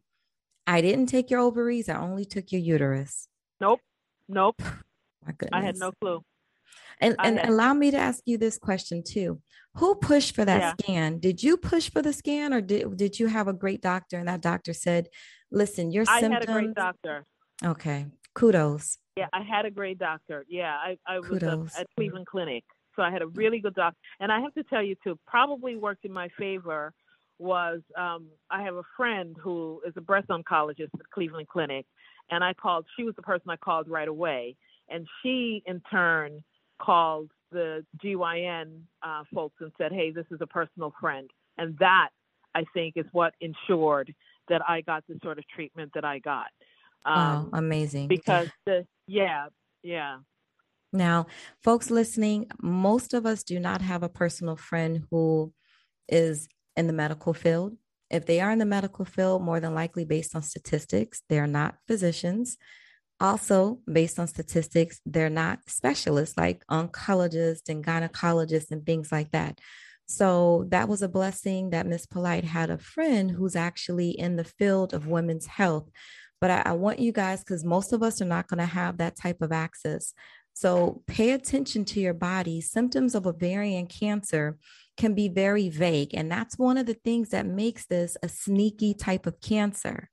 I 0.67 0.81
didn't 0.81 1.07
take 1.07 1.31
your 1.31 1.41
ovaries, 1.41 1.91
I 1.91 1.99
only 1.99 2.25
took 2.25 2.51
your 2.51 2.63
uterus. 2.63 3.29
Nope. 3.61 3.81
Nope. 4.29 4.63
My 5.27 5.33
goodness. 5.37 5.51
I 5.53 5.61
had 5.61 5.77
no 5.77 5.93
clue. 6.01 6.23
And 7.01 7.17
and 7.23 7.39
allow 7.41 7.75
me 7.75 7.91
to 7.91 7.97
ask 7.97 8.23
you 8.27 8.39
this 8.39 8.59
question 8.59 9.03
too. 9.03 9.41
Who 9.77 9.95
pushed 9.95 10.35
for 10.35 10.45
that 10.45 10.61
yeah. 10.61 10.73
scan? 10.81 11.19
Did 11.19 11.43
you 11.43 11.57
push 11.57 11.91
for 11.91 12.03
the 12.03 12.13
scan 12.13 12.53
or 12.53 12.61
did, 12.61 12.97
did 12.97 13.19
you 13.19 13.27
have 13.27 13.49
a 13.49 13.55
great 13.55 13.81
doctor 13.81 14.19
and 14.19 14.29
that 14.29 14.43
doctor 14.43 14.75
said, 14.75 15.09
listen, 15.51 15.91
your 15.91 16.05
I 16.07 16.21
symptoms. 16.21 16.47
I 16.49 16.53
had 16.53 16.59
a 16.59 16.63
great 16.63 16.75
doctor. 16.75 17.25
Okay. 17.65 18.07
Kudos. 18.35 18.99
Yeah, 19.17 19.29
I 19.33 19.43
had 19.43 19.67
a 19.67 19.71
great 19.71 19.99
doctor. 19.99 20.45
Yeah, 20.49 20.75
I, 20.75 20.99
I 21.07 21.19
was 21.21 21.75
at 21.77 21.87
Cleveland 21.97 22.27
Clinic. 22.27 22.65
So 22.97 23.03
I 23.03 23.11
had 23.11 23.23
a 23.23 23.27
really 23.27 23.61
good 23.61 23.75
doctor. 23.75 23.99
And 24.21 24.31
I 24.31 24.41
have 24.41 24.53
to 24.55 24.63
tell 24.65 24.83
you, 24.83 24.97
too, 25.03 25.19
probably 25.27 25.77
worked 25.77 26.05
in 26.05 26.13
my 26.13 26.29
favor 26.39 26.93
was 27.39 27.81
um, 27.97 28.29
I 28.51 28.63
have 28.63 28.75
a 28.75 28.83
friend 28.97 29.37
who 29.43 29.81
is 29.87 29.95
a 29.97 30.01
breast 30.01 30.29
oncologist 30.29 30.95
at 30.95 31.11
Cleveland 31.13 31.49
Clinic. 31.49 31.87
And 32.31 32.45
I 32.45 32.55
called, 32.55 32.87
she 32.97 33.05
was 33.05 33.15
the 33.17 33.23
person 33.23 33.51
I 33.51 33.57
called 33.57 33.89
right 33.89 34.09
away. 34.09 34.57
And 34.89 35.07
she, 35.23 35.63
in 35.67 35.81
turn, 35.91 36.45
called 36.83 37.31
the 37.51 37.85
GYN 38.03 38.81
uh, 39.03 39.25
folks 39.35 39.57
and 39.61 39.73
said, 39.79 39.93
hey, 39.93 40.11
this 40.11 40.27
is 40.31 40.41
a 40.41 40.47
personal 40.47 40.93
friend. 41.01 41.31
And 41.59 41.77
that, 41.79 42.09
I 42.55 42.65
think, 42.75 42.95
is 42.97 43.07
what 43.13 43.35
ensured 43.41 44.15
that 44.49 44.63
I 44.69 44.81
got 44.81 45.05
the 45.09 45.19
sort 45.23 45.39
of 45.39 45.45
treatment 45.49 45.93
that 45.95 46.05
I 46.05 46.19
got. 46.19 46.49
Um, 47.05 47.15
wow, 47.15 47.49
amazing. 47.53 48.09
Because 48.09 48.49
the, 48.67 48.87
yeah, 49.07 49.47
yeah. 49.83 50.19
Now, 50.93 51.27
folks 51.63 51.91
listening, 51.91 52.51
most 52.61 53.15
of 53.15 53.27
us 53.27 53.43
do 53.43 53.59
not 53.59 53.81
have 53.81 54.03
a 54.03 54.09
personal 54.09 54.57
friend 54.57 55.05
who 55.11 55.53
is 56.09 56.49
in 56.77 56.87
the 56.87 56.93
medical 56.93 57.33
field. 57.33 57.77
If 58.11 58.27
they 58.27 58.41
are 58.41 58.51
in 58.51 58.59
the 58.59 58.67
medical 58.67 59.05
field, 59.05 59.43
more 59.43 59.59
than 59.59 59.75
likely 59.75 60.05
based 60.05 60.37
on 60.37 60.43
statistics, 60.43 61.23
they're 61.29 61.47
not 61.47 61.77
physicians. 61.87 62.59
Also, 63.23 63.79
based 63.91 64.19
on 64.19 64.27
statistics, 64.27 65.01
they're 65.07 65.31
not 65.31 65.61
specialists 65.69 66.37
like 66.37 66.67
oncologists 66.67 67.69
and 67.69 67.87
gynecologists 67.87 68.73
and 68.73 68.85
things 68.85 69.13
like 69.13 69.31
that. 69.31 69.61
So 70.07 70.67
that 70.71 70.89
was 70.89 71.03
a 71.03 71.09
blessing 71.09 71.71
that 71.71 71.87
Miss 71.87 72.05
Polite 72.05 72.45
had 72.45 72.69
a 72.69 72.79
friend 72.79 73.31
who's 73.31 73.55
actually 73.55 74.11
in 74.11 74.35
the 74.35 74.45
field 74.45 74.93
of 74.93 75.07
women's 75.07 75.47
health. 75.47 75.89
But 76.41 76.51
I, 76.51 76.63
I 76.67 76.73
want 76.73 76.99
you 76.99 77.13
guys, 77.13 77.45
because 77.45 77.65
most 77.65 77.93
of 77.93 78.03
us 78.03 78.21
are 78.21 78.27
not 78.27 78.49
going 78.49 78.59
to 78.59 78.67
have 78.67 78.99
that 78.99 79.15
type 79.15 79.41
of 79.41 79.53
access. 79.53 80.13
So 80.53 81.03
pay 81.07 81.31
attention 81.31 81.85
to 81.87 82.01
your 82.01 82.15
body. 82.15 82.61
Symptoms 82.61 83.15
of 83.15 83.29
ovarian 83.29 83.87
cancer 83.87 84.59
can 84.97 85.15
be 85.15 85.29
very 85.29 85.69
vague. 85.69 86.11
And 86.13 86.31
that's 86.31 86.59
one 86.59 86.77
of 86.77 86.87
the 86.87 86.99
things 87.05 87.29
that 87.29 87.47
makes 87.47 87.87
this 87.87 88.17
a 88.21 88.29
sneaky 88.29 88.95
type 88.95 89.27
of 89.27 89.41
cancer. 89.41 90.11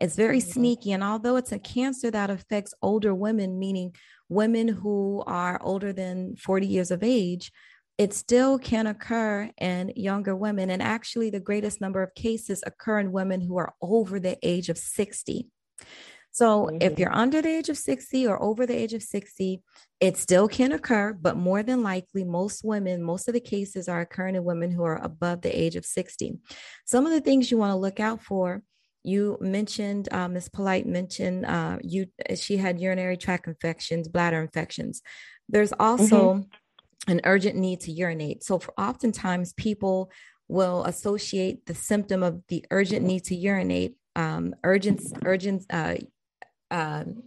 It's 0.00 0.16
very 0.16 0.38
mm-hmm. 0.38 0.50
sneaky. 0.50 0.92
And 0.92 1.02
although 1.02 1.36
it's 1.36 1.52
a 1.52 1.58
cancer 1.58 2.10
that 2.10 2.30
affects 2.30 2.74
older 2.82 3.14
women, 3.14 3.58
meaning 3.58 3.94
women 4.28 4.68
who 4.68 5.22
are 5.26 5.60
older 5.62 5.92
than 5.92 6.36
40 6.36 6.66
years 6.66 6.90
of 6.90 7.02
age, 7.02 7.50
it 7.98 8.12
still 8.12 8.58
can 8.58 8.86
occur 8.86 9.50
in 9.58 9.92
younger 9.96 10.36
women. 10.36 10.70
And 10.70 10.82
actually, 10.82 11.30
the 11.30 11.40
greatest 11.40 11.80
number 11.80 12.02
of 12.02 12.14
cases 12.14 12.62
occur 12.66 12.98
in 12.98 13.10
women 13.10 13.40
who 13.40 13.56
are 13.56 13.74
over 13.80 14.20
the 14.20 14.36
age 14.42 14.68
of 14.68 14.76
60. 14.76 15.48
So 16.30 16.66
mm-hmm. 16.66 16.82
if 16.82 16.98
you're 16.98 17.14
under 17.14 17.40
the 17.40 17.48
age 17.48 17.70
of 17.70 17.78
60 17.78 18.26
or 18.26 18.42
over 18.42 18.66
the 18.66 18.76
age 18.76 18.92
of 18.92 19.02
60, 19.02 19.62
it 20.00 20.18
still 20.18 20.46
can 20.48 20.72
occur, 20.72 21.14
but 21.14 21.38
more 21.38 21.62
than 21.62 21.82
likely, 21.82 22.24
most 22.24 22.62
women, 22.62 23.02
most 23.02 23.26
of 23.28 23.32
the 23.32 23.40
cases 23.40 23.88
are 23.88 24.02
occurring 24.02 24.34
in 24.34 24.44
women 24.44 24.70
who 24.70 24.84
are 24.84 25.02
above 25.02 25.40
the 25.40 25.58
age 25.58 25.76
of 25.76 25.86
60. 25.86 26.34
Some 26.84 27.06
of 27.06 27.12
the 27.12 27.22
things 27.22 27.50
you 27.50 27.56
want 27.56 27.70
to 27.70 27.76
look 27.76 28.00
out 28.00 28.22
for. 28.22 28.62
You 29.06 29.38
mentioned 29.40 30.08
uh, 30.12 30.28
Miss 30.28 30.48
Polite 30.48 30.86
mentioned 30.86 31.46
uh, 31.46 31.78
you 31.82 32.06
she 32.34 32.56
had 32.56 32.80
urinary 32.80 33.16
tract 33.16 33.46
infections, 33.46 34.08
bladder 34.08 34.40
infections. 34.40 35.02
There's 35.48 35.72
also 35.78 36.34
mm-hmm. 36.34 37.10
an 37.12 37.20
urgent 37.24 37.56
need 37.56 37.80
to 37.82 37.92
urinate. 37.92 38.42
So 38.42 38.58
for 38.58 38.72
oftentimes 38.78 39.52
people 39.52 40.10
will 40.48 40.84
associate 40.84 41.66
the 41.66 41.74
symptom 41.74 42.22
of 42.22 42.42
the 42.48 42.64
urgent 42.70 43.04
need 43.04 43.24
to 43.24 43.34
urinate 43.34 43.96
um, 44.16 44.54
urgent 44.64 45.02
urgent 45.24 45.64
uh, 45.70 45.96
um, 46.70 47.22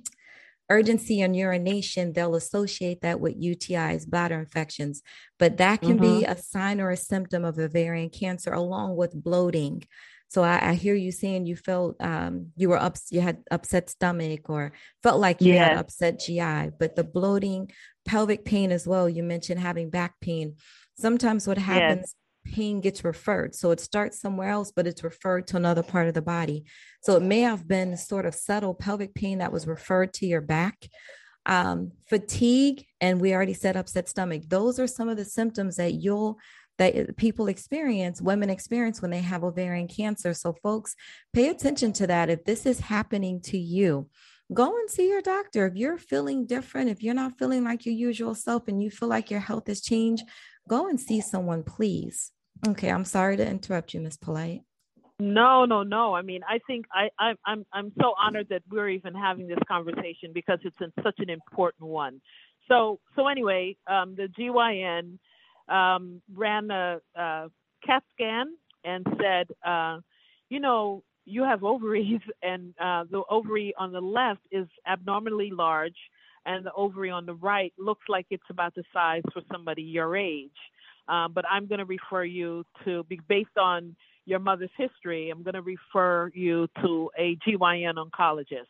urgency 0.69 1.21
and 1.21 1.35
urination, 1.35 2.13
they'll 2.13 2.35
associate 2.35 3.01
that 3.01 3.19
with 3.19 3.41
UTIs, 3.41 4.07
bladder 4.07 4.39
infections, 4.39 5.01
but 5.37 5.57
that 5.57 5.81
can 5.81 5.99
mm-hmm. 5.99 6.19
be 6.19 6.25
a 6.25 6.37
sign 6.37 6.79
or 6.79 6.91
a 6.91 6.97
symptom 6.97 7.43
of 7.43 7.57
ovarian 7.57 8.09
cancer 8.09 8.53
along 8.53 8.95
with 8.95 9.11
bloating. 9.13 9.83
So 10.29 10.43
I, 10.43 10.69
I 10.69 10.73
hear 10.75 10.93
you 10.93 11.11
saying 11.11 11.45
you 11.45 11.55
felt 11.55 11.95
um, 11.99 12.51
you 12.55 12.69
were 12.69 12.77
up, 12.77 12.97
you 13.09 13.19
had 13.19 13.43
upset 13.51 13.89
stomach 13.89 14.49
or 14.49 14.71
felt 15.03 15.19
like 15.19 15.41
you 15.41 15.53
yes. 15.53 15.69
had 15.69 15.77
upset 15.77 16.19
GI, 16.19 16.71
but 16.79 16.95
the 16.95 17.03
bloating, 17.03 17.71
pelvic 18.05 18.45
pain 18.45 18.71
as 18.71 18.87
well. 18.87 19.09
You 19.09 19.23
mentioned 19.23 19.59
having 19.59 19.89
back 19.89 20.19
pain. 20.21 20.55
Sometimes 20.97 21.47
what 21.47 21.57
happens 21.57 22.15
pain 22.45 22.81
gets 22.81 23.03
referred. 23.03 23.55
So 23.55 23.71
it 23.71 23.79
starts 23.79 24.19
somewhere 24.19 24.49
else, 24.49 24.71
but 24.71 24.87
it's 24.87 25.03
referred 25.03 25.47
to 25.47 25.57
another 25.57 25.83
part 25.83 26.07
of 26.07 26.13
the 26.13 26.21
body. 26.21 26.65
So 27.01 27.15
it 27.15 27.23
may 27.23 27.41
have 27.41 27.67
been 27.67 27.97
sort 27.97 28.25
of 28.25 28.35
subtle 28.35 28.73
pelvic 28.73 29.13
pain 29.13 29.39
that 29.39 29.51
was 29.51 29.67
referred 29.67 30.13
to 30.15 30.25
your 30.25 30.41
back. 30.41 30.87
Um, 31.45 31.93
fatigue, 32.07 32.85
and 33.01 33.19
we 33.19 33.33
already 33.33 33.53
said 33.53 33.75
upset 33.75 34.07
stomach. 34.09 34.43
Those 34.47 34.77
are 34.79 34.87
some 34.87 35.09
of 35.09 35.17
the 35.17 35.25
symptoms 35.25 35.77
that 35.77 35.93
you'll 35.93 36.37
that 36.79 37.17
people 37.17 37.47
experience, 37.47 38.21
women 38.21 38.49
experience 38.49 39.01
when 39.01 39.11
they 39.11 39.19
have 39.19 39.43
ovarian 39.43 39.87
cancer. 39.87 40.33
So, 40.33 40.53
folks, 40.63 40.95
pay 41.33 41.49
attention 41.49 41.93
to 41.93 42.07
that. 42.07 42.29
If 42.29 42.45
this 42.45 42.65
is 42.65 42.79
happening 42.79 43.41
to 43.41 43.57
you, 43.57 44.09
go 44.53 44.75
and 44.77 44.89
see 44.89 45.09
your 45.09 45.21
doctor. 45.21 45.67
If 45.67 45.75
you're 45.75 45.97
feeling 45.97 46.47
different, 46.47 46.89
if 46.89 47.03
you're 47.03 47.13
not 47.13 47.37
feeling 47.37 47.65
like 47.65 47.85
your 47.85 47.95
usual 47.95 48.33
self 48.33 48.67
and 48.67 48.81
you 48.81 48.89
feel 48.89 49.09
like 49.09 49.29
your 49.29 49.41
health 49.41 49.67
has 49.67 49.81
changed, 49.81 50.23
go 50.67 50.87
and 50.87 50.99
see 50.99 51.21
someone, 51.21 51.63
please. 51.63 52.31
Okay, 52.67 52.89
I'm 52.89 53.05
sorry 53.05 53.37
to 53.37 53.47
interrupt 53.47 53.93
you, 53.93 53.99
Miss 53.99 54.17
Polite. 54.17 54.61
No, 55.19 55.65
no, 55.65 55.83
no. 55.83 56.15
I 56.15 56.21
mean, 56.21 56.41
I 56.47 56.59
think 56.65 56.85
I, 56.93 57.09
I, 57.19 57.33
I'm 57.45 57.65
I'm 57.73 57.91
so 58.01 58.13
honored 58.17 58.47
that 58.51 58.63
we're 58.71 58.87
even 58.87 59.13
having 59.13 59.47
this 59.47 59.59
conversation 59.67 60.31
because 60.33 60.59
it's 60.63 60.77
such 61.03 61.19
an 61.19 61.29
important 61.29 61.89
one. 61.89 62.21
So 62.69 63.01
so 63.17 63.27
anyway, 63.27 63.75
um, 63.87 64.15
the 64.15 64.29
GYN 64.39 65.19
um, 65.69 66.21
ran 66.33 66.71
a, 66.71 66.99
a, 67.15 67.49
CAT 67.85 68.03
scan 68.13 68.53
and 68.83 69.05
said, 69.21 69.47
uh, 69.65 69.99
you 70.49 70.59
know, 70.59 71.03
you 71.25 71.43
have 71.43 71.63
ovaries, 71.63 72.21
and 72.43 72.73
uh, 72.79 73.05
the 73.09 73.23
ovary 73.29 73.73
on 73.77 73.91
the 73.91 74.01
left 74.01 74.41
is 74.51 74.67
abnormally 74.87 75.51
large, 75.51 75.95
and 76.45 76.65
the 76.65 76.73
ovary 76.73 77.09
on 77.09 77.25
the 77.25 77.35
right 77.35 77.73
looks 77.77 78.05
like 78.09 78.25
it's 78.29 78.43
about 78.49 78.75
the 78.75 78.83
size 78.93 79.23
for 79.33 79.41
somebody 79.51 79.83
your 79.83 80.15
age. 80.15 80.51
Um, 81.07 81.33
but 81.33 81.45
I'm 81.49 81.67
going 81.67 81.79
to 81.79 81.85
refer 81.85 82.23
you 82.23 82.63
to, 82.85 83.05
based 83.27 83.57
on 83.57 83.95
your 84.25 84.39
mother's 84.39 84.69
history, 84.77 85.29
I'm 85.29 85.43
going 85.43 85.55
to 85.55 85.61
refer 85.61 86.29
you 86.33 86.67
to 86.83 87.09
a 87.17 87.35
GYN 87.47 87.95
oncologist. 87.95 88.67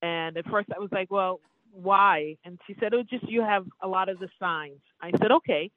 And 0.00 0.36
at 0.36 0.46
first 0.46 0.68
I 0.74 0.78
was 0.78 0.90
like, 0.92 1.10
well, 1.10 1.40
why? 1.72 2.36
And 2.44 2.58
she 2.66 2.76
said, 2.80 2.94
oh, 2.94 3.02
just 3.02 3.28
you 3.28 3.42
have 3.42 3.66
a 3.82 3.88
lot 3.88 4.08
of 4.08 4.20
the 4.20 4.28
signs. 4.38 4.80
I 5.02 5.10
said, 5.20 5.32
okay. 5.32 5.70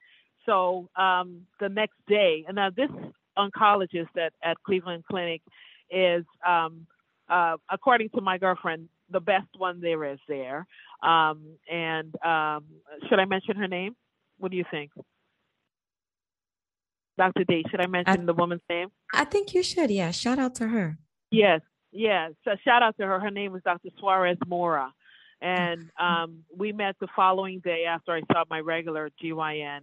So 0.45 0.89
um, 0.95 1.41
the 1.59 1.69
next 1.69 1.97
day, 2.07 2.45
and 2.47 2.55
now 2.55 2.69
this 2.69 2.89
oncologist 3.37 4.09
at, 4.17 4.33
at 4.43 4.57
Cleveland 4.63 5.03
Clinic 5.09 5.41
is, 5.89 6.25
um, 6.47 6.85
uh, 7.29 7.57
according 7.69 8.09
to 8.09 8.21
my 8.21 8.37
girlfriend, 8.37 8.89
the 9.09 9.19
best 9.19 9.47
one 9.57 9.81
there 9.81 10.03
is 10.05 10.19
there. 10.27 10.65
Um, 11.03 11.57
and 11.69 12.13
um, 12.23 12.65
should 13.09 13.19
I 13.19 13.25
mention 13.25 13.55
her 13.57 13.67
name? 13.67 13.95
What 14.37 14.51
do 14.51 14.57
you 14.57 14.65
think? 14.71 14.91
Dr. 17.17 17.43
Day. 17.43 17.63
Should 17.69 17.81
I 17.81 17.87
mention 17.87 18.21
I, 18.21 18.25
the 18.25 18.33
woman's 18.33 18.61
name? 18.69 18.89
I 19.13 19.25
think 19.25 19.53
you 19.53 19.63
should. 19.63 19.91
Yeah. 19.91 20.11
Shout 20.11 20.39
out 20.39 20.55
to 20.55 20.67
her. 20.67 20.97
Yes. 21.29 21.61
Yes. 21.91 22.31
So 22.45 22.51
shout 22.63 22.81
out 22.81 22.97
to 22.97 23.05
her. 23.05 23.19
Her 23.19 23.31
name 23.31 23.51
was 23.51 23.61
Dr. 23.63 23.89
Suarez 23.99 24.37
Mora. 24.47 24.93
And 25.41 25.89
um, 25.99 26.43
we 26.55 26.71
met 26.71 26.95
the 26.99 27.07
following 27.15 27.59
day 27.59 27.85
after 27.87 28.13
I 28.13 28.21
saw 28.31 28.43
my 28.49 28.59
regular 28.59 29.09
GYN. 29.21 29.79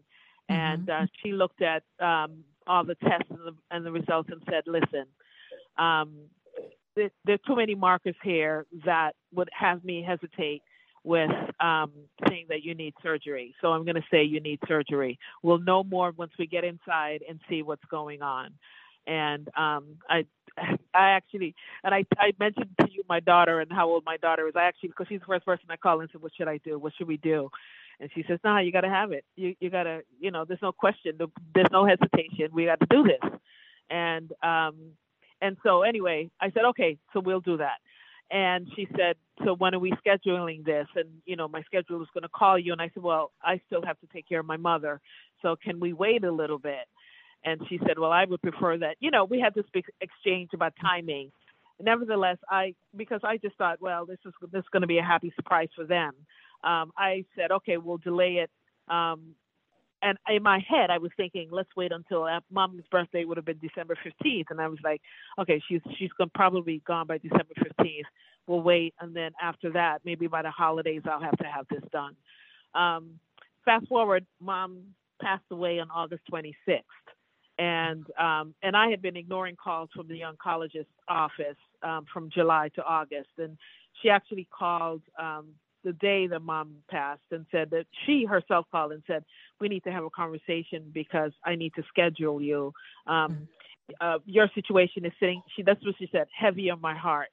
And 0.49 0.87
mm-hmm. 0.87 1.05
uh, 1.05 1.07
she 1.23 1.33
looked 1.33 1.63
at 1.63 1.83
um, 2.01 2.45
all 2.67 2.85
the 2.85 2.95
tests 2.97 3.31
and 3.31 3.39
the, 3.39 3.55
and 3.71 3.85
the, 3.85 3.93
results 3.93 4.31
and 4.31 4.43
said, 4.49 4.65
listen, 4.67 5.07
um, 5.77 6.15
there, 6.97 7.11
there 7.25 7.35
are 7.35 7.47
too 7.47 7.57
many 7.57 7.75
markers 7.75 8.17
here 8.23 8.67
that 8.85 9.13
would 9.35 9.49
have 9.53 9.85
me 9.85 10.03
hesitate 10.03 10.63
with 11.05 11.31
um, 11.61 11.93
saying 12.29 12.47
that 12.49 12.63
you 12.63 12.75
need 12.75 12.95
surgery. 13.03 13.55
So 13.61 13.69
I'm 13.69 13.85
going 13.85 13.97
to 13.97 14.05
say 14.11 14.25
you 14.25 14.41
need 14.41 14.59
surgery. 14.67 15.19
We'll 15.43 15.59
know 15.59 15.85
more 15.85 16.13
once 16.17 16.33
we 16.39 16.47
get 16.47 16.65
inside 16.65 17.23
and 17.29 17.41
see 17.49 17.63
what's 17.63 17.85
going 17.91 18.21
on. 18.23 18.53
And 19.07 19.49
um, 19.57 19.97
I, 20.09 20.27
I 20.95 21.11
actually, 21.11 21.55
and 21.83 21.95
I, 21.95 22.05
I 22.19 22.33
mentioned 22.39 22.71
to 22.81 22.89
you 22.91 23.05
my 23.09 23.21
daughter 23.21 23.61
and 23.61 23.73
how 23.73 23.89
old 23.89 24.05
my 24.05 24.19
daughter 24.19 24.47
is. 24.49 24.55
I 24.57 24.65
actually, 24.65 24.91
because 24.91 25.07
she's 25.09 25.21
the 25.21 25.27
first 25.27 25.47
person 25.47 25.67
I 25.71 25.77
call 25.77 26.01
and 26.01 26.11
said, 26.13 26.21
"What 26.21 26.33
should 26.37 26.49
I 26.49 26.59
do? 26.59 26.79
What 26.79 26.93
should 26.97 27.09
we 27.09 27.17
do?" 27.17 27.51
And 28.01 28.11
she 28.15 28.25
says, 28.29 28.39
"Nah, 28.45 28.61
you 28.61 28.73
got 28.73 28.83
to 28.83 28.89
have 28.89 29.13
it. 29.13 29.25
You, 29.37 29.55
you 29.61 29.71
got 29.71 29.85
to, 29.85 30.03
you 30.21 30.31
know, 30.31 30.45
there's 30.45 30.63
no 30.63 30.73
question. 30.73 31.19
There's 31.55 31.71
no 31.73 31.85
hesitation. 31.87 32.51
We 32.53 32.67
got 32.67 32.81
to 32.81 32.87
do 32.89 33.03
this." 33.03 33.31
And 33.91 34.31
um, 34.43 34.93
and 35.41 35.57
so 35.63 35.83
anyway, 35.83 36.31
I 36.41 36.51
said, 36.51 36.65
"Okay, 36.71 36.99
so 37.13 37.21
we'll 37.21 37.41
do 37.41 37.57
that." 37.59 37.79
And 38.31 38.69
she 38.77 38.87
said, 38.97 39.17
So 39.45 39.55
when 39.55 39.75
are 39.75 39.79
we 39.79 39.93
scheduling 39.93 40.65
this? 40.65 40.87
And, 40.97 41.09
you 41.25 41.37
know, 41.37 41.49
my 41.49 41.63
schedule 41.63 42.03
is 42.03 42.09
going 42.13 42.23
to 42.23 42.29
call 42.29 42.59
you. 42.59 42.73
And 42.73 42.83
I 42.83 42.91
said, 42.93 43.03
Well, 43.03 43.33
I 43.43 43.61
still 43.67 43.83
have 43.85 43.99
to 44.01 44.07
take 44.13 44.29
care 44.29 44.41
of 44.41 44.47
my 44.47 44.57
mother. 44.57 45.01
So 45.43 45.57
can 45.57 45.81
we 45.81 45.93
wait 45.93 46.25
a 46.25 46.33
little 46.33 46.59
bit? 46.59 46.87
And 47.45 47.61
she 47.69 47.79
said, 47.87 47.99
Well, 47.99 48.13
I 48.13 48.27
would 48.27 48.43
prefer 48.43 48.77
that. 48.79 48.97
You 49.01 49.11
know, 49.11 49.25
we 49.25 49.41
had 49.41 49.55
this 49.55 49.65
big 49.73 49.85
exchange 50.01 50.51
about 50.53 50.75
timing. 50.81 51.31
Nevertheless, 51.81 52.39
I, 52.51 52.75
because 52.97 53.21
I 53.23 53.37
just 53.37 53.57
thought, 53.57 53.81
well, 53.81 54.05
this 54.05 54.19
is 54.27 54.33
this 54.53 54.61
is 54.61 54.69
going 54.73 54.81
to 54.81 54.89
be 54.89 54.99
a 54.99 55.03
happy 55.03 55.33
surprise 55.37 55.69
for 55.77 55.85
them. 55.85 56.13
Um, 56.65 56.93
I 56.97 57.25
said, 57.37 57.51
okay, 57.53 57.77
we'll 57.77 57.99
delay 57.99 58.37
it 58.37 58.51
um, 58.89 59.35
and 60.03 60.19
in 60.29 60.43
my 60.43 60.61
head 60.69 60.91
I 60.91 60.99
was 60.99 61.11
thinking, 61.17 61.49
let's 61.51 61.69
wait 61.77 61.93
until 61.93 62.25
uh, 62.25 62.41
mom's 62.51 62.85
birthday 62.91 63.25
would 63.25 63.37
have 63.37 63.47
been 63.47 63.59
December 63.59 63.97
15th, 64.05 64.47
and 64.51 64.61
I 64.61 64.69
was 64.69 64.79
like, 64.85 65.01
okay, 65.39 65.61
she's 65.69 65.81
she's 65.99 66.11
gonna 66.17 66.31
probably 66.35 66.83
gone 66.87 67.07
by 67.07 67.19
December 67.19 67.55
15th. 67.59 68.03
We'll 68.47 68.63
wait, 68.63 68.95
and 69.01 69.15
then 69.15 69.33
after 69.43 69.73
that, 69.73 69.99
maybe 70.05 70.27
by 70.27 70.43
the 70.43 70.51
holidays, 70.51 71.03
I'll 71.05 71.21
have 71.21 71.37
to 71.39 71.45
have 71.45 71.67
this 71.69 71.83
done. 71.93 72.15
Um, 72.75 73.19
fast 73.65 73.89
forward, 73.89 74.25
mom 74.41 74.83
passed 75.21 75.45
away 75.51 75.81
on 75.81 75.91
August 75.91 76.23
26th, 76.33 76.83
and 77.59 78.07
um, 78.19 78.55
and 78.63 78.77
I 78.77 78.89
had 78.89 79.03
been 79.03 79.17
ignoring 79.17 79.57
calls 79.57 79.91
from 79.95 80.07
the 80.09 80.21
oncologist 80.21 80.87
office 81.09 81.57
um, 81.83 82.07
from 82.13 82.31
July 82.31 82.71
to 82.77 82.85
August, 82.85 83.31
and 83.37 83.59
she 84.01 84.11
actually 84.11 84.47
called 84.57 85.03
um, 85.19 85.49
the 85.85 85.93
day 85.93 86.27
the 86.27 86.41
mom 86.41 86.77
passed 86.91 87.23
and 87.31 87.47
said 87.51 87.71
that 87.71 87.87
she 88.05 88.25
herself 88.25 88.67
called 88.71 88.93
and 88.93 89.03
said, 89.07 89.25
We 89.61 89.69
need 89.69 89.85
to 89.85 89.93
have 89.93 90.05
a 90.05 90.11
conversation 90.11 90.91
because 90.93 91.33
I 91.45 91.55
need 91.55 91.75
to 91.75 91.83
schedule 91.89 92.41
you. 92.41 92.73
Um, 93.07 93.49
mm. 93.91 93.95
uh, 94.01 94.19
your 94.27 94.49
situation 94.55 95.05
is 95.05 95.13
sitting, 95.21 95.43
she, 95.55 95.63
that's 95.63 95.85
what 95.85 95.95
she 95.99 96.09
said, 96.11 96.27
heavy 96.37 96.71
on 96.71 96.81
my 96.81 96.97
heart. 96.97 97.29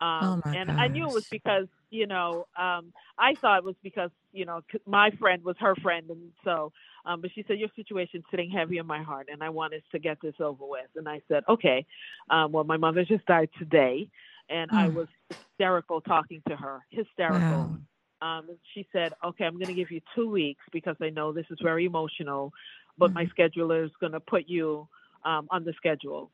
Um, 0.00 0.42
oh 0.44 0.50
my 0.50 0.56
and 0.56 0.68
gosh. 0.68 0.78
I 0.78 0.88
knew 0.88 1.06
it 1.06 1.14
was 1.14 1.28
because, 1.28 1.68
you 1.90 2.08
know, 2.08 2.46
um, 2.58 2.92
I 3.18 3.34
thought 3.34 3.58
it 3.58 3.64
was 3.64 3.76
because, 3.84 4.10
you 4.32 4.44
know, 4.44 4.62
my 4.84 5.10
friend 5.12 5.44
was 5.44 5.54
her 5.60 5.76
friend. 5.76 6.10
And 6.10 6.32
so, 6.44 6.72
um, 7.06 7.20
but 7.20 7.30
she 7.34 7.44
said, 7.46 7.58
Your 7.58 7.68
situation's 7.76 8.24
sitting 8.30 8.50
heavy 8.50 8.80
on 8.80 8.86
my 8.86 9.02
heart 9.02 9.28
and 9.30 9.44
I 9.44 9.50
wanted 9.50 9.84
to 9.92 10.00
get 10.00 10.18
this 10.20 10.34
over 10.40 10.64
with. 10.66 10.88
And 10.96 11.08
I 11.08 11.20
said, 11.28 11.44
Okay. 11.48 11.86
Um, 12.30 12.50
well, 12.50 12.64
my 12.64 12.78
mother 12.78 13.04
just 13.04 13.26
died 13.26 13.50
today 13.58 14.08
and 14.48 14.70
I 14.72 14.88
mm. 14.88 14.94
was 14.94 15.08
hysterical 15.34 16.00
talking 16.00 16.42
to 16.48 16.56
her, 16.56 16.80
hysterical. 16.90 17.40
Wow. 17.40 17.78
Um, 18.20 18.48
she 18.74 18.86
said, 18.92 19.12
"Okay, 19.24 19.44
I'm 19.44 19.54
going 19.54 19.66
to 19.66 19.74
give 19.74 19.90
you 19.90 20.00
two 20.14 20.30
weeks 20.30 20.62
because 20.72 20.96
I 21.00 21.10
know 21.10 21.32
this 21.32 21.46
is 21.50 21.58
very 21.62 21.84
emotional, 21.84 22.52
but 22.98 23.10
mm. 23.10 23.14
my 23.14 23.26
scheduler 23.26 23.84
is 23.84 23.90
going 24.00 24.12
to 24.12 24.20
put 24.20 24.44
you 24.48 24.88
um, 25.24 25.48
on 25.50 25.64
the 25.64 25.72
schedule." 25.76 26.30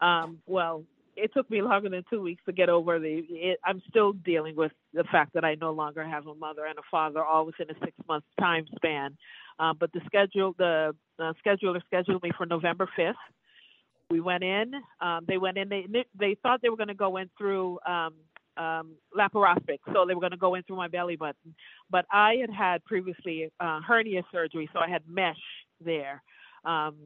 Um, 0.00 0.38
well, 0.46 0.84
it 1.16 1.32
took 1.32 1.48
me 1.50 1.62
longer 1.62 1.88
than 1.88 2.04
two 2.10 2.20
weeks 2.20 2.42
to 2.46 2.52
get 2.52 2.68
over 2.68 2.98
the. 2.98 3.24
It, 3.28 3.60
I'm 3.64 3.80
still 3.88 4.12
dealing 4.12 4.56
with 4.56 4.72
the 4.92 5.04
fact 5.04 5.34
that 5.34 5.44
I 5.44 5.54
no 5.54 5.70
longer 5.70 6.02
have 6.04 6.26
a 6.26 6.34
mother 6.34 6.64
and 6.64 6.78
a 6.78 6.82
father, 6.90 7.24
all 7.24 7.46
within 7.46 7.70
a 7.70 7.74
six 7.84 7.92
month 8.08 8.24
time 8.40 8.66
span. 8.74 9.16
Um, 9.58 9.76
but 9.78 9.92
the 9.92 10.00
schedule, 10.06 10.54
the, 10.56 10.96
the 11.18 11.34
scheduler 11.44 11.80
scheduled 11.84 12.22
me 12.22 12.30
for 12.36 12.46
November 12.46 12.88
5th 12.98 13.12
we 14.10 14.20
went 14.20 14.42
in. 14.42 14.72
Um, 15.00 15.24
they 15.26 15.38
went 15.38 15.56
in. 15.56 15.68
They 15.68 15.86
they 16.18 16.36
thought 16.42 16.60
they 16.60 16.68
were 16.68 16.76
going 16.76 16.88
to 16.88 16.94
go 16.94 17.16
in 17.16 17.30
through 17.38 17.78
um, 17.86 18.14
um, 18.56 18.92
laparoscopic, 19.16 19.78
so 19.92 20.04
they 20.06 20.14
were 20.14 20.20
going 20.20 20.32
to 20.32 20.36
go 20.36 20.54
in 20.54 20.62
through 20.64 20.76
my 20.76 20.88
belly 20.88 21.16
button. 21.16 21.54
But 21.90 22.06
I 22.10 22.36
had 22.40 22.50
had 22.50 22.84
previously 22.84 23.50
uh, 23.60 23.80
hernia 23.80 24.22
surgery, 24.32 24.68
so 24.72 24.80
I 24.80 24.88
had 24.88 25.02
mesh 25.08 25.36
there, 25.84 26.22
um, 26.64 26.96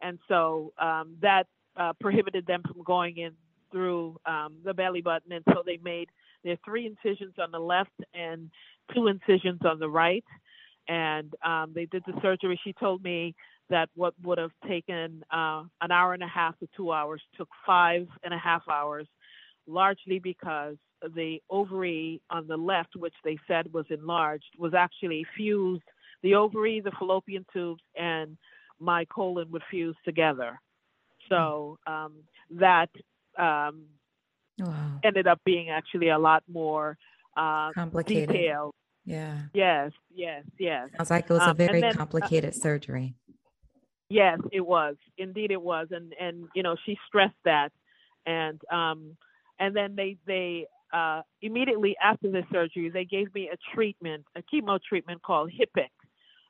and 0.00 0.18
so 0.28 0.72
um, 0.78 1.16
that 1.20 1.46
uh, 1.76 1.92
prohibited 2.00 2.46
them 2.46 2.62
from 2.62 2.82
going 2.82 3.16
in 3.18 3.32
through 3.70 4.16
um, 4.26 4.54
the 4.64 4.74
belly 4.74 5.00
button. 5.00 5.32
And 5.32 5.44
so 5.52 5.62
they 5.64 5.78
made 5.82 6.08
there 6.44 6.58
three 6.64 6.86
incisions 6.86 7.34
on 7.38 7.50
the 7.50 7.58
left 7.58 7.90
and 8.14 8.50
two 8.94 9.08
incisions 9.08 9.60
on 9.64 9.78
the 9.78 9.88
right. 9.88 10.24
And 10.88 11.32
um, 11.44 11.72
they 11.74 11.86
did 11.86 12.02
the 12.06 12.12
surgery. 12.20 12.60
She 12.62 12.72
told 12.74 13.02
me 13.02 13.34
that 13.70 13.88
what 13.94 14.14
would 14.22 14.38
have 14.38 14.50
taken 14.68 15.24
uh, 15.32 15.62
an 15.80 15.90
hour 15.90 16.12
and 16.12 16.22
a 16.22 16.28
half 16.28 16.58
to 16.58 16.68
two 16.76 16.92
hours 16.92 17.22
took 17.36 17.48
five 17.66 18.06
and 18.22 18.34
a 18.34 18.38
half 18.38 18.62
hours. 18.68 19.06
Largely 19.66 20.18
because 20.18 20.76
the 21.14 21.40
ovary 21.50 22.20
on 22.30 22.46
the 22.46 22.56
left, 22.56 22.96
which 22.96 23.14
they 23.24 23.38
said 23.48 23.72
was 23.72 23.86
enlarged, 23.90 24.54
was 24.58 24.74
actually 24.74 25.26
fused. 25.36 25.82
The 26.22 26.34
ovary, 26.34 26.80
the 26.80 26.92
fallopian 26.98 27.44
tubes, 27.52 27.82
and 27.96 28.36
my 28.78 29.04
colon 29.06 29.50
would 29.50 29.62
fuse 29.70 29.96
together. 30.04 30.60
So 31.28 31.78
um, 31.86 32.14
that 32.50 32.90
um, 33.38 33.84
Wow. 34.58 35.00
ended 35.02 35.26
up 35.26 35.40
being 35.44 35.70
actually 35.70 36.10
a 36.10 36.18
lot 36.18 36.42
more 36.46 36.96
uh, 37.36 37.72
Complicated. 37.72 38.28
detailed. 38.28 38.74
Yeah. 39.04 39.38
Yes, 39.54 39.90
yes, 40.14 40.44
yes. 40.58 40.88
Sounds 40.96 41.10
like 41.10 41.24
it 41.24 41.30
was 41.30 41.42
a 41.42 41.50
Um, 41.50 41.56
very 41.56 41.80
then, 41.80 41.90
uh, 41.90 41.96
complicated 41.96 42.54
surgery. 42.54 43.14
Yes, 44.08 44.38
it 44.52 44.60
was. 44.60 44.96
Indeed, 45.16 45.50
it 45.50 45.60
was, 45.60 45.88
and 45.90 46.14
and 46.20 46.48
you 46.54 46.62
know 46.62 46.76
she 46.84 46.98
stressed 47.08 47.34
that, 47.44 47.72
and 48.26 48.60
um, 48.70 49.16
and 49.58 49.74
then 49.74 49.94
they 49.96 50.16
they 50.26 50.66
uh, 50.92 51.22
immediately 51.40 51.96
after 52.02 52.30
the 52.30 52.42
surgery 52.52 52.90
they 52.90 53.04
gave 53.04 53.34
me 53.34 53.50
a 53.52 53.56
treatment, 53.74 54.24
a 54.36 54.42
chemo 54.42 54.78
treatment 54.82 55.22
called 55.22 55.50
HIPEC. 55.50 55.92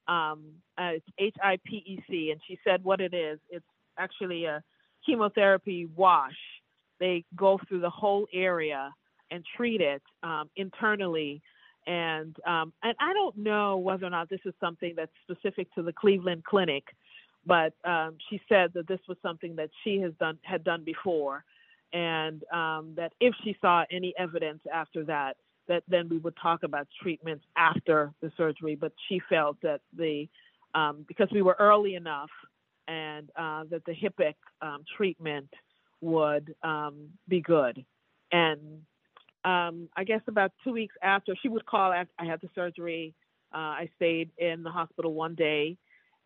Um, 0.08 0.44
uh, 0.78 0.94
it's 0.96 1.06
H 1.18 1.36
I 1.42 1.58
P 1.64 1.76
E 1.76 2.02
C, 2.08 2.30
and 2.32 2.40
she 2.46 2.58
said 2.64 2.82
what 2.82 3.00
it 3.00 3.14
is. 3.14 3.38
It's 3.50 3.64
actually 3.98 4.44
a 4.46 4.62
chemotherapy 5.06 5.88
wash. 5.94 6.32
They 6.98 7.24
go 7.36 7.58
through 7.68 7.80
the 7.80 7.90
whole 7.90 8.26
area 8.32 8.92
and 9.30 9.44
treat 9.56 9.80
it 9.80 10.02
um, 10.22 10.50
internally. 10.56 11.42
And 11.86 12.36
um, 12.46 12.72
and 12.82 12.94
I 13.00 13.12
don't 13.12 13.36
know 13.36 13.76
whether 13.76 14.06
or 14.06 14.10
not 14.10 14.28
this 14.28 14.40
is 14.44 14.54
something 14.60 14.94
that's 14.96 15.10
specific 15.22 15.72
to 15.74 15.82
the 15.82 15.92
Cleveland 15.92 16.44
Clinic, 16.44 16.84
but 17.44 17.72
um, 17.84 18.16
she 18.30 18.40
said 18.48 18.70
that 18.74 18.86
this 18.86 19.00
was 19.08 19.16
something 19.20 19.56
that 19.56 19.70
she 19.82 19.98
has 19.98 20.12
done 20.20 20.38
had 20.42 20.62
done 20.62 20.84
before, 20.84 21.44
and 21.92 22.42
um, 22.52 22.94
that 22.96 23.12
if 23.20 23.34
she 23.44 23.56
saw 23.60 23.84
any 23.90 24.14
evidence 24.18 24.60
after 24.72 25.04
that, 25.04 25.36
that 25.68 25.82
then 25.88 26.08
we 26.08 26.18
would 26.18 26.34
talk 26.40 26.62
about 26.62 26.88
treatments 27.00 27.44
after 27.56 28.12
the 28.20 28.32
surgery. 28.36 28.74
But 28.74 28.92
she 29.08 29.20
felt 29.28 29.60
that 29.62 29.80
the 29.96 30.28
um, 30.74 31.04
because 31.06 31.28
we 31.32 31.42
were 31.42 31.56
early 31.58 31.94
enough, 31.94 32.30
and 32.88 33.30
uh, 33.36 33.64
that 33.70 33.84
the 33.84 33.92
HIPEC 33.92 34.34
um, 34.60 34.84
treatment 34.96 35.48
would 36.00 36.54
um, 36.62 37.08
be 37.28 37.40
good, 37.40 37.84
and 38.32 38.60
um, 39.44 39.88
I 39.96 40.04
guess 40.04 40.20
about 40.28 40.52
two 40.64 40.72
weeks 40.72 40.94
after 41.02 41.34
she 41.40 41.48
would 41.48 41.66
call 41.66 41.92
after 41.92 42.12
I 42.18 42.24
had 42.24 42.40
the 42.40 42.48
surgery. 42.54 43.14
Uh, 43.54 43.84
I 43.84 43.90
stayed 43.96 44.30
in 44.38 44.62
the 44.62 44.70
hospital 44.70 45.12
one 45.12 45.34
day 45.34 45.76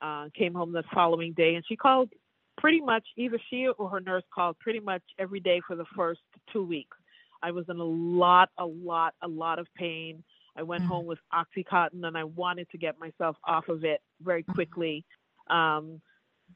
uh, 0.01 0.29
came 0.37 0.55
home 0.55 0.73
the 0.73 0.85
following 0.93 1.33
day, 1.33 1.55
and 1.55 1.65
she 1.67 1.77
called 1.77 2.11
pretty 2.57 2.81
much 2.81 3.07
either 3.17 3.39
she 3.51 3.69
or 3.69 3.89
her 3.89 4.01
nurse 4.01 4.25
called 4.35 4.59
pretty 4.59 4.81
much 4.81 5.03
every 5.19 5.41
day 5.41 5.61
for 5.67 5.77
the 5.77 5.85
first 5.97 6.21
two 6.53 6.65
weeks. 6.65 6.97
I 7.43 7.51
was 7.51 7.65
in 7.69 7.79
a 7.79 7.85
lot, 7.85 8.51
a 8.59 8.65
lot, 8.65 9.15
a 9.23 9.29
lot 9.29 9.59
of 9.59 9.67
pain. 9.77 10.23
I 10.57 10.63
went 10.63 10.83
Mhm. 10.83 10.87
home 10.89 11.07
with 11.07 11.19
Oxycontin, 11.35 12.07
and 12.07 12.17
I 12.17 12.25
wanted 12.25 12.69
to 12.71 12.79
get 12.79 12.99
myself 12.99 13.37
off 13.45 13.69
of 13.69 13.85
it 13.85 14.03
very 14.21 14.43
quickly. 14.43 15.05
Um, 15.49 16.01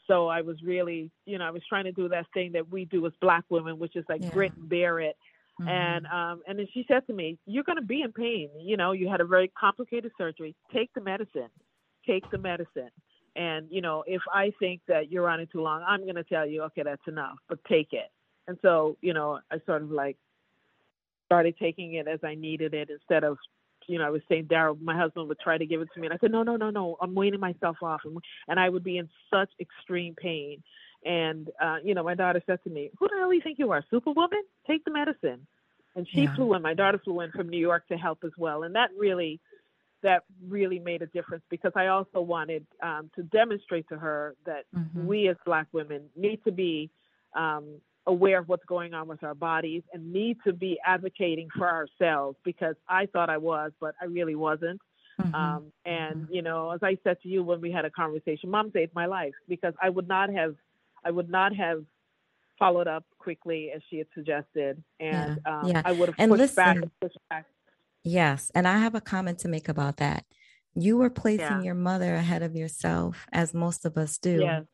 so 0.07 0.28
I 0.28 0.40
was 0.40 0.62
really, 0.62 1.11
you 1.26 1.36
know, 1.38 1.44
I 1.44 1.51
was 1.51 1.62
trying 1.66 1.84
to 1.84 1.92
do 1.92 2.09
that 2.09 2.26
thing 2.32 2.53
that 2.53 2.68
we 2.68 2.86
do 2.86 3.07
as 3.07 3.12
Black 3.20 3.44
women, 3.51 3.78
which 3.78 3.96
is 3.96 4.05
like 4.09 4.22
Yeah. 4.22 4.30
grit 4.30 4.55
and 4.57 4.68
bear 4.68 5.01
it. 5.01 5.16
Mhm. 5.61 5.68
And 5.68 6.07
um, 6.07 6.42
and 6.46 6.59
then 6.59 6.66
she 6.72 6.84
said 6.88 7.07
to 7.09 7.12
me, 7.12 7.38
"You're 7.44 7.64
going 7.64 7.76
to 7.76 7.82
be 7.84 8.03
in 8.03 8.12
pain. 8.12 8.48
You 8.59 8.76
know, 8.78 8.92
you 8.92 9.09
had 9.09 9.20
a 9.20 9.26
very 9.26 9.48
complicated 9.48 10.12
surgery. 10.16 10.55
Take 10.72 10.92
the 10.94 11.03
medicine. 11.03 11.51
Take 12.07 12.28
the 12.30 12.38
medicine. 12.38 12.90
And 13.37 13.68
you 13.70 13.81
know, 13.81 14.05
if 14.07 14.22
I 14.33 14.53
think 14.59 14.81
that 14.89 15.11
you're 15.11 15.28
on 15.28 15.41
it 15.41 15.51
too 15.53 15.62
long, 15.62 15.85
I'm 15.87 16.03
going 16.03 16.16
to 16.16 16.24
tell 16.24 16.47
you, 16.47 16.62
okay, 16.64 16.83
that's 16.83 17.07
enough. 17.07 17.37
But 17.49 17.64
take 17.64 17.93
it. 17.93 18.11
And 18.49 18.59
so, 18.62 18.97
you 19.01 19.14
know, 19.14 19.39
I 19.51 19.61
sort 19.66 19.83
of 19.83 19.91
like 19.91 20.16
started 21.26 21.55
taking 21.59 21.95
it 21.95 22.09
as 22.09 22.18
I 22.24 22.35
needed 22.35 22.74
it 22.74 22.91
instead 22.91 23.22
of, 23.22 23.39
you 23.87 23.99
know, 23.99 24.07
I 24.07 24.11
was 24.11 24.22
saying 24.28 24.47
Daryl, 24.47 24.81
my 24.81 24.97
husband 24.97 25.28
would 25.28 25.39
try 25.39 25.59
to 25.59 25.66
give 25.66 25.81
it 25.81 25.89
to 25.95 26.01
me, 26.01 26.07
and 26.09 26.14
I 26.14 26.18
said, 26.20 26.33
no, 26.33 26.43
no, 26.43 26.57
no, 26.57 26.70
no, 26.70 26.97
I'm 27.01 27.14
weaning 27.14 27.41
myself 27.41 27.76
off, 27.83 28.01
and 28.05 28.18
and 28.49 28.59
I 28.59 28.68
would 28.68 28.85
be 28.85 28.99
in 28.99 29.09
such 29.33 29.51
extreme 29.61 30.14
pain. 30.14 30.62
And 31.05 31.49
uh, 31.62 31.78
you 31.83 31.95
know, 31.95 32.03
my 32.03 32.14
daughter 32.14 32.43
said 32.47 32.62
to 32.64 32.70
me, 32.70 32.91
"Who 32.99 33.09
the 33.09 33.16
hell 33.18 33.31
do 33.31 33.35
you 33.35 33.41
think 33.41 33.59
you 33.59 33.70
are, 33.70 33.83
Superwoman? 33.91 34.43
Take 34.66 34.85
the 34.85 34.91
medicine." 34.91 35.47
And 35.97 36.07
she 36.14 36.22
Yeah. 36.22 36.35
flew 36.35 36.55
in. 36.55 36.62
My 36.62 36.74
daughter 36.74 36.99
flew 37.03 37.20
in 37.20 37.31
from 37.33 37.49
New 37.49 37.59
York 37.59 37.89
to 37.89 37.97
help 37.97 38.18
as 38.24 38.33
well, 38.37 38.64
and 38.64 38.74
that 38.74 38.91
really, 38.97 39.41
that 40.03 40.24
really 40.46 40.78
made 40.78 41.03
a 41.03 41.07
difference 41.07 41.44
because 41.51 41.72
I 41.74 41.88
also 41.88 42.20
wanted 42.20 42.66
um, 42.82 43.11
to 43.16 43.22
demonstrate 43.24 43.88
to 43.88 43.98
her 43.98 44.34
that 44.46 44.64
Mhm. 44.74 45.05
we 45.07 45.28
as 45.28 45.36
Black 45.44 45.66
women 45.72 46.09
need 46.16 46.42
to 46.44 46.53
be 46.53 46.90
um, 47.34 47.80
aware 48.07 48.38
of 48.38 48.48
what's 48.48 48.64
going 48.64 48.94
on 48.94 49.07
with 49.07 49.22
our 49.22 49.34
bodies 49.34 49.82
and 49.92 50.12
need 50.12 50.38
to 50.44 50.53
be 50.53 50.78
advocating 50.84 51.48
for 51.57 51.68
ourselves 51.68 52.36
because 52.44 52.74
I 52.88 53.07
thought 53.07 53.30
I 53.30 53.36
was, 53.36 53.72
but 53.80 53.94
I 54.01 54.07
really 54.07 54.34
wasn't. 54.34 54.80
Mhm. 55.20 55.34
Um, 55.34 55.72
and 55.84 56.26
you 56.30 56.42
know, 56.42 56.70
as 56.70 56.82
I 56.82 56.96
said 57.05 57.20
to 57.22 57.28
you 57.28 57.44
when 57.44 57.61
we 57.61 57.70
had 57.70 57.84
a 57.84 57.90
conversation, 57.90 58.51
Mom 58.51 58.70
saved 58.72 58.94
my 58.94 59.07
life 59.07 59.34
because 59.48 59.74
I 59.80 59.90
would 59.90 60.09
not 60.09 60.30
have, 60.30 60.57
I 61.05 61.11
would 61.11 61.28
not 61.28 61.55
have 61.55 61.84
followed 62.59 62.88
up 62.88 63.05
quickly 63.18 63.70
as 63.70 63.82
she 63.88 63.98
had 63.98 64.07
suggested, 64.14 64.82
and 64.98 65.38
Yeah, 65.46 65.61
um, 65.61 65.68
yeah. 65.68 65.82
I 65.84 65.92
would 65.92 66.09
have 66.09 66.16
And 66.18 66.30
pushed 66.32 66.57
back 66.57 66.76
and 66.76 66.90
pushed 67.01 67.18
back. 67.28 67.46
Yes, 68.05 68.51
and 68.55 68.66
I 68.66 68.78
have 68.78 68.94
a 68.94 69.01
comment 69.01 69.38
to 69.40 69.48
make 69.48 69.68
about 69.68 69.98
that. 69.98 70.24
You 70.74 70.96
were 70.96 71.11
placing 71.11 71.61
Yeah. 71.61 71.62
your 71.62 71.74
mother 71.74 72.14
ahead 72.14 72.42
of 72.42 72.57
yourself, 72.57 73.26
as 73.32 73.53
most 73.53 73.84
of 73.84 73.98
us 73.98 74.18
do, 74.18 74.38
Yes, 74.38 74.64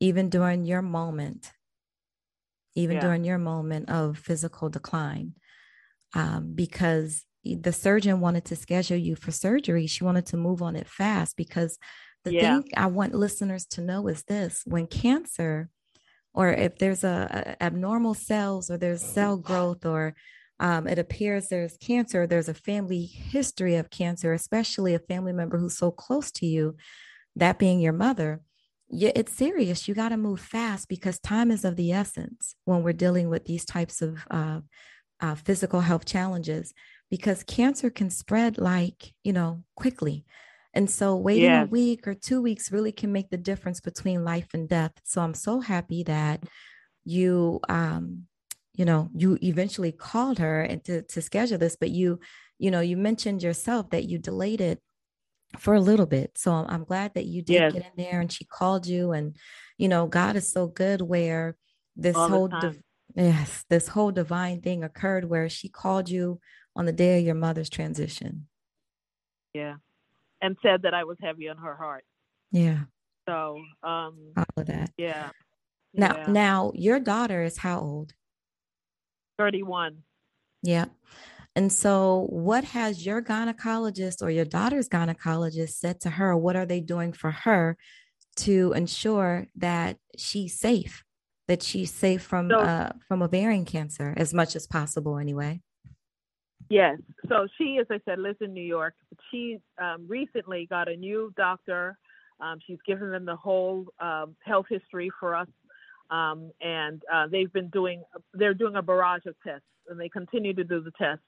even 0.00 0.30
during 0.30 0.64
your 0.64 0.82
moment, 0.82 1.52
even 2.74 2.96
Yeah. 2.96 3.00
during 3.00 3.24
your 3.24 3.38
moment 3.38 3.88
of 3.90 4.18
physical 4.18 4.68
decline, 4.68 5.34
um, 6.14 6.54
because 6.54 7.24
the 7.44 7.72
surgeon 7.72 8.20
wanted 8.20 8.44
to 8.46 8.56
schedule 8.56 8.96
you 8.98 9.16
for 9.16 9.32
surgery. 9.32 9.86
She 9.86 10.04
wanted 10.04 10.26
to 10.26 10.38
move 10.38 10.62
on 10.62 10.76
it 10.76 10.88
fast 10.88 11.36
because 11.36 11.78
the 12.24 12.32
Yeah. 12.32 12.60
thing 12.60 12.64
I 12.76 12.86
want 12.86 13.14
listeners 13.14 13.66
to 13.68 13.82
know 13.82 14.08
is 14.08 14.24
this 14.24 14.62
when 14.66 14.86
cancer, 14.88 15.70
or 16.34 16.50
if 16.50 16.78
there's 16.78 17.04
a, 17.04 17.56
a 17.60 17.64
abnormal 17.64 18.14
cells 18.14 18.70
or 18.70 18.78
there's 18.78 19.02
cell 19.02 19.36
growth 19.38 19.86
or 19.86 20.14
um, 20.60 20.86
it 20.86 20.98
appears 20.98 21.48
there's 21.48 21.76
cancer, 21.76 22.26
there's 22.26 22.48
a 22.48 22.54
family 22.54 23.04
history 23.04 23.76
of 23.76 23.90
cancer, 23.90 24.32
especially 24.32 24.94
a 24.94 24.98
family 24.98 25.32
member 25.32 25.58
who's 25.58 25.78
so 25.78 25.90
close 25.90 26.30
to 26.32 26.46
you, 26.46 26.76
that 27.36 27.58
being 27.58 27.80
your 27.80 27.92
mother, 27.92 28.42
yeah, 28.90 29.12
it's 29.14 29.32
serious. 29.36 29.86
You 29.86 29.94
got 29.94 30.08
to 30.10 30.16
move 30.16 30.40
fast 30.40 30.88
because 30.88 31.18
time 31.18 31.50
is 31.50 31.64
of 31.64 31.76
the 31.76 31.92
essence 31.92 32.54
when 32.64 32.82
we're 32.82 32.94
dealing 32.94 33.28
with 33.28 33.44
these 33.44 33.64
types 33.64 34.00
of 34.00 34.26
uh, 34.30 34.60
uh, 35.20 35.34
physical 35.34 35.80
health 35.80 36.06
challenges 36.06 36.72
because 37.10 37.42
cancer 37.44 37.90
can 37.90 38.10
spread 38.10 38.58
like, 38.58 39.12
you 39.22 39.32
know, 39.32 39.62
quickly. 39.76 40.24
And 40.74 40.90
so 40.90 41.16
waiting 41.16 41.56
a 41.56 41.64
week 41.64 42.06
or 42.06 42.14
two 42.14 42.40
weeks 42.40 42.72
really 42.72 42.92
can 42.92 43.12
make 43.12 43.30
the 43.30 43.36
difference 43.36 43.80
between 43.80 44.24
life 44.24 44.48
and 44.54 44.68
death. 44.68 44.92
So 45.04 45.20
I'm 45.22 45.34
so 45.34 45.60
happy 45.60 46.02
that 46.04 46.44
you, 47.04 47.60
um, 47.68 48.24
you 48.78 48.84
know, 48.84 49.10
you 49.12 49.36
eventually 49.42 49.90
called 49.90 50.38
her 50.38 50.62
and 50.62 50.82
to, 50.84 51.02
to 51.02 51.20
schedule 51.20 51.58
this, 51.58 51.76
but 51.76 51.90
you, 51.90 52.20
you 52.58 52.70
know, 52.70 52.80
you 52.80 52.96
mentioned 52.96 53.42
yourself 53.42 53.90
that 53.90 54.04
you 54.04 54.18
delayed 54.18 54.60
it 54.60 54.80
for 55.58 55.74
a 55.74 55.80
little 55.80 56.06
bit. 56.06 56.38
So 56.38 56.52
I'm, 56.52 56.66
I'm 56.68 56.84
glad 56.84 57.14
that 57.14 57.26
you 57.26 57.42
did 57.42 57.54
Yes. 57.54 57.72
get 57.72 57.82
in 57.82 58.04
there 58.04 58.20
and 58.20 58.30
she 58.30 58.44
called 58.44 58.86
you. 58.86 59.10
And, 59.10 59.34
you 59.78 59.88
know, 59.88 60.06
God 60.06 60.36
is 60.36 60.48
so 60.48 60.68
good 60.68 61.02
where 61.02 61.56
this 61.96 62.16
All 62.16 62.28
whole, 62.28 62.48
div- 62.48 62.80
yes, 63.16 63.64
this 63.68 63.88
whole 63.88 64.12
divine 64.12 64.60
thing 64.60 64.84
occurred 64.84 65.24
where 65.24 65.48
she 65.48 65.68
called 65.68 66.08
you 66.08 66.40
on 66.76 66.84
the 66.86 66.92
day 66.92 67.18
of 67.18 67.26
your 67.26 67.34
mother's 67.34 67.68
transition. 67.68 68.46
yeah, 69.54 69.74
and 70.40 70.56
said 70.62 70.82
that 70.82 70.94
I 70.94 71.02
was 71.02 71.16
heavy 71.20 71.48
on 71.48 71.56
her 71.56 71.74
heart. 71.74 72.04
Yeah, 72.52 72.82
So, 73.28 73.60
um, 73.82 74.34
all 74.36 74.44
of 74.56 74.66
that. 74.66 74.90
yeah. 74.96 75.30
Now, 75.94 76.14
yeah. 76.14 76.32
now 76.32 76.72
your 76.76 77.00
daughter 77.00 77.42
is 77.42 77.58
how 77.58 77.80
old? 77.80 78.12
31. 79.38 79.98
Yeah. 80.62 80.86
And 81.56 81.72
so, 81.72 82.26
what 82.28 82.64
has 82.64 83.04
your 83.06 83.22
gynecologist 83.22 84.22
or 84.22 84.30
your 84.30 84.44
daughter's 84.44 84.88
gynecologist 84.88 85.70
said 85.70 86.00
to 86.02 86.10
her? 86.10 86.36
What 86.36 86.56
are 86.56 86.66
they 86.66 86.80
doing 86.80 87.12
for 87.12 87.30
her 87.30 87.76
to 88.36 88.72
ensure 88.74 89.46
that 89.56 89.96
she's 90.16 90.58
safe, 90.58 91.04
that 91.48 91.62
she's 91.62 91.92
safe 91.92 92.22
from 92.22 92.50
So- 92.50 92.60
uh, 92.60 92.92
from 93.06 93.22
ovarian 93.22 93.64
cancer 93.64 94.14
as 94.16 94.34
much 94.34 94.54
as 94.54 94.66
possible, 94.66 95.18
anyway? 95.18 95.60
Yes. 96.70 96.98
So 97.28 97.48
she, 97.56 97.78
as 97.80 97.86
I 97.90 97.98
said, 98.04 98.18
lives 98.18 98.38
in 98.40 98.52
New 98.52 98.60
York. 98.62 98.94
She 99.30 99.58
um, 99.80 100.04
recently 100.06 100.66
got 100.66 100.88
a 100.88 100.96
new 100.96 101.32
doctor. 101.36 101.98
Um, 102.40 102.58
she's 102.66 102.78
given 102.86 103.10
them 103.10 103.24
the 103.24 103.36
whole 103.36 103.86
um, 104.00 104.36
health 104.44 104.66
history 104.68 105.10
for 105.18 105.34
us, 105.34 105.48
um, 106.10 106.50
and 106.60 107.02
uh, 107.12 107.26
they've 107.26 107.52
been 107.52 107.68
doing. 107.68 108.02
They're 108.34 108.54
doing 108.54 108.76
a 108.76 108.82
barrage 108.82 109.26
of 109.26 109.34
tests, 109.46 109.66
and 109.88 110.00
they 110.00 110.08
continue 110.08 110.54
to 110.54 110.64
do 110.64 110.82
the 110.82 110.92
tests. 110.92 111.24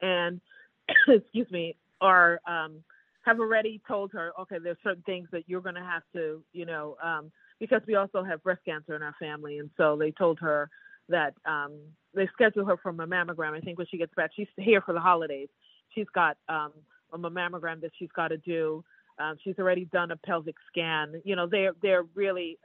And 0.00 0.40
excuse 1.08 1.50
me, 1.50 1.76
are 2.00 2.40
um, 2.46 2.82
have 3.24 3.40
already 3.40 3.80
told 3.86 4.12
her, 4.12 4.32
okay, 4.40 4.56
there's 4.62 4.76
certain 4.82 5.02
things 5.04 5.28
that 5.32 5.44
you're 5.46 5.60
going 5.60 5.76
to 5.76 5.80
have 5.80 6.02
to, 6.12 6.42
you 6.52 6.66
know, 6.66 6.96
um, 7.02 7.30
because 7.60 7.80
we 7.86 7.94
also 7.94 8.22
have 8.22 8.42
breast 8.42 8.60
cancer 8.64 8.96
in 8.96 9.02
our 9.02 9.14
family, 9.20 9.58
and 9.58 9.70
so 9.76 9.96
they 9.96 10.10
told 10.10 10.38
her 10.40 10.68
that 11.08 11.34
um, 11.46 11.78
they 12.14 12.28
schedule 12.32 12.64
her 12.64 12.76
for 12.76 12.90
a 12.90 12.92
mammogram. 12.92 13.56
I 13.56 13.60
think 13.60 13.78
when 13.78 13.86
she 13.88 13.98
gets 13.98 14.14
back, 14.14 14.30
she's 14.34 14.48
here 14.56 14.80
for 14.80 14.92
the 14.92 15.00
holidays. 15.00 15.48
She's 15.94 16.06
got 16.14 16.36
um, 16.48 16.72
a 17.12 17.18
mammogram 17.18 17.80
that 17.82 17.90
she's 17.98 18.10
got 18.14 18.28
to 18.28 18.38
do. 18.38 18.84
Um, 19.18 19.36
she's 19.44 19.58
already 19.58 19.84
done 19.86 20.10
a 20.10 20.16
pelvic 20.16 20.56
scan. 20.68 21.20
You 21.24 21.36
know, 21.36 21.46
they're 21.46 21.74
they're 21.82 22.04
really. 22.14 22.58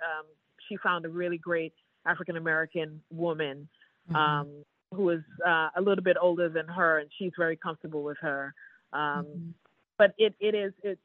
She 0.68 0.78
found 0.78 1.06
a 1.06 1.10
really 1.10 1.38
great 1.38 1.74
African 2.06 2.38
American 2.38 3.02
woman 3.12 3.68
mm-hmm. 4.10 4.16
um, 4.16 4.64
who 4.94 5.10
is 5.10 5.22
uh, 5.46 5.70
a 5.76 5.82
little 5.82 6.04
bit 6.04 6.18
older 6.22 6.50
than 6.50 6.68
her, 6.68 7.00
and 7.00 7.10
she's 7.18 7.32
very 7.38 7.58
comfortable 7.58 8.04
with 8.04 8.18
her. 8.22 8.54
Um, 8.94 9.02
mm-hmm. 9.02 9.50
But 9.98 10.14
it 10.18 10.36
it 10.40 10.56
is 10.56 10.74
it. 10.84 11.00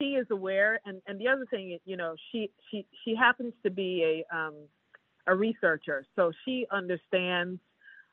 She 0.00 0.10
is 0.10 0.26
aware, 0.30 0.80
and 0.84 1.00
and 1.06 1.20
the 1.20 1.28
other 1.28 1.46
thing, 1.50 1.78
you 1.84 1.96
know, 1.96 2.14
she 2.30 2.50
she 2.70 2.86
she 3.04 3.14
happens 3.14 3.52
to 3.64 3.70
be 3.70 4.24
a 4.32 4.36
um, 4.36 4.54
a 5.26 5.34
researcher, 5.34 6.04
so 6.16 6.32
she 6.44 6.66
understands 6.72 7.60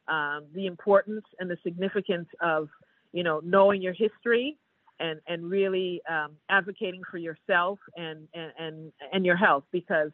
um, 0.07 0.45
the 0.53 0.65
importance 0.65 1.25
and 1.39 1.49
the 1.49 1.57
significance 1.63 2.27
of 2.41 2.69
you 3.13 3.23
know 3.23 3.41
knowing 3.43 3.81
your 3.81 3.93
history 3.93 4.57
and 4.99 5.19
and 5.27 5.49
really 5.49 6.01
um, 6.09 6.31
advocating 6.49 7.01
for 7.09 7.17
yourself 7.17 7.79
and, 7.95 8.27
and 8.33 8.51
and 8.57 8.91
and 9.13 9.25
your 9.25 9.37
health 9.37 9.63
because 9.71 10.11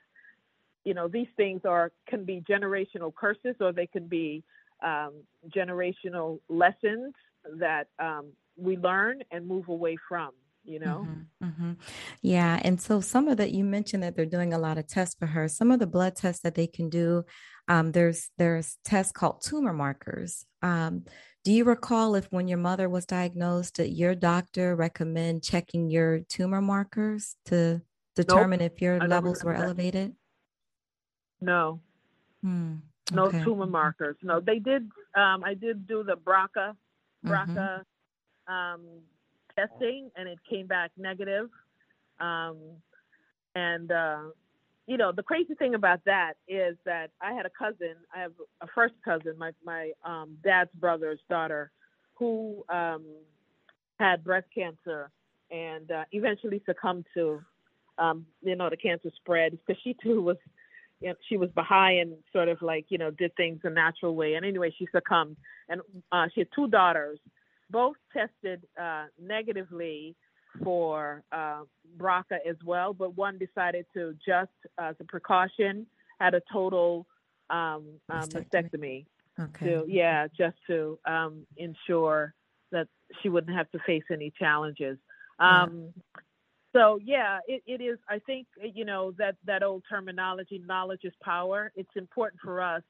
you 0.86 0.94
know 0.94 1.08
these 1.08 1.28
things 1.36 1.62
are 1.66 1.92
can 2.08 2.24
be 2.24 2.42
generational 2.50 3.14
curses 3.14 3.56
or 3.60 3.74
they 3.74 3.88
can 3.88 4.08
be 4.08 4.44
um, 4.84 5.14
generational 5.54 6.40
lessons 6.48 7.14
that 7.60 7.88
um, 8.00 8.32
we 8.56 8.78
learn 8.78 9.22
and 9.32 9.46
move 9.48 9.68
away 9.68 9.98
from 10.08 10.32
you 10.64 10.80
know 10.80 11.06
mm-hmm, 11.08 11.48
mm-hmm. 11.48 11.72
yeah 12.22 12.60
and 12.64 12.82
so 12.82 13.02
some 13.02 13.28
of 13.28 13.38
that 13.38 13.52
you 13.52 13.64
mentioned 13.64 14.02
that 14.02 14.16
they're 14.16 14.26
doing 14.26 14.54
a 14.54 14.58
lot 14.58 14.78
of 14.78 14.88
tests 14.88 15.16
for 15.18 15.28
her 15.28 15.48
some 15.48 15.72
of 15.72 15.80
the 15.80 15.88
blood 15.88 16.16
tests 16.16 16.42
that 16.42 16.56
they 16.56 16.68
can 16.68 16.90
do 16.90 17.24
um, 17.68 17.92
there's 17.92 18.30
there's 18.38 18.78
tests 18.84 19.12
called 19.12 19.42
tumor 19.44 19.74
markers 19.74 20.46
um, 20.62 21.04
do 21.44 21.52
you 21.52 21.64
recall 21.64 22.16
if 22.16 22.26
when 22.32 22.48
your 22.48 22.58
mother 22.58 22.90
was 22.90 23.06
diagnosed 23.06 23.78
that 23.78 23.90
your 23.90 24.16
doctor 24.16 24.76
recommend 24.76 25.44
checking 25.44 25.90
your 25.90 26.20
tumor 26.22 26.62
markers 26.62 27.36
to 27.46 27.82
determine 28.16 28.60
nope, 28.60 28.72
if 28.74 28.82
your 28.82 29.00
levels 29.08 29.44
were 29.44 29.54
that. 29.54 29.66
elevated 29.66 30.14
no 31.42 31.80
hmm. 32.42 32.76
no 33.12 33.30
tumor 33.32 33.66
markers 33.66 34.16
no 34.22 34.40
they 34.40 34.60
did 34.60 34.90
um, 35.16 35.44
i 35.44 35.54
did 35.54 35.88
do 35.88 36.04
the 36.04 36.16
BRCA 36.16 36.76
BRCA 37.26 37.82
mm-hmm. 38.48 38.54
um, 38.54 38.82
testing 39.56 40.12
and 40.16 40.28
it 40.28 40.40
came 40.50 40.68
back 40.68 40.92
negative. 40.98 41.50
Um, 42.20 42.58
and, 43.56 43.92
uh, 43.92 44.20
you 44.88 44.98
know, 44.98 45.12
the 45.12 45.24
crazy 45.24 45.56
thing 45.56 45.74
about 45.74 46.04
that 46.06 46.34
is 46.48 46.78
that 46.86 47.10
I 47.22 47.34
had 47.34 47.46
a 47.46 47.50
cousin, 47.50 47.96
I 48.16 48.20
have 48.20 48.34
a 48.62 48.68
first 48.76 48.94
cousin, 49.04 49.38
my, 49.38 49.52
my 49.64 49.92
um, 50.04 50.38
dad's 50.44 50.70
brother's 50.76 51.20
daughter, 51.30 51.72
who 52.16 52.64
um, 52.70 53.04
had 54.00 54.24
breast 54.24 54.48
cancer 54.54 55.10
and 55.52 55.92
uh, 55.92 56.04
eventually 56.12 56.62
succumbed 56.66 57.06
to, 57.14 57.42
um, 57.98 58.26
you 58.42 58.56
know, 58.56 58.70
the 58.70 58.78
cancer 58.78 59.10
spread 59.16 59.58
because 59.66 59.82
she 59.84 59.96
too 60.02 60.22
was, 60.22 60.38
you 61.02 61.10
know, 61.10 61.16
she 61.28 61.38
was 61.38 61.50
Baha'i 61.52 62.00
and 62.00 62.14
sort 62.32 62.50
of 62.50 62.62
like, 62.62 62.86
you 62.90 62.98
know, 62.98 63.12
did 63.12 63.36
things 63.36 63.60
a 63.64 63.70
natural 63.70 64.16
way. 64.16 64.36
And 64.36 64.46
anyway, 64.46 64.74
she 64.78 64.88
succumbed. 64.94 65.38
And 65.70 65.82
uh, 66.12 66.28
she 66.34 66.42
had 66.42 66.48
two 66.56 66.68
daughters 66.68 67.20
both 67.70 67.96
tested 68.14 68.64
uh, 68.80 69.06
negatively 69.22 70.16
for 70.64 71.24
uh, 71.32 71.62
BRCA 71.98 72.38
as 72.48 72.56
well, 72.64 72.94
but 72.94 73.16
one 73.16 73.38
decided 73.38 73.86
to 73.94 74.16
just 74.26 74.52
as 74.80 74.96
a 75.00 75.04
precaution 75.04 75.86
had 76.20 76.34
a 76.34 76.42
total 76.52 77.06
um, 77.50 77.86
um, 78.10 78.22
mastectomy. 78.22 79.06
Okay. 79.38 79.66
To, 79.66 79.86
yeah, 79.88 80.28
just 80.28 80.56
to 80.68 80.98
um, 81.06 81.46
ensure 81.58 82.34
that 82.72 82.88
she 83.22 83.28
wouldn't 83.28 83.56
have 83.56 83.70
to 83.72 83.80
face 83.86 84.04
any 84.10 84.32
challenges. 84.40 84.98
Um, 85.40 85.90
yeah. 85.96 86.22
So 86.76 87.00
yeah, 87.04 87.40
it, 87.48 87.64
it 87.66 87.82
is. 87.82 87.98
I 88.10 88.20
think 88.20 88.48
you 88.62 88.84
know 88.86 89.14
that 89.18 89.36
that 89.46 89.64
old 89.64 89.84
terminology, 89.90 90.62
knowledge 90.66 91.02
is 91.04 91.14
power. 91.24 91.72
It's 91.76 91.96
important 91.96 92.42
for 92.44 92.62
us 92.62 92.84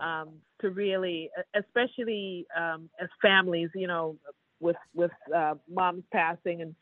um, 0.00 0.30
to 0.60 0.70
really, 0.70 1.30
especially 1.54 2.46
um, 2.56 2.88
as 3.00 3.08
families, 3.20 3.68
you 3.74 3.86
know, 3.86 4.16
with 4.60 4.76
with 4.94 5.10
uh, 5.34 5.54
mom's 5.70 6.04
passing 6.12 6.62
and 6.62 6.74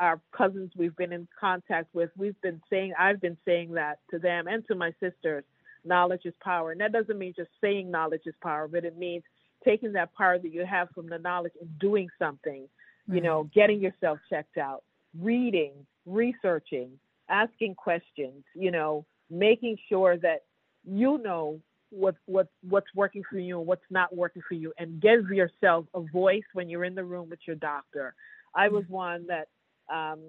our 0.00 0.20
cousins 0.36 0.72
we've 0.76 0.96
been 0.96 1.12
in 1.12 1.28
contact 1.38 1.88
with, 1.94 2.10
we've 2.16 2.40
been 2.42 2.60
saying, 2.70 2.94
I've 2.98 3.20
been 3.20 3.36
saying 3.44 3.72
that 3.72 3.98
to 4.10 4.18
them 4.18 4.46
and 4.46 4.66
to 4.68 4.74
my 4.74 4.92
sisters, 5.00 5.44
knowledge 5.84 6.22
is 6.24 6.34
power. 6.42 6.72
And 6.72 6.80
that 6.80 6.92
doesn't 6.92 7.18
mean 7.18 7.34
just 7.36 7.50
saying 7.60 7.90
knowledge 7.90 8.22
is 8.26 8.34
power, 8.42 8.66
but 8.66 8.84
it 8.84 8.96
means 8.96 9.24
taking 9.64 9.92
that 9.92 10.14
power 10.14 10.38
that 10.38 10.52
you 10.52 10.64
have 10.64 10.88
from 10.94 11.08
the 11.08 11.18
knowledge 11.18 11.52
and 11.60 11.78
doing 11.78 12.08
something, 12.18 12.66
you 13.12 13.20
know, 13.20 13.50
getting 13.54 13.80
yourself 13.80 14.18
checked 14.30 14.56
out, 14.56 14.82
reading, 15.20 15.72
researching, 16.06 16.90
asking 17.28 17.74
questions, 17.74 18.44
you 18.54 18.70
know, 18.70 19.04
making 19.30 19.76
sure 19.88 20.16
that 20.18 20.42
you 20.84 21.18
know 21.18 21.60
what 21.90 22.16
what 22.26 22.48
what's 22.68 22.86
working 22.94 23.22
for 23.30 23.38
you 23.38 23.58
and 23.58 23.66
what's 23.66 23.84
not 23.90 24.14
working 24.14 24.42
for 24.46 24.54
you. 24.54 24.72
And 24.78 25.00
give 25.00 25.30
yourself 25.30 25.86
a 25.94 26.00
voice 26.00 26.42
when 26.52 26.68
you're 26.68 26.84
in 26.84 26.94
the 26.94 27.04
room 27.04 27.30
with 27.30 27.40
your 27.46 27.56
doctor. 27.56 28.14
I 28.54 28.68
was 28.68 28.84
mm-hmm. 28.84 28.92
one 28.92 29.26
that 29.28 29.48
um 29.92 30.20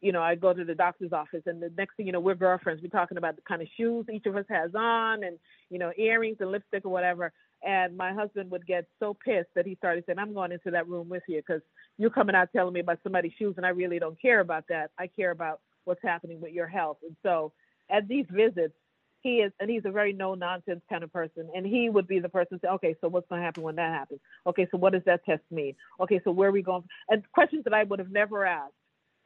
you 0.00 0.10
know 0.10 0.20
i 0.20 0.34
go 0.34 0.52
to 0.52 0.64
the 0.64 0.74
doctor's 0.74 1.12
office 1.12 1.42
and 1.46 1.62
the 1.62 1.70
next 1.78 1.96
thing 1.96 2.04
you 2.04 2.12
know 2.12 2.20
we're 2.20 2.34
girlfriends. 2.34 2.82
We're 2.82 2.88
talking 2.88 3.18
about 3.18 3.36
the 3.36 3.42
kind 3.42 3.62
of 3.62 3.68
shoes 3.76 4.06
each 4.12 4.26
of 4.26 4.36
us 4.36 4.46
has 4.48 4.74
on 4.74 5.24
and 5.24 5.38
you 5.70 5.78
know 5.78 5.92
earrings 5.96 6.38
and 6.40 6.50
lipstick 6.50 6.84
or 6.84 6.92
whatever 6.92 7.32
and 7.64 7.96
my 7.96 8.12
husband 8.12 8.50
would 8.50 8.66
get 8.66 8.86
so 8.98 9.16
pissed 9.24 9.48
that 9.54 9.66
he 9.66 9.74
started 9.76 10.04
saying 10.06 10.18
i'm 10.18 10.34
going 10.34 10.52
into 10.52 10.70
that 10.70 10.88
room 10.88 11.08
with 11.08 11.22
you 11.28 11.38
because 11.38 11.62
you're 11.98 12.10
coming 12.10 12.34
out 12.34 12.48
telling 12.54 12.72
me 12.72 12.80
about 12.80 12.98
somebody's 13.02 13.32
shoes 13.38 13.54
and 13.56 13.66
i 13.66 13.70
really 13.70 13.98
don't 13.98 14.20
care 14.20 14.40
about 14.40 14.64
that 14.68 14.90
i 14.98 15.06
care 15.06 15.30
about 15.30 15.60
what's 15.84 16.02
happening 16.02 16.40
with 16.40 16.52
your 16.52 16.66
health 16.66 16.98
and 17.02 17.16
so 17.22 17.52
at 17.90 18.06
these 18.08 18.26
visits 18.30 18.74
he 19.22 19.36
is, 19.36 19.52
and 19.60 19.68
he's 19.68 19.82
a 19.84 19.90
very 19.90 20.12
no 20.12 20.34
nonsense 20.34 20.80
kind 20.88 21.04
of 21.04 21.12
person. 21.12 21.48
And 21.54 21.66
he 21.66 21.90
would 21.90 22.06
be 22.06 22.20
the 22.20 22.28
person 22.28 22.58
to 22.58 22.66
say, 22.66 22.70
okay, 22.72 22.96
so 23.00 23.08
what's 23.08 23.28
going 23.28 23.40
to 23.40 23.44
happen 23.44 23.62
when 23.62 23.76
that 23.76 23.92
happens? 23.92 24.20
Okay, 24.46 24.66
so 24.70 24.78
what 24.78 24.92
does 24.92 25.02
that 25.06 25.24
test 25.24 25.42
mean? 25.50 25.74
Okay, 26.00 26.20
so 26.24 26.30
where 26.30 26.48
are 26.48 26.52
we 26.52 26.62
going? 26.62 26.84
And 27.08 27.22
questions 27.32 27.64
that 27.64 27.74
I 27.74 27.84
would 27.84 27.98
have 27.98 28.10
never 28.10 28.46
asked. 28.46 28.72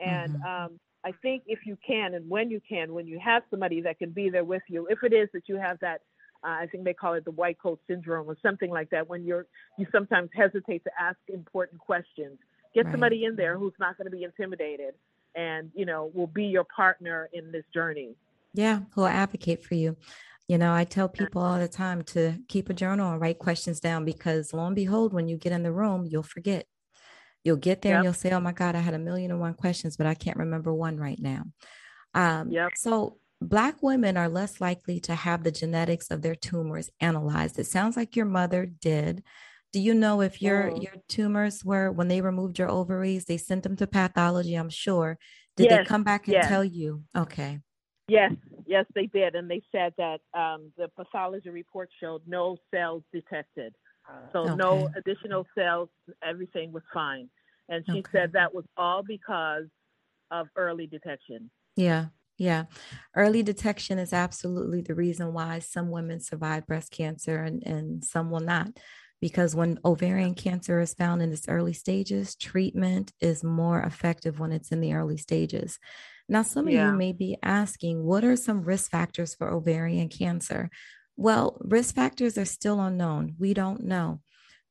And 0.00 0.34
mm-hmm. 0.34 0.64
um, 0.64 0.80
I 1.04 1.12
think 1.22 1.44
if 1.46 1.60
you 1.64 1.78
can, 1.86 2.14
and 2.14 2.28
when 2.28 2.50
you 2.50 2.60
can, 2.68 2.92
when 2.92 3.06
you 3.06 3.20
have 3.20 3.42
somebody 3.50 3.80
that 3.82 3.98
can 3.98 4.10
be 4.10 4.30
there 4.30 4.44
with 4.44 4.62
you, 4.68 4.88
if 4.90 5.02
it 5.02 5.12
is 5.12 5.28
that 5.32 5.48
you 5.48 5.56
have 5.56 5.78
that, 5.80 6.00
I 6.44 6.66
think 6.66 6.84
they 6.84 6.94
call 6.94 7.14
it 7.14 7.24
the 7.24 7.30
white 7.30 7.58
coat 7.60 7.80
syndrome 7.88 8.28
or 8.28 8.36
something 8.42 8.70
like 8.70 8.90
that, 8.90 9.08
when 9.08 9.24
you're 9.24 9.46
you 9.78 9.86
sometimes 9.90 10.30
hesitate 10.34 10.84
to 10.84 10.90
ask 11.00 11.16
important 11.28 11.80
questions. 11.80 12.38
Get 12.74 12.86
right. 12.86 12.92
somebody 12.92 13.24
in 13.24 13.36
there 13.36 13.58
who's 13.58 13.72
not 13.78 13.96
going 13.96 14.06
to 14.06 14.16
be 14.16 14.24
intimidated, 14.24 14.94
and 15.34 15.70
you 15.74 15.86
know 15.86 16.10
will 16.14 16.26
be 16.26 16.44
your 16.44 16.64
partner 16.64 17.28
in 17.32 17.50
this 17.50 17.64
journey. 17.72 18.14
Yeah, 18.52 18.80
who'll 18.94 19.06
advocate 19.06 19.64
for 19.64 19.74
you. 19.74 19.96
You 20.48 20.58
know, 20.58 20.74
I 20.74 20.84
tell 20.84 21.08
people 21.08 21.42
all 21.42 21.58
the 21.58 21.68
time 21.68 22.02
to 22.02 22.38
keep 22.48 22.68
a 22.68 22.74
journal 22.74 23.10
and 23.10 23.20
write 23.20 23.38
questions 23.38 23.80
down 23.80 24.04
because 24.04 24.52
lo 24.52 24.66
and 24.66 24.76
behold, 24.76 25.14
when 25.14 25.26
you 25.26 25.38
get 25.38 25.52
in 25.52 25.62
the 25.62 25.72
room, 25.72 26.06
you'll 26.06 26.22
forget. 26.22 26.66
You'll 27.44 27.56
get 27.56 27.82
there 27.82 27.92
yep. 27.92 27.98
and 27.98 28.04
you'll 28.04 28.14
say, 28.14 28.30
Oh 28.30 28.40
my 28.40 28.52
God, 28.52 28.74
I 28.74 28.80
had 28.80 28.94
a 28.94 28.98
million 28.98 29.30
and 29.30 29.40
one 29.40 29.54
questions, 29.54 29.96
but 29.96 30.06
I 30.06 30.14
can't 30.14 30.38
remember 30.38 30.72
one 30.72 30.96
right 30.96 31.18
now. 31.18 31.44
Um, 32.14 32.50
yep. 32.50 32.72
So, 32.76 33.18
Black 33.48 33.82
women 33.82 34.16
are 34.16 34.28
less 34.28 34.60
likely 34.60 35.00
to 35.00 35.14
have 35.14 35.44
the 35.44 35.52
genetics 35.52 36.10
of 36.10 36.22
their 36.22 36.34
tumors 36.34 36.90
analyzed. 37.00 37.58
It 37.58 37.66
sounds 37.66 37.96
like 37.96 38.16
your 38.16 38.26
mother 38.26 38.66
did. 38.66 39.22
Do 39.72 39.80
you 39.80 39.92
know 39.92 40.20
if 40.20 40.40
your 40.40 40.70
oh. 40.70 40.80
your 40.80 40.94
tumors 41.08 41.64
were 41.64 41.90
when 41.90 42.08
they 42.08 42.20
removed 42.20 42.58
your 42.58 42.70
ovaries, 42.70 43.24
they 43.24 43.36
sent 43.36 43.64
them 43.64 43.76
to 43.76 43.86
pathology? 43.86 44.54
I'm 44.54 44.70
sure. 44.70 45.18
Did 45.56 45.70
yes. 45.70 45.78
they 45.78 45.84
come 45.84 46.04
back 46.04 46.26
and 46.26 46.34
yes. 46.34 46.48
tell 46.48 46.64
you? 46.64 47.02
Okay. 47.16 47.60
Yes, 48.06 48.32
yes, 48.66 48.84
they 48.94 49.06
did, 49.06 49.34
and 49.34 49.50
they 49.50 49.62
said 49.72 49.94
that 49.96 50.20
um, 50.34 50.70
the 50.76 50.88
pathology 50.94 51.48
report 51.48 51.88
showed 52.00 52.20
no 52.26 52.58
cells 52.72 53.02
detected, 53.12 53.74
so 54.32 54.40
okay. 54.40 54.54
no 54.56 54.90
additional 54.94 55.46
cells. 55.56 55.88
Everything 56.22 56.70
was 56.70 56.82
fine, 56.92 57.30
and 57.70 57.82
she 57.86 58.00
okay. 58.00 58.10
said 58.12 58.32
that 58.34 58.54
was 58.54 58.64
all 58.76 59.02
because 59.02 59.64
of 60.30 60.48
early 60.54 60.86
detection. 60.86 61.50
Yeah, 61.76 62.06
yeah. 62.38 62.64
Early 63.14 63.42
detection 63.42 63.98
is 63.98 64.12
absolutely 64.12 64.80
the 64.82 64.94
reason 64.94 65.32
why 65.32 65.60
some 65.60 65.90
women 65.90 66.20
survive 66.20 66.66
breast 66.66 66.90
cancer 66.90 67.42
and, 67.42 67.62
and 67.64 68.04
some 68.04 68.30
will 68.30 68.40
not. 68.40 68.68
Because 69.20 69.54
when 69.54 69.78
ovarian 69.84 70.34
cancer 70.34 70.80
is 70.80 70.92
found 70.92 71.22
in 71.22 71.32
its 71.32 71.48
early 71.48 71.72
stages, 71.72 72.34
treatment 72.34 73.12
is 73.20 73.42
more 73.42 73.80
effective 73.80 74.38
when 74.38 74.52
it's 74.52 74.70
in 74.70 74.80
the 74.80 74.92
early 74.92 75.16
stages. 75.16 75.78
Now, 76.28 76.42
some 76.42 76.66
of 76.66 76.74
yeah. 76.74 76.90
you 76.90 76.96
may 76.96 77.12
be 77.12 77.36
asking, 77.42 78.02
what 78.02 78.24
are 78.24 78.36
some 78.36 78.62
risk 78.62 78.90
factors 78.90 79.34
for 79.34 79.50
ovarian 79.50 80.08
cancer? 80.08 80.70
Well, 81.16 81.56
risk 81.60 81.94
factors 81.94 82.36
are 82.36 82.44
still 82.44 82.80
unknown. 82.80 83.36
We 83.38 83.54
don't 83.54 83.84
know. 83.84 84.20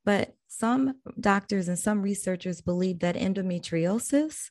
But 0.04 0.34
some 0.46 0.94
doctors 1.18 1.68
and 1.68 1.78
some 1.78 2.02
researchers 2.02 2.60
believe 2.60 3.00
that 3.00 3.16
endometriosis 3.16 4.50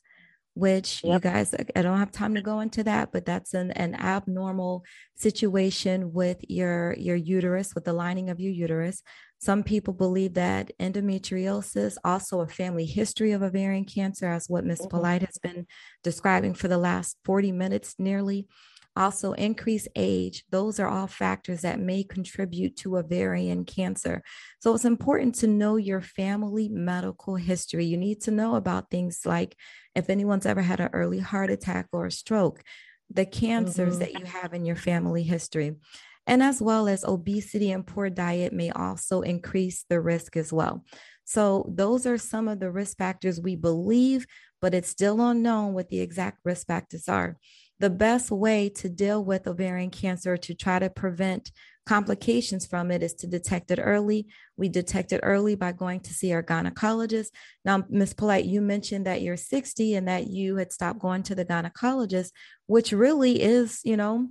which 0.55 1.03
yep. 1.03 1.13
you 1.13 1.19
guys, 1.19 1.55
I 1.75 1.81
don't 1.81 1.97
have 1.97 2.11
time 2.11 2.35
to 2.35 2.41
go 2.41 2.59
into 2.59 2.83
that, 2.83 3.11
but 3.11 3.25
that's 3.25 3.53
an, 3.53 3.71
an 3.71 3.95
abnormal 3.95 4.83
situation 5.15 6.13
with 6.13 6.37
your, 6.47 6.93
your 6.97 7.15
uterus, 7.15 7.73
with 7.73 7.85
the 7.85 7.93
lining 7.93 8.29
of 8.29 8.39
your 8.39 8.51
uterus. 8.51 9.01
Some 9.39 9.63
people 9.63 9.93
believe 9.93 10.35
that 10.35 10.71
endometriosis, 10.79 11.97
also 12.03 12.41
a 12.41 12.47
family 12.47 12.85
history 12.85 13.31
of 13.31 13.41
ovarian 13.41 13.85
cancer, 13.85 14.27
as 14.27 14.47
what 14.47 14.63
Ms. 14.63 14.79
Mm-hmm. 14.79 14.89
Polite 14.89 15.21
has 15.23 15.37
been 15.37 15.65
describing 16.03 16.53
for 16.53 16.67
the 16.67 16.77
last 16.77 17.17
40 17.25 17.51
minutes 17.51 17.95
nearly. 17.97 18.47
Also, 18.95 19.33
increased 19.33 19.87
age, 19.95 20.43
those 20.51 20.79
are 20.79 20.87
all 20.87 21.07
factors 21.07 21.61
that 21.61 21.79
may 21.79 22.03
contribute 22.03 22.77
to 22.77 22.97
ovarian 22.97 23.65
cancer. 23.65 24.21
So, 24.59 24.75
it's 24.75 24.85
important 24.85 25.35
to 25.35 25.47
know 25.47 25.77
your 25.77 26.01
family 26.01 26.69
medical 26.69 27.35
history. 27.35 27.85
You 27.85 27.97
need 27.97 28.21
to 28.21 28.31
know 28.31 28.55
about 28.55 28.91
things 28.91 29.21
like 29.25 29.55
if 29.95 30.09
anyone's 30.09 30.45
ever 30.45 30.61
had 30.61 30.79
an 30.79 30.89
early 30.93 31.19
heart 31.19 31.49
attack 31.49 31.87
or 31.91 32.05
a 32.05 32.11
stroke, 32.11 32.63
the 33.09 33.25
cancers 33.25 33.93
mm-hmm. 33.93 33.99
that 33.99 34.19
you 34.19 34.25
have 34.25 34.53
in 34.53 34.65
your 34.65 34.75
family 34.75 35.23
history. 35.23 35.75
And 36.25 36.41
as 36.41 36.61
well 36.61 36.87
as 36.87 37.03
obesity 37.03 37.71
and 37.71 37.85
poor 37.85 38.09
diet 38.09 38.53
may 38.53 38.69
also 38.71 39.21
increase 39.21 39.85
the 39.89 39.99
risk 39.99 40.37
as 40.37 40.53
well. 40.53 40.85
So, 41.25 41.65
those 41.69 42.05
are 42.05 42.17
some 42.17 42.47
of 42.47 42.59
the 42.59 42.71
risk 42.71 42.97
factors 42.97 43.39
we 43.41 43.55
believe, 43.55 44.25
but 44.61 44.73
it's 44.73 44.89
still 44.89 45.21
unknown 45.21 45.73
what 45.73 45.89
the 45.89 45.99
exact 45.99 46.39
risk 46.43 46.67
factors 46.67 47.07
are. 47.07 47.37
The 47.79 47.89
best 47.89 48.31
way 48.31 48.69
to 48.69 48.89
deal 48.89 49.23
with 49.23 49.47
ovarian 49.47 49.89
cancer 49.89 50.37
to 50.37 50.53
try 50.53 50.79
to 50.79 50.89
prevent 50.89 51.51
complications 51.85 52.65
from 52.65 52.91
it 52.91 53.03
is 53.03 53.13
to 53.15 53.27
detect 53.27 53.71
it 53.71 53.79
early. 53.81 54.27
We 54.55 54.69
detect 54.69 55.11
it 55.11 55.19
early 55.23 55.55
by 55.55 55.73
going 55.73 55.99
to 56.01 56.13
see 56.13 56.31
our 56.33 56.43
gynecologist. 56.43 57.27
Now, 57.65 57.83
Ms. 57.89 58.13
Polite, 58.13 58.45
you 58.45 58.61
mentioned 58.61 59.05
that 59.05 59.21
you're 59.21 59.37
60 59.37 59.95
and 59.95 60.07
that 60.07 60.27
you 60.27 60.55
had 60.55 60.71
stopped 60.71 60.99
going 60.99 61.23
to 61.23 61.35
the 61.35 61.45
gynecologist, 61.45 62.31
which 62.67 62.91
really 62.91 63.41
is, 63.41 63.81
you 63.83 63.97
know, 63.97 64.29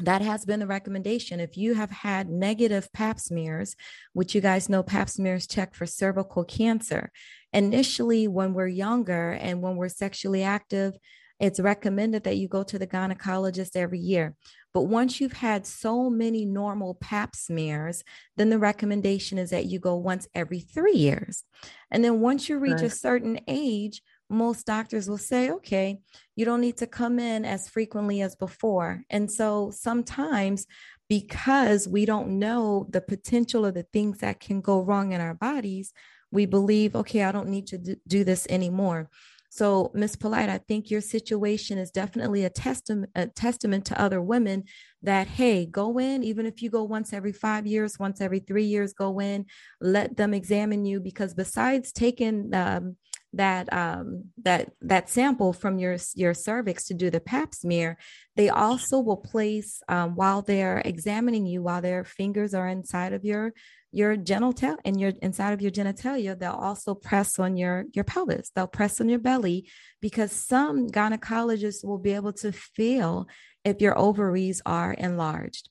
that 0.00 0.22
has 0.22 0.44
been 0.44 0.60
the 0.60 0.66
recommendation. 0.66 1.40
If 1.40 1.56
you 1.56 1.74
have 1.74 1.90
had 1.90 2.30
negative 2.30 2.90
pap 2.92 3.18
smears, 3.18 3.74
which 4.12 4.34
you 4.34 4.40
guys 4.40 4.68
know 4.68 4.82
pap 4.82 5.08
smears 5.08 5.46
check 5.46 5.74
for 5.74 5.86
cervical 5.86 6.44
cancer, 6.44 7.10
initially 7.52 8.28
when 8.28 8.54
we're 8.54 8.68
younger 8.68 9.32
and 9.32 9.60
when 9.60 9.76
we're 9.76 9.88
sexually 9.88 10.44
active, 10.44 10.94
it's 11.40 11.60
recommended 11.60 12.24
that 12.24 12.36
you 12.36 12.48
go 12.48 12.62
to 12.64 12.78
the 12.78 12.86
gynecologist 12.86 13.76
every 13.76 14.00
year. 14.00 14.34
But 14.74 14.82
once 14.82 15.20
you've 15.20 15.32
had 15.32 15.66
so 15.66 16.10
many 16.10 16.44
normal 16.44 16.94
pap 16.94 17.36
smears, 17.36 18.02
then 18.36 18.50
the 18.50 18.58
recommendation 18.58 19.38
is 19.38 19.50
that 19.50 19.66
you 19.66 19.78
go 19.78 19.96
once 19.96 20.28
every 20.34 20.60
three 20.60 20.96
years. 20.96 21.44
And 21.90 22.04
then 22.04 22.20
once 22.20 22.48
you 22.48 22.58
reach 22.58 22.74
right. 22.74 22.84
a 22.84 22.90
certain 22.90 23.40
age, 23.46 24.02
most 24.30 24.66
doctors 24.66 25.08
will 25.08 25.18
say, 25.18 25.50
okay, 25.50 26.00
you 26.36 26.44
don't 26.44 26.60
need 26.60 26.76
to 26.78 26.86
come 26.86 27.18
in 27.18 27.44
as 27.44 27.68
frequently 27.68 28.20
as 28.20 28.36
before. 28.36 29.02
And 29.08 29.30
so 29.30 29.70
sometimes, 29.74 30.66
because 31.08 31.88
we 31.88 32.04
don't 32.04 32.38
know 32.38 32.86
the 32.90 33.00
potential 33.00 33.64
of 33.64 33.74
the 33.74 33.86
things 33.92 34.18
that 34.18 34.40
can 34.40 34.60
go 34.60 34.82
wrong 34.82 35.12
in 35.12 35.20
our 35.20 35.34
bodies, 35.34 35.92
we 36.30 36.44
believe, 36.44 36.94
okay, 36.94 37.22
I 37.22 37.32
don't 37.32 37.48
need 37.48 37.68
to 37.68 37.96
do 38.06 38.24
this 38.24 38.46
anymore. 38.50 39.08
So, 39.50 39.90
Miss 39.94 40.14
Polite, 40.14 40.48
I 40.50 40.58
think 40.58 40.90
your 40.90 41.00
situation 41.00 41.78
is 41.78 41.90
definitely 41.90 42.44
a 42.44 42.50
testament 42.50 43.10
a 43.14 43.26
testament 43.28 43.86
to 43.86 44.00
other 44.00 44.20
women 44.20 44.64
that 45.02 45.26
hey, 45.26 45.66
go 45.66 45.98
in, 45.98 46.22
even 46.22 46.44
if 46.46 46.60
you 46.60 46.70
go 46.70 46.84
once 46.84 47.12
every 47.12 47.32
five 47.32 47.66
years, 47.66 47.98
once 47.98 48.20
every 48.20 48.40
three 48.40 48.64
years, 48.64 48.92
go 48.92 49.20
in, 49.20 49.46
let 49.80 50.16
them 50.16 50.34
examine 50.34 50.84
you 50.84 51.00
because 51.00 51.34
besides 51.34 51.92
taking 51.92 52.54
um, 52.54 52.96
that 53.34 53.72
um, 53.72 54.24
that 54.42 54.72
that 54.80 55.10
sample 55.10 55.52
from 55.52 55.78
your 55.78 55.96
your 56.14 56.34
cervix 56.34 56.84
to 56.86 56.94
do 56.94 57.10
the 57.10 57.20
pap 57.20 57.54
smear, 57.54 57.98
they 58.36 58.48
also 58.48 59.00
will 59.00 59.16
place 59.16 59.82
um, 59.88 60.14
while 60.14 60.42
they're 60.42 60.82
examining 60.84 61.46
you, 61.46 61.62
while 61.62 61.82
their 61.82 62.04
fingers 62.04 62.54
are 62.54 62.68
inside 62.68 63.12
of 63.12 63.24
your 63.24 63.52
your 63.90 64.16
genital 64.16 64.76
and 64.84 65.00
your 65.00 65.12
inside 65.22 65.52
of 65.52 65.62
your 65.62 65.70
genitalia 65.70 66.38
they'll 66.38 66.52
also 66.52 66.94
press 66.94 67.38
on 67.38 67.56
your 67.56 67.84
your 67.94 68.04
pelvis. 68.04 68.50
They'll 68.54 68.66
press 68.66 69.00
on 69.00 69.08
your 69.08 69.18
belly 69.18 69.68
because 70.00 70.32
some 70.32 70.88
gynecologists 70.88 71.84
will 71.84 71.98
be 71.98 72.12
able 72.12 72.32
to 72.34 72.52
feel 72.52 73.28
if 73.64 73.80
your 73.80 73.98
ovaries 73.98 74.62
are 74.64 74.92
enlarged 74.92 75.68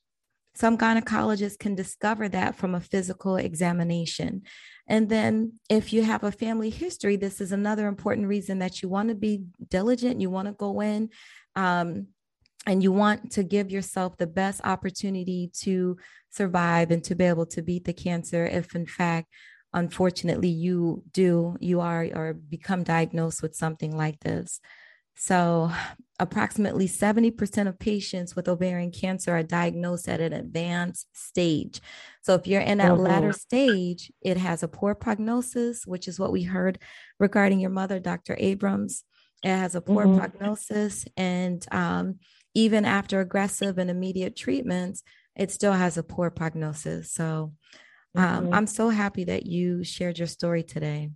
some 0.58 0.76
gynecologists 0.76 1.56
can 1.56 1.76
discover 1.76 2.28
that 2.28 2.56
from 2.56 2.74
a 2.74 2.80
physical 2.80 3.36
examination. 3.36 4.42
And 4.88 5.08
then 5.08 5.52
if 5.70 5.92
you 5.92 6.02
have 6.02 6.24
a 6.24 6.32
family 6.32 6.68
history 6.68 7.14
this 7.14 7.40
is 7.40 7.52
another 7.52 7.86
important 7.86 8.26
reason 8.26 8.58
that 8.58 8.82
you 8.82 8.88
want 8.88 9.08
to 9.08 9.14
be 9.14 9.44
diligent 9.68 10.20
you 10.20 10.30
want 10.30 10.48
to 10.48 10.54
go 10.54 10.80
in 10.80 11.10
um, 11.54 12.08
and 12.66 12.82
you 12.82 12.90
want 12.90 13.30
to 13.32 13.44
give 13.44 13.70
yourself 13.70 14.16
the 14.16 14.26
best 14.26 14.60
opportunity 14.64 15.50
to 15.60 15.96
survive 16.30 16.90
and 16.90 17.04
to 17.04 17.14
be 17.14 17.24
able 17.24 17.46
to 17.46 17.62
beat 17.62 17.84
the 17.84 17.92
cancer 17.92 18.44
if 18.44 18.74
in 18.74 18.86
fact 18.86 19.28
unfortunately 19.74 20.48
you 20.48 21.04
do 21.12 21.56
you 21.60 21.80
are 21.80 22.08
or 22.14 22.34
become 22.34 22.82
diagnosed 22.82 23.42
with 23.42 23.54
something 23.54 23.96
like 23.96 24.18
this 24.20 24.60
so 25.18 25.70
approximately 26.20 26.88
70% 26.88 27.68
of 27.68 27.78
patients 27.78 28.34
with 28.34 28.48
ovarian 28.48 28.90
cancer 28.90 29.32
are 29.32 29.42
diagnosed 29.42 30.08
at 30.08 30.20
an 30.20 30.32
advanced 30.32 31.06
stage 31.12 31.80
so 32.22 32.34
if 32.34 32.46
you're 32.46 32.60
in 32.60 32.78
that 32.78 32.92
mm-hmm. 32.92 33.02
latter 33.02 33.32
stage 33.32 34.10
it 34.22 34.36
has 34.36 34.62
a 34.62 34.68
poor 34.68 34.94
prognosis 34.94 35.86
which 35.86 36.08
is 36.08 36.18
what 36.18 36.32
we 36.32 36.42
heard 36.42 36.78
regarding 37.20 37.60
your 37.60 37.70
mother 37.70 38.00
dr 38.00 38.34
abrams 38.38 39.04
it 39.44 39.48
has 39.48 39.74
a 39.74 39.80
poor 39.80 40.06
mm-hmm. 40.06 40.18
prognosis 40.18 41.04
and 41.16 41.64
um, 41.70 42.16
even 42.54 42.84
after 42.84 43.20
aggressive 43.20 43.78
and 43.78 43.90
immediate 43.90 44.34
treatments 44.34 45.04
it 45.38 45.52
still 45.52 45.72
has 45.72 45.96
a 45.96 46.02
poor 46.02 46.30
prognosis. 46.30 47.12
So 47.12 47.52
um, 48.14 48.44
mm-hmm. 48.44 48.54
I'm 48.54 48.66
so 48.66 48.90
happy 48.90 49.24
that 49.24 49.46
you 49.46 49.84
shared 49.84 50.18
your 50.18 50.26
story 50.26 50.64
today. 50.64 51.10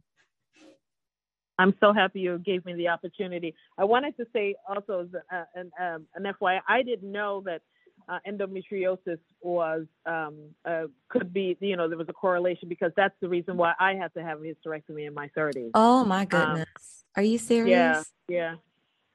I'm 1.59 1.75
so 1.81 1.93
happy 1.93 2.21
you 2.21 2.39
gave 2.39 2.65
me 2.65 2.75
the 2.75 2.89
opportunity. 2.89 3.55
I 3.79 3.85
wanted 3.85 4.17
to 4.17 4.27
say 4.33 4.55
also 4.69 5.09
uh, 5.33 5.45
an, 5.55 5.71
um, 5.81 6.07
an 6.15 6.33
FYI, 6.41 6.61
I 6.69 6.83
didn't 6.83 7.11
know 7.11 7.43
that 7.45 7.63
uh, 8.09 8.19
endometriosis 8.29 9.19
was 9.43 9.87
um, 10.07 10.37
uh, 10.65 10.85
could 11.09 11.33
be 11.33 11.57
you 11.61 11.77
know 11.77 11.89
there 11.89 11.99
was 11.99 12.09
a 12.09 12.13
correlation 12.13 12.69
because 12.69 12.91
that's 12.97 13.15
the 13.21 13.29
reason 13.29 13.57
why 13.57 13.75
I 13.79 13.95
had 13.95 14.13
to 14.15 14.23
have 14.23 14.41
a 14.41 14.43
hysterectomy 14.43 15.07
in 15.07 15.15
my 15.15 15.29
30s. 15.37 15.71
Oh 15.75 16.05
my 16.05 16.23
um, 16.23 16.27
goodness, 16.27 17.05
are 17.17 17.23
you 17.23 17.39
serious? 17.39 17.71
Yeah, 17.71 18.03
yeah, 18.29 18.55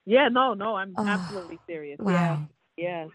yeah. 0.05 0.29
No, 0.29 0.53
no, 0.53 0.75
I'm 0.75 0.93
oh, 0.97 1.05
absolutely 1.05 1.59
serious. 1.67 1.99
Wow. 1.99 2.47
Yeah, 2.77 2.85
yeah. 2.85 3.07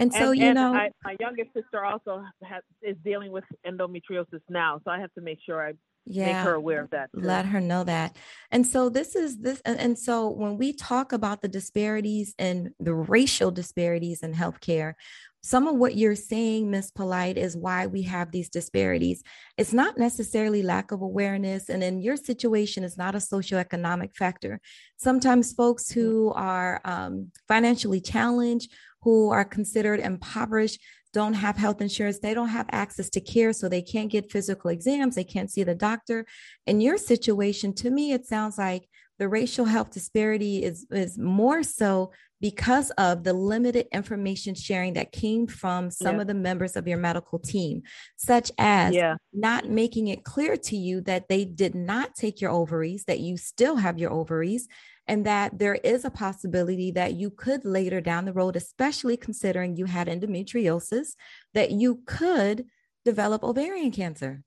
And 0.00 0.12
so, 0.12 0.30
and, 0.30 0.38
you 0.38 0.46
and 0.46 0.54
know, 0.54 0.74
I, 0.74 0.90
my 1.04 1.16
youngest 1.18 1.52
sister 1.54 1.84
also 1.84 2.24
has, 2.44 2.62
is 2.82 2.96
dealing 3.04 3.32
with 3.32 3.42
endometriosis 3.66 4.42
now, 4.48 4.80
so 4.84 4.92
I 4.92 5.00
have 5.00 5.12
to 5.14 5.20
make 5.20 5.38
sure 5.44 5.66
I 5.66 5.72
yeah, 6.08 6.26
make 6.26 6.44
her 6.44 6.54
aware 6.54 6.82
of 6.82 6.90
that. 6.90 7.10
Too. 7.12 7.20
Let 7.20 7.46
her 7.46 7.60
know 7.60 7.84
that. 7.84 8.16
And 8.50 8.66
so 8.66 8.88
this 8.88 9.14
is 9.14 9.38
this, 9.38 9.60
and, 9.64 9.78
and 9.78 9.98
so 9.98 10.28
when 10.28 10.58
we 10.58 10.72
talk 10.72 11.12
about 11.12 11.42
the 11.42 11.48
disparities 11.48 12.34
and 12.38 12.70
the 12.80 12.94
racial 12.94 13.50
disparities 13.50 14.22
in 14.22 14.34
healthcare, 14.34 14.94
some 15.40 15.68
of 15.68 15.76
what 15.76 15.96
you're 15.96 16.16
saying, 16.16 16.70
Miss 16.70 16.90
Polite, 16.90 17.38
is 17.38 17.56
why 17.56 17.86
we 17.86 18.02
have 18.02 18.32
these 18.32 18.48
disparities. 18.48 19.22
It's 19.56 19.72
not 19.72 19.96
necessarily 19.96 20.62
lack 20.62 20.90
of 20.90 21.00
awareness, 21.00 21.68
and 21.68 21.82
in 21.82 22.00
your 22.00 22.16
situation, 22.16 22.82
it's 22.82 22.98
not 22.98 23.14
a 23.14 23.18
socioeconomic 23.18 24.16
factor. 24.16 24.60
Sometimes 24.96 25.52
folks 25.52 25.90
who 25.90 26.32
are 26.34 26.80
um, 26.84 27.30
financially 27.46 28.00
challenged 28.00 28.72
who 29.02 29.30
are 29.30 29.44
considered 29.44 30.00
impoverished 30.00 30.80
don't 31.12 31.34
have 31.34 31.56
health 31.56 31.80
insurance 31.80 32.18
they 32.18 32.34
don't 32.34 32.48
have 32.48 32.66
access 32.70 33.08
to 33.10 33.20
care 33.20 33.52
so 33.52 33.68
they 33.68 33.82
can't 33.82 34.10
get 34.10 34.30
physical 34.30 34.70
exams 34.70 35.14
they 35.14 35.24
can't 35.24 35.50
see 35.50 35.62
the 35.62 35.74
doctor. 35.74 36.26
In 36.66 36.80
your 36.80 36.98
situation 36.98 37.74
to 37.74 37.90
me 37.90 38.12
it 38.12 38.26
sounds 38.26 38.58
like 38.58 38.87
the 39.18 39.28
racial 39.28 39.64
health 39.64 39.90
disparity 39.90 40.62
is 40.62 40.86
is 40.90 41.18
more 41.18 41.62
so 41.62 42.12
because 42.40 42.90
of 42.92 43.24
the 43.24 43.32
limited 43.32 43.88
information 43.92 44.54
sharing 44.54 44.92
that 44.92 45.10
came 45.10 45.46
from 45.46 45.90
some 45.90 46.16
yeah. 46.16 46.20
of 46.20 46.26
the 46.28 46.34
members 46.34 46.76
of 46.76 46.86
your 46.86 46.98
medical 46.98 47.38
team 47.38 47.82
such 48.16 48.52
as 48.58 48.94
yeah. 48.94 49.16
not 49.32 49.68
making 49.68 50.06
it 50.08 50.24
clear 50.24 50.56
to 50.56 50.76
you 50.76 51.00
that 51.00 51.28
they 51.28 51.44
did 51.44 51.74
not 51.74 52.14
take 52.14 52.40
your 52.40 52.50
ovaries 52.50 53.04
that 53.04 53.18
you 53.18 53.36
still 53.36 53.76
have 53.76 53.98
your 53.98 54.12
ovaries 54.12 54.68
and 55.08 55.24
that 55.24 55.58
there 55.58 55.76
is 55.76 56.04
a 56.04 56.10
possibility 56.10 56.90
that 56.92 57.14
you 57.14 57.30
could 57.30 57.64
later 57.64 58.00
down 58.00 58.26
the 58.26 58.32
road, 58.32 58.54
especially 58.54 59.16
considering 59.16 59.74
you 59.74 59.86
had 59.86 60.06
endometriosis, 60.06 61.14
that 61.54 61.70
you 61.70 62.02
could 62.06 62.66
develop 63.06 63.42
ovarian 63.42 63.90
cancer, 63.90 64.42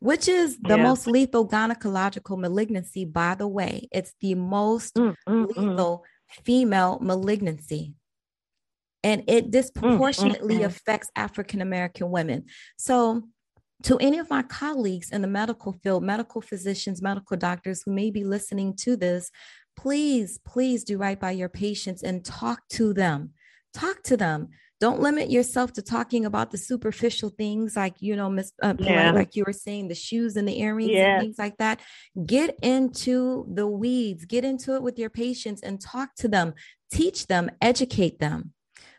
which 0.00 0.28
is 0.28 0.58
the 0.58 0.76
yeah. 0.76 0.82
most 0.82 1.06
lethal 1.06 1.46
gynecological 1.46 2.38
malignancy, 2.38 3.04
by 3.04 3.34
the 3.34 3.46
way. 3.46 3.88
It's 3.92 4.14
the 4.20 4.34
most 4.34 4.94
mm, 4.94 5.14
mm, 5.28 5.46
mm. 5.46 5.56
lethal 5.56 6.04
mm. 6.04 6.42
female 6.44 6.98
malignancy. 7.00 7.94
And 9.02 9.24
it 9.28 9.46
mm, 9.46 9.50
disproportionately 9.50 10.58
mm, 10.58 10.64
affects 10.64 11.10
African 11.14 11.60
American 11.60 12.10
women. 12.10 12.46
So, 12.78 13.22
to 13.84 13.96
any 13.98 14.18
of 14.18 14.28
my 14.28 14.42
colleagues 14.42 15.10
in 15.10 15.22
the 15.22 15.28
medical 15.28 15.72
field, 15.72 16.02
medical 16.02 16.42
physicians, 16.42 17.00
medical 17.00 17.36
doctors 17.36 17.82
who 17.82 17.92
may 17.92 18.10
be 18.10 18.24
listening 18.24 18.76
to 18.76 18.94
this, 18.94 19.30
please, 19.74 20.38
please 20.46 20.84
do 20.84 20.98
right 20.98 21.18
by 21.18 21.30
your 21.30 21.48
patients 21.48 22.02
and 22.02 22.22
talk 22.22 22.60
to 22.70 22.92
them. 22.92 23.30
Talk 23.72 24.02
to 24.04 24.18
them. 24.18 24.48
Don't 24.80 25.00
limit 25.00 25.30
yourself 25.30 25.74
to 25.74 25.82
talking 25.82 26.24
about 26.24 26.50
the 26.50 26.56
superficial 26.56 27.28
things 27.28 27.76
like, 27.76 27.96
you 28.00 28.16
know, 28.16 28.30
Miss 28.30 28.52
uh, 28.62 28.74
yeah. 28.78 29.12
like 29.12 29.36
you 29.36 29.44
were 29.46 29.52
saying, 29.52 29.88
the 29.88 29.94
shoes 29.94 30.36
and 30.36 30.48
the 30.48 30.58
earrings 30.58 30.90
yeah. 30.90 31.14
and 31.14 31.20
things 31.20 31.38
like 31.38 31.58
that. 31.58 31.80
Get 32.24 32.56
into 32.62 33.46
the 33.52 33.66
weeds, 33.66 34.24
get 34.24 34.44
into 34.44 34.74
it 34.74 34.82
with 34.82 34.98
your 34.98 35.10
patients 35.10 35.62
and 35.62 35.80
talk 35.80 36.14
to 36.16 36.28
them, 36.28 36.54
teach 36.90 37.26
them, 37.26 37.50
educate 37.60 38.18
them 38.20 38.54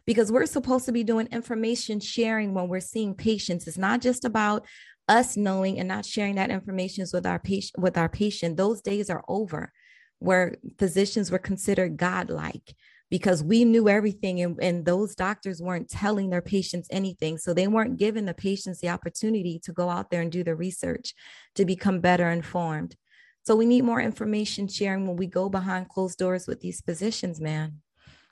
because 0.06 0.32
we're 0.32 0.46
supposed 0.46 0.86
to 0.86 0.92
be 0.92 1.04
doing 1.04 1.28
information 1.32 2.00
sharing 2.00 2.54
when 2.54 2.68
we're 2.68 2.80
seeing 2.80 3.16
patients. 3.16 3.68
It's 3.68 3.78
not 3.78 4.02
just 4.02 4.24
about 4.24 4.66
us 5.08 5.36
knowing 5.36 5.80
and 5.80 5.88
not 5.88 6.06
sharing 6.06 6.36
that 6.36 6.52
information 6.52 7.06
with 7.12 7.26
our 7.26 7.40
patient 7.40 7.82
with 7.82 7.98
our 7.98 8.10
patient. 8.10 8.56
Those 8.56 8.82
days 8.82 9.10
are 9.10 9.24
over 9.28 9.72
where 10.20 10.56
physicians 10.78 11.32
were 11.32 11.40
considered 11.40 11.98
godlike 11.98 12.76
because 13.12 13.44
we 13.44 13.66
knew 13.66 13.90
everything 13.90 14.42
and, 14.42 14.58
and 14.62 14.86
those 14.86 15.14
doctors 15.14 15.62
weren't 15.62 15.90
telling 15.90 16.30
their 16.30 16.42
patients 16.42 16.88
anything. 16.90 17.38
So 17.38 17.54
they 17.54 17.68
weren't 17.68 18.00
giving 18.00 18.26
the 18.26 18.34
patients 18.34 18.80
the 18.80 18.90
opportunity 18.90 19.60
to 19.66 19.74
go 19.74 19.90
out 19.90 20.10
there 20.10 20.22
and 20.22 20.32
do 20.32 20.46
the 20.46 20.56
research 20.56 21.14
to 21.56 21.66
become 21.66 22.00
better 22.00 22.32
informed. 22.32 22.96
So 23.44 23.56
we 23.56 23.66
need 23.66 23.84
more 23.84 24.00
information 24.00 24.68
sharing 24.68 25.06
when 25.06 25.18
we 25.18 25.28
go 25.28 25.50
behind 25.50 25.90
closed 25.90 26.18
doors 26.18 26.48
with 26.48 26.62
these 26.62 26.82
physicians, 26.82 27.42
man. 27.42 27.82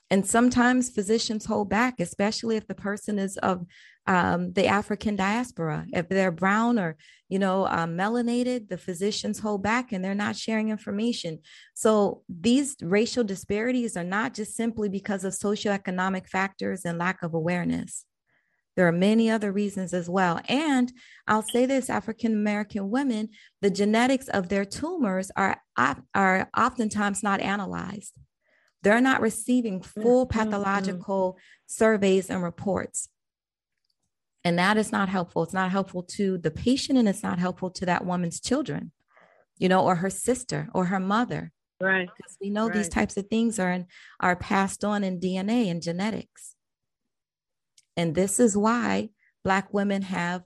And 0.08 0.26
sometimes 0.26 0.90
physicians 0.90 1.44
hold 1.44 1.68
back, 1.68 2.00
especially 2.00 2.56
if 2.56 2.66
the 2.66 2.74
person 2.74 3.18
is 3.18 3.36
of 3.36 3.66
um, 4.10 4.52
the 4.54 4.66
African 4.66 5.14
diaspora. 5.14 5.86
If 5.92 6.08
they're 6.08 6.32
brown 6.32 6.80
or, 6.80 6.96
you 7.28 7.38
know, 7.38 7.68
um, 7.68 7.96
melanated, 7.96 8.68
the 8.68 8.76
physicians 8.76 9.38
hold 9.38 9.62
back 9.62 9.92
and 9.92 10.04
they're 10.04 10.16
not 10.16 10.34
sharing 10.34 10.68
information. 10.68 11.38
So 11.74 12.22
these 12.28 12.74
racial 12.82 13.22
disparities 13.22 13.96
are 13.96 14.02
not 14.02 14.34
just 14.34 14.56
simply 14.56 14.88
because 14.88 15.22
of 15.22 15.32
socioeconomic 15.32 16.26
factors 16.26 16.84
and 16.84 16.98
lack 16.98 17.22
of 17.22 17.34
awareness. 17.34 18.04
There 18.74 18.88
are 18.88 18.92
many 18.92 19.30
other 19.30 19.52
reasons 19.52 19.94
as 19.94 20.10
well. 20.10 20.40
And 20.48 20.92
I'll 21.28 21.42
say 21.42 21.64
this 21.64 21.88
African 21.88 22.32
American 22.32 22.90
women, 22.90 23.28
the 23.60 23.70
genetics 23.70 24.26
of 24.26 24.48
their 24.48 24.64
tumors 24.64 25.30
are, 25.36 25.62
are 26.16 26.50
oftentimes 26.56 27.22
not 27.22 27.40
analyzed. 27.40 28.18
They're 28.82 29.00
not 29.00 29.20
receiving 29.20 29.82
full 29.82 30.26
mm-hmm. 30.26 30.36
pathological 30.36 31.38
surveys 31.68 32.28
and 32.28 32.42
reports. 32.42 33.08
And 34.44 34.58
that 34.58 34.76
is 34.76 34.90
not 34.90 35.08
helpful. 35.08 35.42
It's 35.42 35.52
not 35.52 35.70
helpful 35.70 36.02
to 36.14 36.38
the 36.38 36.50
patient 36.50 36.98
and 36.98 37.08
it's 37.08 37.22
not 37.22 37.38
helpful 37.38 37.70
to 37.72 37.86
that 37.86 38.06
woman's 38.06 38.40
children, 38.40 38.92
you 39.58 39.68
know, 39.68 39.84
or 39.84 39.96
her 39.96 40.10
sister 40.10 40.68
or 40.74 40.86
her 40.86 41.00
mother. 41.00 41.52
Right. 41.80 42.08
Because 42.16 42.36
we 42.40 42.50
know 42.50 42.66
right. 42.66 42.74
these 42.74 42.88
types 42.88 43.16
of 43.16 43.26
things 43.26 43.58
are 43.58 43.70
in, 43.70 43.86
are 44.18 44.36
passed 44.36 44.84
on 44.84 45.04
in 45.04 45.20
DNA 45.20 45.70
and 45.70 45.82
genetics. 45.82 46.54
And 47.96 48.14
this 48.14 48.40
is 48.40 48.56
why 48.56 49.10
Black 49.44 49.72
women 49.74 50.02
have 50.02 50.42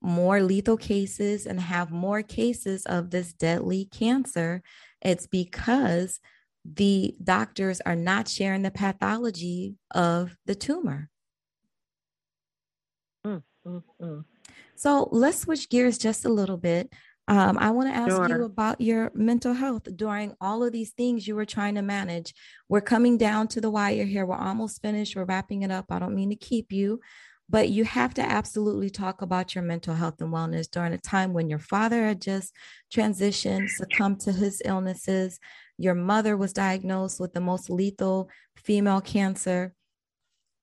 more 0.00 0.40
lethal 0.42 0.76
cases 0.76 1.46
and 1.46 1.60
have 1.60 1.90
more 1.90 2.22
cases 2.22 2.86
of 2.86 3.10
this 3.10 3.32
deadly 3.32 3.86
cancer. 3.86 4.62
It's 5.02 5.26
because 5.26 6.20
the 6.64 7.14
doctors 7.22 7.80
are 7.80 7.96
not 7.96 8.28
sharing 8.28 8.62
the 8.62 8.70
pathology 8.70 9.76
of 9.90 10.36
the 10.46 10.54
tumor. 10.54 11.10
Mm, 13.26 13.42
mm, 13.66 13.82
mm. 14.00 14.24
So 14.76 15.08
let's 15.10 15.40
switch 15.40 15.68
gears 15.68 15.98
just 15.98 16.24
a 16.24 16.28
little 16.28 16.56
bit. 16.56 16.92
Um, 17.28 17.58
I 17.58 17.70
want 17.70 17.90
to 17.90 17.94
ask 17.94 18.10
sure. 18.10 18.28
you 18.28 18.44
about 18.44 18.80
your 18.80 19.10
mental 19.14 19.52
health 19.52 19.82
during 19.96 20.34
all 20.40 20.64
of 20.64 20.72
these 20.72 20.92
things 20.92 21.28
you 21.28 21.34
were 21.34 21.44
trying 21.44 21.74
to 21.74 21.82
manage. 21.82 22.32
We're 22.70 22.80
coming 22.80 23.18
down 23.18 23.48
to 23.48 23.60
the 23.60 23.70
wire 23.70 24.04
here. 24.04 24.24
We're 24.24 24.36
almost 24.36 24.80
finished. 24.80 25.14
We're 25.14 25.24
wrapping 25.24 25.62
it 25.62 25.70
up. 25.70 25.86
I 25.90 25.98
don't 25.98 26.14
mean 26.14 26.30
to 26.30 26.36
keep 26.36 26.72
you, 26.72 27.00
but 27.50 27.68
you 27.68 27.84
have 27.84 28.14
to 28.14 28.22
absolutely 28.22 28.88
talk 28.88 29.20
about 29.20 29.54
your 29.54 29.62
mental 29.62 29.94
health 29.94 30.22
and 30.22 30.32
wellness 30.32 30.70
during 30.70 30.94
a 30.94 30.98
time 30.98 31.34
when 31.34 31.50
your 31.50 31.58
father 31.58 32.06
had 32.06 32.22
just 32.22 32.54
transitioned, 32.90 33.68
succumbed 33.68 34.20
to 34.20 34.32
his 34.32 34.62
illnesses, 34.64 35.38
your 35.76 35.94
mother 35.94 36.34
was 36.36 36.54
diagnosed 36.54 37.20
with 37.20 37.34
the 37.34 37.40
most 37.40 37.68
lethal 37.68 38.30
female 38.56 39.02
cancer. 39.02 39.74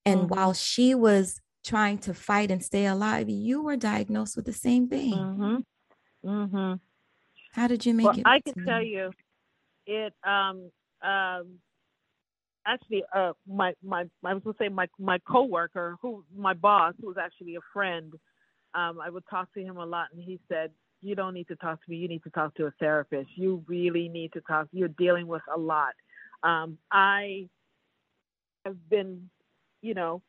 And 0.03 0.22
mm-hmm. 0.22 0.36
while 0.36 0.53
she 0.53 0.95
was 0.95 1.41
trying 1.66 1.97
to 1.97 2.13
fight 2.13 2.51
and 2.51 2.63
stay 2.63 2.86
alive, 2.86 3.28
you 3.30 3.63
were 3.63 3.76
diagnosed 3.76 4.36
with 4.36 4.45
the 4.45 4.53
same 4.53 4.88
thing. 4.88 5.13
Mm-hmm. 5.13 6.30
Mm-hmm. 6.30 6.74
How 7.51 7.68
did 7.68 7.86
you 7.86 7.93
make 7.93 8.05
well, 8.05 8.20
it? 8.20 8.24
I 8.26 8.39
can 8.39 8.66
tell 8.66 8.84
you, 8.84 9.11
it 9.88 10.13
um 10.24 10.70
um 11.01 11.59
actually 12.68 13.03
uh 13.13 13.34
my 13.47 13.74
my 13.84 14.05
I 14.24 14.34
was 14.34 14.43
gonna 14.43 14.55
say 14.59 14.70
my 14.70 14.88
my 14.99 15.20
coworker 15.20 15.97
who 16.01 16.24
my 16.36 16.53
boss 16.53 16.93
who 16.99 17.07
was 17.07 17.18
actually 17.18 17.55
a 17.55 17.66
friend 17.72 18.13
um 18.74 18.99
I 18.99 19.09
would 19.09 19.24
talk 19.30 19.53
to 19.53 19.61
him 19.61 19.78
a 19.78 19.86
lot 19.86 20.07
and 20.11 20.24
he 20.24 20.39
said 20.49 20.72
you 21.01 21.16
don't 21.16 21.36
need 21.36 21.47
to 21.47 21.55
talk 21.57 21.84
to 21.84 21.91
me. 21.91 21.97
You 21.97 22.07
need 22.07 22.24
to 22.24 22.32
talk 22.32 22.55
to 22.55 22.66
a 22.66 22.72
therapist. 22.80 23.30
You 23.36 23.63
really 23.68 24.09
need 24.09 24.34
to 24.34 24.41
talk. 24.41 24.68
You're 24.72 24.88
dealing 24.88 25.28
with 25.28 25.43
a 25.53 25.59
lot. 25.59 25.93
Um, 26.41 26.80
I 26.91 27.47
have 28.66 28.78
been, 28.89 29.30
you 29.82 29.93
know, 29.93 30.24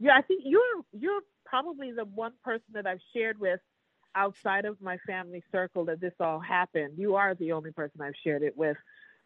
yeah, 0.00 0.16
I 0.16 0.22
think 0.22 0.42
you're 0.44 0.82
you're 0.92 1.20
probably 1.44 1.92
the 1.92 2.04
one 2.04 2.32
person 2.42 2.66
that 2.72 2.86
I've 2.86 3.00
shared 3.14 3.38
with 3.38 3.60
outside 4.14 4.64
of 4.64 4.80
my 4.80 4.96
family 5.06 5.42
circle 5.52 5.84
that 5.84 6.00
this 6.00 6.14
all 6.18 6.40
happened. 6.40 6.94
You 6.96 7.14
are 7.16 7.34
the 7.34 7.52
only 7.52 7.70
person 7.70 8.00
I've 8.00 8.14
shared 8.24 8.42
it 8.42 8.56
with 8.56 8.76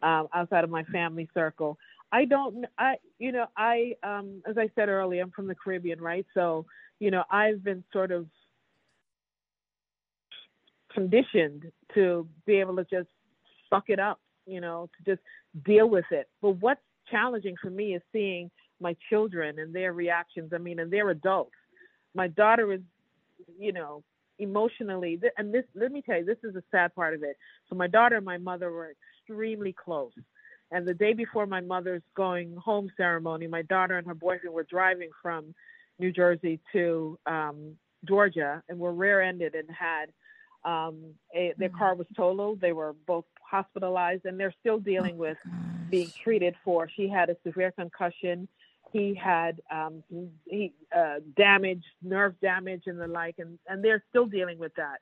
um, 0.03 0.27
outside 0.33 0.63
of 0.63 0.69
my 0.69 0.83
family 0.83 1.29
circle. 1.33 1.77
I 2.11 2.25
don't, 2.25 2.65
I, 2.77 2.95
you 3.17 3.31
know, 3.31 3.47
I, 3.57 3.95
um, 4.03 4.43
as 4.47 4.57
I 4.57 4.69
said 4.75 4.89
earlier, 4.89 5.23
I'm 5.23 5.31
from 5.31 5.47
the 5.47 5.55
Caribbean, 5.55 5.99
right? 5.99 6.25
So, 6.33 6.65
you 6.99 7.09
know, 7.09 7.23
I've 7.29 7.63
been 7.63 7.83
sort 7.91 8.11
of 8.11 8.27
conditioned 10.93 11.71
to 11.93 12.27
be 12.45 12.55
able 12.55 12.75
to 12.77 12.85
just 12.85 13.09
suck 13.69 13.85
it 13.89 13.99
up, 13.99 14.19
you 14.45 14.61
know, 14.61 14.89
to 14.97 15.15
just 15.15 15.25
deal 15.65 15.89
with 15.89 16.05
it. 16.11 16.29
But 16.41 16.51
what's 16.51 16.81
challenging 17.09 17.55
for 17.61 17.69
me 17.69 17.95
is 17.95 18.01
seeing 18.13 18.51
my 18.79 18.95
children 19.09 19.59
and 19.59 19.73
their 19.73 19.93
reactions. 19.93 20.51
I 20.53 20.57
mean, 20.57 20.79
and 20.79 20.91
they're 20.91 21.09
adults. 21.09 21.55
My 22.13 22.27
daughter 22.27 22.73
is, 22.73 22.81
you 23.59 23.73
know, 23.73 24.03
emotionally, 24.39 25.19
and 25.37 25.53
this, 25.53 25.63
let 25.75 25.91
me 25.91 26.01
tell 26.01 26.17
you, 26.17 26.25
this 26.25 26.37
is 26.43 26.55
a 26.55 26.63
sad 26.71 26.93
part 26.93 27.13
of 27.13 27.23
it. 27.23 27.37
So 27.69 27.75
my 27.75 27.87
daughter 27.87 28.17
and 28.17 28.25
my 28.25 28.37
mother 28.37 28.71
were 28.71 28.93
extremely 29.21 29.73
close. 29.73 30.11
And 30.71 30.87
the 30.87 30.93
day 30.93 31.13
before 31.13 31.45
my 31.45 31.61
mother's 31.61 32.01
going 32.15 32.55
home 32.55 32.89
ceremony, 32.97 33.47
my 33.47 33.61
daughter 33.61 33.97
and 33.97 34.07
her 34.07 34.15
boyfriend 34.15 34.53
were 34.53 34.63
driving 34.69 35.09
from 35.21 35.53
New 35.99 36.11
Jersey 36.11 36.59
to 36.73 37.17
um, 37.25 37.75
Georgia 38.03 38.61
and 38.67 38.79
were 38.79 38.93
rear 38.93 39.21
ended 39.21 39.55
and 39.55 39.69
had 39.69 40.07
um, 40.65 41.13
a, 41.33 41.53
their 41.57 41.69
mm. 41.69 41.77
car 41.77 41.95
was 41.95 42.07
totaled. 42.17 42.59
They 42.59 42.73
were 42.73 42.95
both 43.05 43.25
hospitalized, 43.41 44.25
and 44.25 44.39
they're 44.39 44.53
still 44.59 44.79
dealing 44.79 45.17
with 45.17 45.37
being 45.89 46.11
treated 46.23 46.55
for. 46.65 46.89
She 46.89 47.07
had 47.07 47.29
a 47.29 47.37
severe 47.45 47.71
concussion. 47.71 48.47
He 48.95 49.13
had 49.13 49.61
um, 49.69 50.03
he 50.45 50.71
uh, 50.95 51.15
damage, 51.35 51.83
nerve 52.01 52.33
damage, 52.41 52.83
and 52.85 52.97
the 52.97 53.07
like, 53.07 53.35
and 53.39 53.59
and 53.67 53.83
they're 53.83 54.01
still 54.09 54.25
dealing 54.25 54.57
with 54.57 54.73
that. 54.75 54.99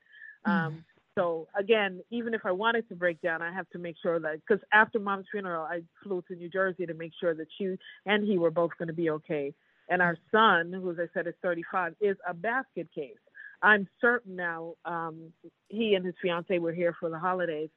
Mm. 0.47 0.51
Um, 0.51 0.85
so 1.13 1.47
again, 1.55 2.01
even 2.09 2.33
if 2.33 2.41
I 2.43 2.51
wanted 2.51 2.89
to 2.89 2.95
break 2.95 3.21
down, 3.21 3.43
I 3.43 3.53
have 3.53 3.69
to 3.69 3.77
make 3.77 3.95
sure 4.01 4.19
that 4.19 4.39
because 4.39 4.63
after 4.73 4.97
mom's 4.97 5.27
funeral, 5.31 5.63
I 5.63 5.83
flew 6.01 6.23
to 6.27 6.35
New 6.35 6.49
Jersey 6.49 6.87
to 6.87 6.95
make 6.95 7.11
sure 7.19 7.35
that 7.35 7.45
she 7.55 7.75
and 8.07 8.27
he 8.27 8.39
were 8.39 8.49
both 8.49 8.71
going 8.79 8.87
to 8.87 8.95
be 8.95 9.11
okay. 9.11 9.53
And 9.89 10.01
our 10.01 10.17
son, 10.31 10.73
who 10.73 10.89
as 10.89 10.97
I 10.99 11.05
said 11.13 11.27
is 11.27 11.35
35, 11.43 11.93
is 12.01 12.17
a 12.27 12.33
basket 12.33 12.87
case. 12.95 13.21
I'm 13.61 13.87
certain 14.01 14.35
now. 14.35 14.73
Um, 14.85 15.31
he 15.69 15.93
and 15.93 16.03
his 16.03 16.15
fiance 16.19 16.57
were 16.57 16.73
here 16.73 16.95
for 16.99 17.11
the 17.11 17.19
holidays. 17.19 17.69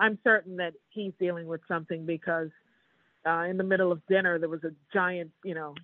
I'm 0.00 0.18
certain 0.24 0.56
that 0.56 0.72
he's 0.88 1.12
dealing 1.20 1.46
with 1.46 1.60
something 1.68 2.06
because 2.06 2.48
uh, 3.26 3.44
in 3.48 3.56
the 3.56 3.64
middle 3.64 3.92
of 3.92 4.00
dinner 4.08 4.38
there 4.38 4.48
was 4.48 4.64
a 4.64 4.72
giant, 4.92 5.30
you 5.44 5.54
know, 5.54 5.74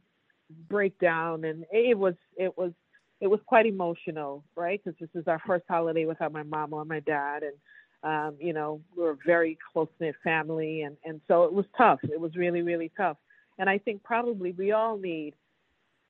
breakdown, 0.69 1.45
and 1.45 1.65
it 1.71 1.99
was 1.99 2.15
it 2.37 2.57
was 2.57 2.73
it 3.21 3.29
was 3.29 3.41
quite 3.47 3.67
emotional, 3.67 4.45
right? 4.57 4.81
Because 4.83 4.99
this 5.01 5.21
is 5.21 5.27
our 5.27 5.41
first 5.47 5.65
holiday 5.69 6.05
without 6.05 6.33
my 6.33 6.43
mom 6.43 6.73
or 6.73 6.85
my 6.85 7.01
dad, 7.01 7.43
and 7.43 7.55
um, 8.03 8.37
you 8.41 8.53
know 8.53 8.81
we're 8.97 9.13
a 9.13 9.19
very 9.27 9.59
close 9.73 9.89
knit 10.01 10.15
family, 10.23 10.83
and 10.83 10.97
and 11.05 11.21
so 11.29 11.45
it 11.45 11.53
was 11.53 11.67
tough. 11.77 12.01
It 12.03 12.21
was 12.21 12.37
really 12.37 12.63
really 12.63 12.91
tough, 12.97 13.17
and 13.59 13.69
I 13.69 13.79
think 13.79 14.03
probably 14.03 14.53
we 14.53 14.73
all 14.73 14.97
need 14.97 15.35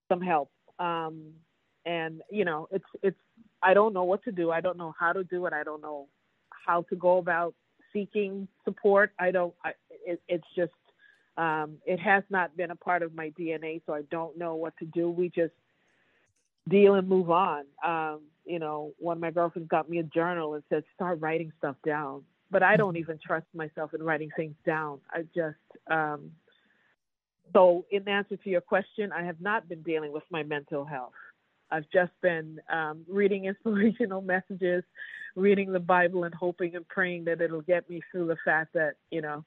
some 0.09 0.21
help. 0.21 0.51
Um, 0.79 1.33
and 1.87 2.23
you 2.31 2.45
know 2.45 2.69
it's 2.71 2.85
it's 3.03 3.19
I 3.63 3.75
don't 3.75 3.95
know 3.95 4.05
what 4.05 4.23
to 4.25 4.33
do. 4.33 4.51
I 4.51 4.61
don't 4.61 4.77
know 4.77 4.95
how 4.99 5.13
to 5.13 5.25
do 5.25 5.47
it. 5.47 5.53
I 5.53 5.63
don't 5.63 5.81
know 5.81 6.09
how 6.51 6.83
to 6.83 6.97
go 6.97 7.19
about 7.19 7.55
seeking 7.93 8.49
support. 8.65 9.13
I 9.19 9.31
don't. 9.31 9.55
I, 9.65 9.73
it, 10.05 10.21
it's 10.29 10.47
just 10.55 10.73
um, 11.37 11.79
it 11.87 12.01
has 12.01 12.25
not 12.31 12.57
been 12.57 12.71
a 12.71 12.77
part 12.77 13.03
of 13.03 13.15
my 13.15 13.31
DNA, 13.31 13.83
so 13.87 13.95
I 13.95 14.03
don't 14.11 14.39
know 14.39 14.55
what 14.55 14.77
to 14.79 14.85
do. 14.87 15.11
We 15.11 15.29
just 15.29 15.53
deal 16.69 16.95
and 16.95 17.09
move 17.09 17.31
on. 17.31 17.65
Um, 17.85 18.21
you 18.45 18.59
know, 18.59 18.93
one 18.99 19.19
of 19.19 19.21
my 19.21 19.31
girlfriends 19.31 19.69
got 19.69 19.89
me 19.89 19.99
a 19.99 20.03
journal 20.03 20.55
and 20.55 20.63
said, 20.69 20.85
start 20.95 21.21
writing 21.21 21.53
stuff 21.59 21.77
down. 21.85 22.23
but 22.51 22.63
I 22.63 22.77
don't 22.77 22.97
even 22.97 23.19
trust 23.25 23.47
myself 23.55 23.93
in 23.93 24.03
writing 24.03 24.31
things 24.37 24.55
down. 24.65 25.01
I 25.11 25.25
just 25.35 25.57
um, 25.91 26.31
so 27.53 27.85
in 27.91 28.09
answer 28.09 28.37
to 28.37 28.51
your 28.51 28.61
question, 28.61 29.13
I 29.13 29.25
have 29.25 29.41
not 29.41 29.69
been 29.69 29.83
dealing 29.83 30.13
with 30.13 30.25
my 30.31 30.43
mental 30.43 30.85
health. 30.85 31.13
I've 31.71 31.89
just 31.93 32.13
been 32.23 32.61
um, 32.73 33.05
reading 33.09 33.45
inspirational 33.47 34.21
messages, 34.21 34.85
reading 35.35 35.73
the 35.73 35.81
Bible, 35.81 36.25
and 36.25 36.35
hoping 36.35 36.77
and 36.77 36.87
praying 36.89 37.25
that 37.25 37.41
it'll 37.41 37.63
get 37.63 37.89
me 37.91 38.01
through 38.11 38.27
the 38.27 38.37
fact 38.45 38.73
that 38.75 38.95
you 39.11 39.21
know 39.21 39.45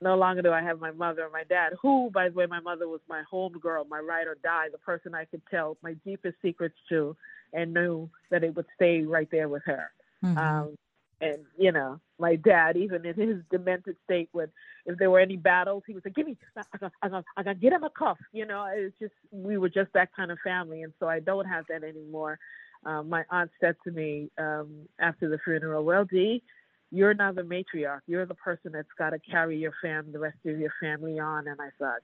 no 0.00 0.16
longer 0.16 0.42
do 0.42 0.52
I 0.52 0.62
have 0.62 0.80
my 0.80 0.92
mother 0.92 1.24
and 1.24 1.32
my 1.32 1.44
dad, 1.44 1.72
who, 1.80 2.10
by 2.12 2.28
the 2.28 2.34
way, 2.34 2.46
my 2.46 2.60
mother 2.60 2.86
was 2.88 3.00
my 3.08 3.22
home 3.22 3.54
girl, 3.60 3.84
my 3.84 3.98
ride 3.98 4.26
or 4.26 4.36
die, 4.42 4.66
the 4.70 4.78
person 4.78 5.14
I 5.14 5.24
could 5.24 5.42
tell 5.50 5.76
my 5.82 5.94
deepest 6.04 6.36
secrets 6.40 6.76
to 6.88 7.16
and 7.52 7.74
knew 7.74 8.08
that 8.30 8.44
it 8.44 8.54
would 8.54 8.66
stay 8.76 9.02
right 9.02 9.28
there 9.30 9.48
with 9.48 9.62
her. 9.64 9.90
Mm-hmm. 10.24 10.38
Um, 10.38 10.76
and, 11.20 11.38
you 11.58 11.72
know, 11.72 12.00
my 12.20 12.36
dad, 12.36 12.76
even 12.76 13.04
in 13.04 13.14
his 13.14 13.38
demented 13.50 13.96
state, 14.04 14.28
would, 14.32 14.50
if 14.86 14.98
there 14.98 15.10
were 15.10 15.18
any 15.18 15.36
battles, 15.36 15.82
he 15.86 15.94
would 15.94 16.04
say, 16.04 16.10
give 16.10 16.26
me, 16.26 16.36
I 16.56 16.78
got, 16.78 16.92
I 17.02 17.08
got, 17.08 17.24
I 17.36 17.42
got 17.42 17.60
get 17.60 17.72
him 17.72 17.82
a 17.82 17.90
cuff. 17.90 18.18
You 18.32 18.46
know, 18.46 18.68
it's 18.72 18.96
just, 19.00 19.14
we 19.32 19.58
were 19.58 19.68
just 19.68 19.92
that 19.94 20.14
kind 20.14 20.30
of 20.30 20.38
family. 20.44 20.82
And 20.82 20.92
so 21.00 21.08
I 21.08 21.18
don't 21.18 21.46
have 21.46 21.64
that 21.68 21.82
anymore. 21.82 22.38
Um, 22.84 23.08
my 23.08 23.24
aunt 23.30 23.50
said 23.60 23.74
to 23.82 23.90
me 23.90 24.30
um, 24.38 24.88
after 25.00 25.28
the 25.28 25.38
funeral, 25.44 25.84
well, 25.84 26.04
Dee, 26.04 26.44
you're 26.90 27.14
now 27.14 27.32
the 27.32 27.42
matriarch. 27.42 28.00
You're 28.06 28.26
the 28.26 28.34
person 28.34 28.72
that's 28.72 28.88
got 28.98 29.10
to 29.10 29.18
carry 29.18 29.58
your 29.58 29.72
fam, 29.82 30.12
the 30.12 30.18
rest 30.18 30.38
of 30.46 30.58
your 30.58 30.72
family 30.80 31.18
on. 31.18 31.46
And 31.46 31.60
I 31.60 31.68
thought, 31.78 32.00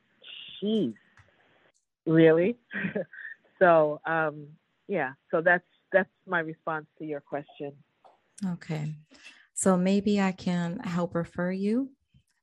jeez, 0.62 0.94
really? 2.06 2.56
so, 3.58 4.00
um, 4.06 4.46
yeah. 4.88 5.12
So 5.30 5.40
that's 5.40 5.64
that's 5.92 6.10
my 6.26 6.40
response 6.40 6.86
to 6.98 7.04
your 7.04 7.20
question. 7.20 7.72
Okay, 8.46 8.94
so 9.54 9.76
maybe 9.76 10.20
I 10.20 10.32
can 10.32 10.80
help 10.80 11.14
refer 11.14 11.52
you, 11.52 11.90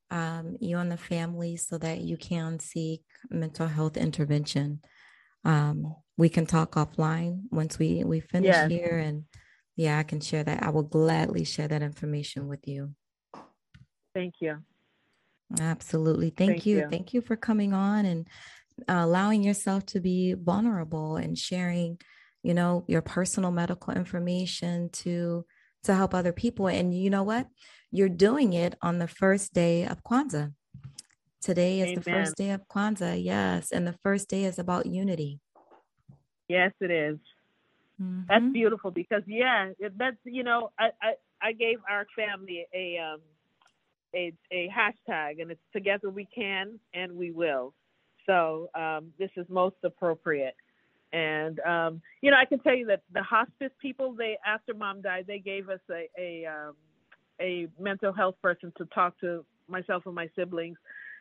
um, 0.09 0.55
you 0.59 0.77
and 0.77 0.91
the 0.91 0.97
family, 0.97 1.57
so 1.57 1.77
that 1.77 1.99
you 1.99 2.17
can 2.17 2.59
seek 2.59 3.03
mental 3.29 3.67
health 3.67 3.97
intervention. 3.97 4.79
Um, 5.43 5.95
we 6.17 6.29
can 6.29 6.45
talk 6.45 6.71
offline 6.71 7.41
once 7.51 7.77
we 7.77 8.03
we 8.03 8.21
finish 8.21 8.55
yes. 8.55 8.69
here 8.71 8.97
and 8.97 9.25
yeah, 9.75 9.97
I 9.97 10.03
can 10.03 10.19
share 10.19 10.43
that. 10.43 10.63
I 10.63 10.69
will 10.69 10.83
gladly 10.83 11.43
share 11.43 11.67
that 11.67 11.81
information 11.81 12.47
with 12.47 12.67
you. 12.67 12.93
Thank 14.13 14.35
you. 14.41 14.57
Absolutely. 15.59 16.29
Thank, 16.29 16.51
Thank 16.51 16.65
you. 16.65 16.77
you. 16.79 16.87
Thank 16.89 17.13
you 17.13 17.21
for 17.21 17.35
coming 17.35 17.73
on 17.73 18.05
and 18.05 18.27
uh, 18.87 19.01
allowing 19.03 19.43
yourself 19.43 19.85
to 19.87 19.99
be 19.99 20.33
vulnerable 20.33 21.17
and 21.17 21.37
sharing, 21.37 21.99
you 22.43 22.53
know, 22.53 22.85
your 22.87 23.01
personal 23.01 23.51
medical 23.51 23.93
information 23.93 24.89
to 24.89 25.45
to 25.83 25.95
help 25.95 26.13
other 26.13 26.31
people. 26.31 26.67
And 26.67 26.93
you 26.93 27.09
know 27.09 27.23
what? 27.23 27.47
You're 27.91 28.09
doing 28.09 28.53
it 28.53 28.75
on 28.81 28.99
the 28.99 29.07
first 29.07 29.53
day 29.53 29.85
of 29.85 30.03
Kwanzaa. 30.03 30.53
Today 31.41 31.81
is 31.81 31.87
Amen. 31.87 31.95
the 31.95 32.11
first 32.11 32.37
day 32.37 32.51
of 32.51 32.67
Kwanzaa. 32.67 33.21
Yes, 33.21 33.71
and 33.71 33.87
the 33.87 33.97
first 34.03 34.29
day 34.29 34.43
is 34.43 34.59
about 34.59 34.85
unity. 34.85 35.39
Yes, 36.47 36.71
it 36.79 36.91
is. 36.91 37.17
Mm-hmm. 38.01 38.21
That's 38.29 38.53
beautiful 38.53 38.91
because 38.91 39.23
yeah, 39.27 39.71
that's 39.97 40.17
you 40.23 40.43
know 40.43 40.71
I, 40.79 40.89
I 41.01 41.13
I 41.41 41.51
gave 41.53 41.77
our 41.89 42.05
family 42.15 42.65
a 42.73 42.97
um 42.97 43.19
a 44.15 44.33
a 44.51 44.69
hashtag 44.69 45.41
and 45.41 45.51
it's 45.51 45.61
together 45.73 46.09
we 46.09 46.27
can 46.33 46.79
and 46.93 47.11
we 47.17 47.31
will. 47.31 47.73
So 48.25 48.69
um, 48.75 49.11
this 49.19 49.29
is 49.35 49.45
most 49.49 49.75
appropriate. 49.83 50.55
And 51.13 51.59
um, 51.61 52.01
you 52.21 52.31
know, 52.31 52.37
I 52.37 52.45
can 52.45 52.59
tell 52.59 52.75
you 52.75 52.87
that 52.87 53.01
the 53.13 53.23
hospice 53.23 53.71
people, 53.81 54.13
they 54.13 54.37
after 54.45 54.73
mom 54.73 55.01
died, 55.01 55.25
they 55.27 55.39
gave 55.39 55.69
us 55.69 55.79
a 55.91 56.07
a, 56.19 56.45
um, 56.45 56.75
a 57.41 57.67
mental 57.79 58.13
health 58.13 58.35
person 58.41 58.71
to 58.77 58.85
talk 58.85 59.19
to 59.21 59.45
myself 59.67 60.03
and 60.05 60.15
my 60.15 60.29
siblings. 60.35 60.77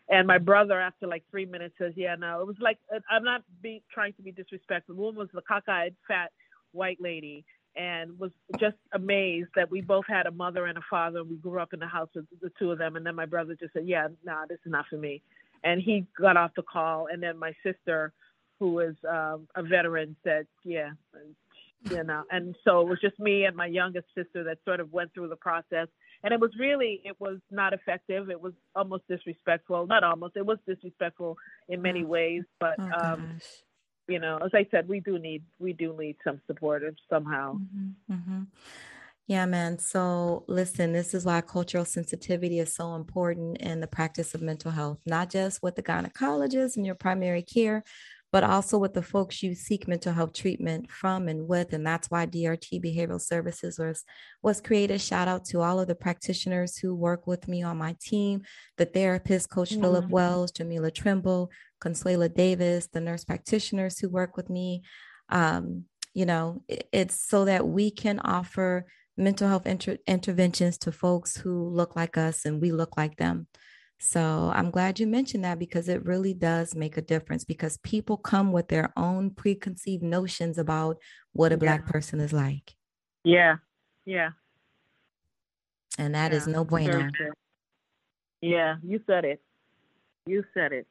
And 0.09 0.26
my 0.26 0.39
brother, 0.39 0.81
after 0.81 1.07
like 1.07 1.24
three 1.31 1.47
minutes, 1.47 1.74
says, 1.78 1.93
"Yeah, 1.97 2.16
no, 2.16 2.41
it 2.41 2.47
was 2.47 2.57
like 2.61 2.78
I'm 3.11 3.24
not 3.24 3.43
be 3.62 3.83
trying 3.93 4.12
to 4.14 4.22
be 4.22 4.33
disrespectful. 4.33 4.95
The 4.95 5.01
woman 5.01 5.18
was 5.20 5.28
the 5.35 5.43
cockeyed, 5.43 5.95
fat 6.09 6.31
white 6.72 7.00
lady 7.00 7.44
and 7.76 8.18
was 8.18 8.30
just 8.58 8.76
amazed 8.92 9.48
that 9.54 9.70
we 9.70 9.80
both 9.80 10.04
had 10.08 10.26
a 10.26 10.30
mother 10.30 10.66
and 10.66 10.76
a 10.76 10.82
father. 10.90 11.20
And 11.20 11.30
we 11.30 11.36
grew 11.36 11.60
up 11.60 11.72
in 11.72 11.80
the 11.80 11.86
house 11.86 12.08
with 12.14 12.26
the 12.40 12.50
two 12.58 12.72
of 12.72 12.78
them. 12.78 12.96
And 12.96 13.06
then 13.06 13.14
my 13.14 13.26
brother 13.26 13.56
just 13.58 13.72
said, 13.72 13.86
Yeah, 13.86 14.08
nah, 14.24 14.46
this 14.48 14.58
is 14.64 14.72
not 14.72 14.86
for 14.90 14.96
me. 14.96 15.22
And 15.62 15.80
he 15.80 16.06
got 16.18 16.36
off 16.36 16.52
the 16.56 16.62
call. 16.62 17.06
And 17.12 17.22
then 17.22 17.38
my 17.38 17.52
sister, 17.62 18.12
who 18.58 18.80
is 18.80 18.96
um, 19.08 19.46
a 19.54 19.62
veteran, 19.62 20.16
said, 20.24 20.46
Yeah, 20.64 20.90
you 21.88 22.02
know. 22.02 22.24
And 22.30 22.56
so 22.64 22.80
it 22.80 22.88
was 22.88 23.00
just 23.00 23.18
me 23.20 23.44
and 23.44 23.56
my 23.56 23.66
youngest 23.66 24.06
sister 24.16 24.44
that 24.44 24.58
sort 24.64 24.80
of 24.80 24.92
went 24.92 25.14
through 25.14 25.28
the 25.28 25.36
process. 25.36 25.86
And 26.22 26.34
it 26.34 26.40
was 26.40 26.50
really, 26.58 27.00
it 27.04 27.18
was 27.18 27.38
not 27.50 27.72
effective. 27.72 28.30
It 28.30 28.40
was 28.40 28.52
almost 28.74 29.04
disrespectful. 29.08 29.86
Not 29.86 30.04
almost, 30.04 30.36
it 30.36 30.44
was 30.44 30.58
disrespectful 30.66 31.38
in 31.68 31.80
many 31.80 32.04
ways. 32.04 32.42
But 32.58 32.78
oh, 32.78 32.90
um, 33.00 33.40
you 34.11 34.18
know, 34.18 34.38
as 34.44 34.50
I 34.52 34.66
said, 34.70 34.88
we 34.88 35.00
do 35.00 35.18
need 35.18 35.44
we 35.58 35.72
do 35.72 35.96
need 35.98 36.16
some 36.24 36.40
support 36.46 36.82
somehow. 37.08 37.54
Mm-hmm, 37.54 38.12
mm-hmm. 38.12 38.42
Yeah, 39.26 39.46
man. 39.46 39.78
So 39.78 40.44
listen, 40.48 40.92
this 40.92 41.14
is 41.14 41.24
why 41.24 41.40
cultural 41.40 41.84
sensitivity 41.84 42.58
is 42.58 42.74
so 42.74 42.96
important 42.96 43.58
in 43.58 43.80
the 43.80 43.86
practice 43.86 44.34
of 44.34 44.42
mental 44.42 44.72
health, 44.72 44.98
not 45.06 45.30
just 45.30 45.62
with 45.62 45.76
the 45.76 45.84
gynecologist 45.84 46.76
and 46.76 46.84
your 46.84 46.96
primary 46.96 47.42
care, 47.42 47.84
but 48.33 48.45
also 48.45 48.78
with 48.78 48.95
the 48.95 49.03
folks 49.03 49.43
you 49.43 49.55
seek 49.55 49.89
mental 49.89 50.12
health 50.12 50.33
treatment 50.33 50.91
from 50.91 51.28
and 51.28 51.49
with. 51.49 51.72
And 51.72 51.85
that's 51.85 52.11
why 52.11 52.26
DRT 52.26 52.83
Behavioral 52.85 53.20
Services 53.20 53.78
was, 53.78 54.05
was 54.43 54.61
created. 54.61 55.01
Shout 55.01 55.26
out 55.26 55.45
to 55.47 55.61
all 55.61 55.81
of 55.81 55.89
the 55.89 55.95
practitioners 55.95 56.76
who 56.76 56.95
work 56.95 57.26
with 57.26 57.49
me 57.49 57.62
on 57.62 57.78
my 57.78 57.97
team, 58.01 58.43
the 58.76 58.87
therapist, 58.87 59.51
Coach 59.51 59.70
mm-hmm. 59.70 59.83
Philip 59.83 60.09
Wells, 60.09 60.53
Jamila 60.53 60.91
Trimble, 60.91 61.51
Consuela 61.83 62.33
Davis, 62.33 62.87
the 62.93 63.01
nurse 63.01 63.24
practitioners 63.24 63.99
who 63.99 64.09
work 64.09 64.37
with 64.37 64.49
me. 64.49 64.83
Um, 65.28 65.85
you 66.14 66.26
know, 66.26 66.62
it's 66.68 67.28
so 67.28 67.45
that 67.45 67.66
we 67.66 67.91
can 67.91 68.20
offer 68.20 68.87
mental 69.16 69.49
health 69.49 69.66
inter- 69.66 69.99
interventions 70.07 70.78
to 70.78 70.93
folks 70.93 71.37
who 71.37 71.68
look 71.68 71.95
like 71.97 72.16
us 72.16 72.45
and 72.45 72.61
we 72.61 72.72
look 72.72 72.97
like 72.97 73.16
them. 73.16 73.47
So 74.03 74.51
I'm 74.55 74.70
glad 74.70 74.98
you 74.98 75.07
mentioned 75.07 75.44
that 75.44 75.59
because 75.59 75.86
it 75.90 76.07
really 76.07 76.32
does 76.32 76.74
make 76.74 76.96
a 76.96 77.03
difference 77.03 77.44
because 77.44 77.76
people 77.78 78.16
come 78.16 78.51
with 78.51 78.68
their 78.68 78.94
own 78.96 79.28
preconceived 79.28 80.03
notions 80.03 80.57
about 80.57 80.96
what 81.32 81.53
a 81.53 81.57
yeah. 81.57 81.59
black 81.59 81.86
person 81.86 82.18
is 82.18 82.32
like. 82.32 82.74
Yeah. 83.24 83.57
Yeah. 84.07 84.30
And 85.98 86.14
that 86.14 86.32
yeah. 86.32 86.38
is 86.38 86.46
no 86.46 86.64
bueno. 86.64 87.11
Yeah, 88.40 88.76
you 88.82 89.01
said 89.07 89.26
it. 89.26 89.42
You 90.24 90.44
said 90.55 90.72
it. 90.72 90.86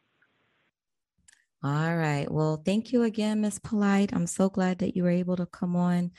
All 1.63 1.97
right. 1.97 2.29
Well, 2.29 2.61
thank 2.63 2.93
you 2.93 3.01
again, 3.03 3.41
Miss 3.41 3.57
Polite. 3.57 4.13
I'm 4.13 4.27
so 4.27 4.49
glad 4.49 4.77
that 4.79 4.95
you 4.95 5.01
were 5.01 5.09
able 5.09 5.35
to 5.37 5.47
come 5.47 5.75
on. 5.75 6.11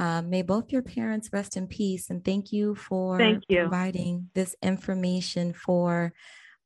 Uh, 0.00 0.22
may 0.22 0.40
both 0.40 0.72
your 0.72 0.80
parents 0.80 1.28
rest 1.30 1.58
in 1.58 1.66
peace. 1.66 2.08
And 2.08 2.24
thank 2.24 2.52
you 2.52 2.74
for 2.74 3.18
thank 3.18 3.44
you. 3.50 3.60
providing 3.60 4.30
this 4.34 4.56
information 4.62 5.52
for 5.52 6.14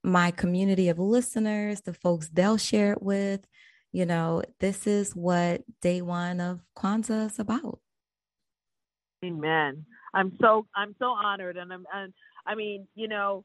my 0.05 0.31
community 0.31 0.89
of 0.89 1.01
listeners, 1.01 1.81
the 1.81 1.95
folks 1.95 2.29
they'll 2.29 2.59
share 2.59 2.93
it 2.93 3.03
with. 3.03 3.45
You 3.91 4.07
know, 4.07 4.43
this 4.61 4.87
is 4.87 5.17
what 5.17 5.63
day 5.83 6.01
one 6.01 6.41
of 6.41 6.61
Kwanzaa 6.79 7.27
is 7.27 7.41
about. 7.41 7.81
Amen. 9.25 9.85
I'm 10.15 10.37
so 10.41 10.67
I'm 10.77 10.95
so 11.01 11.07
honored, 11.07 11.57
and 11.57 11.73
I'm 11.73 11.87
and 11.93 12.13
I 12.47 12.55
mean, 12.55 12.87
you 12.95 13.09
know, 13.09 13.45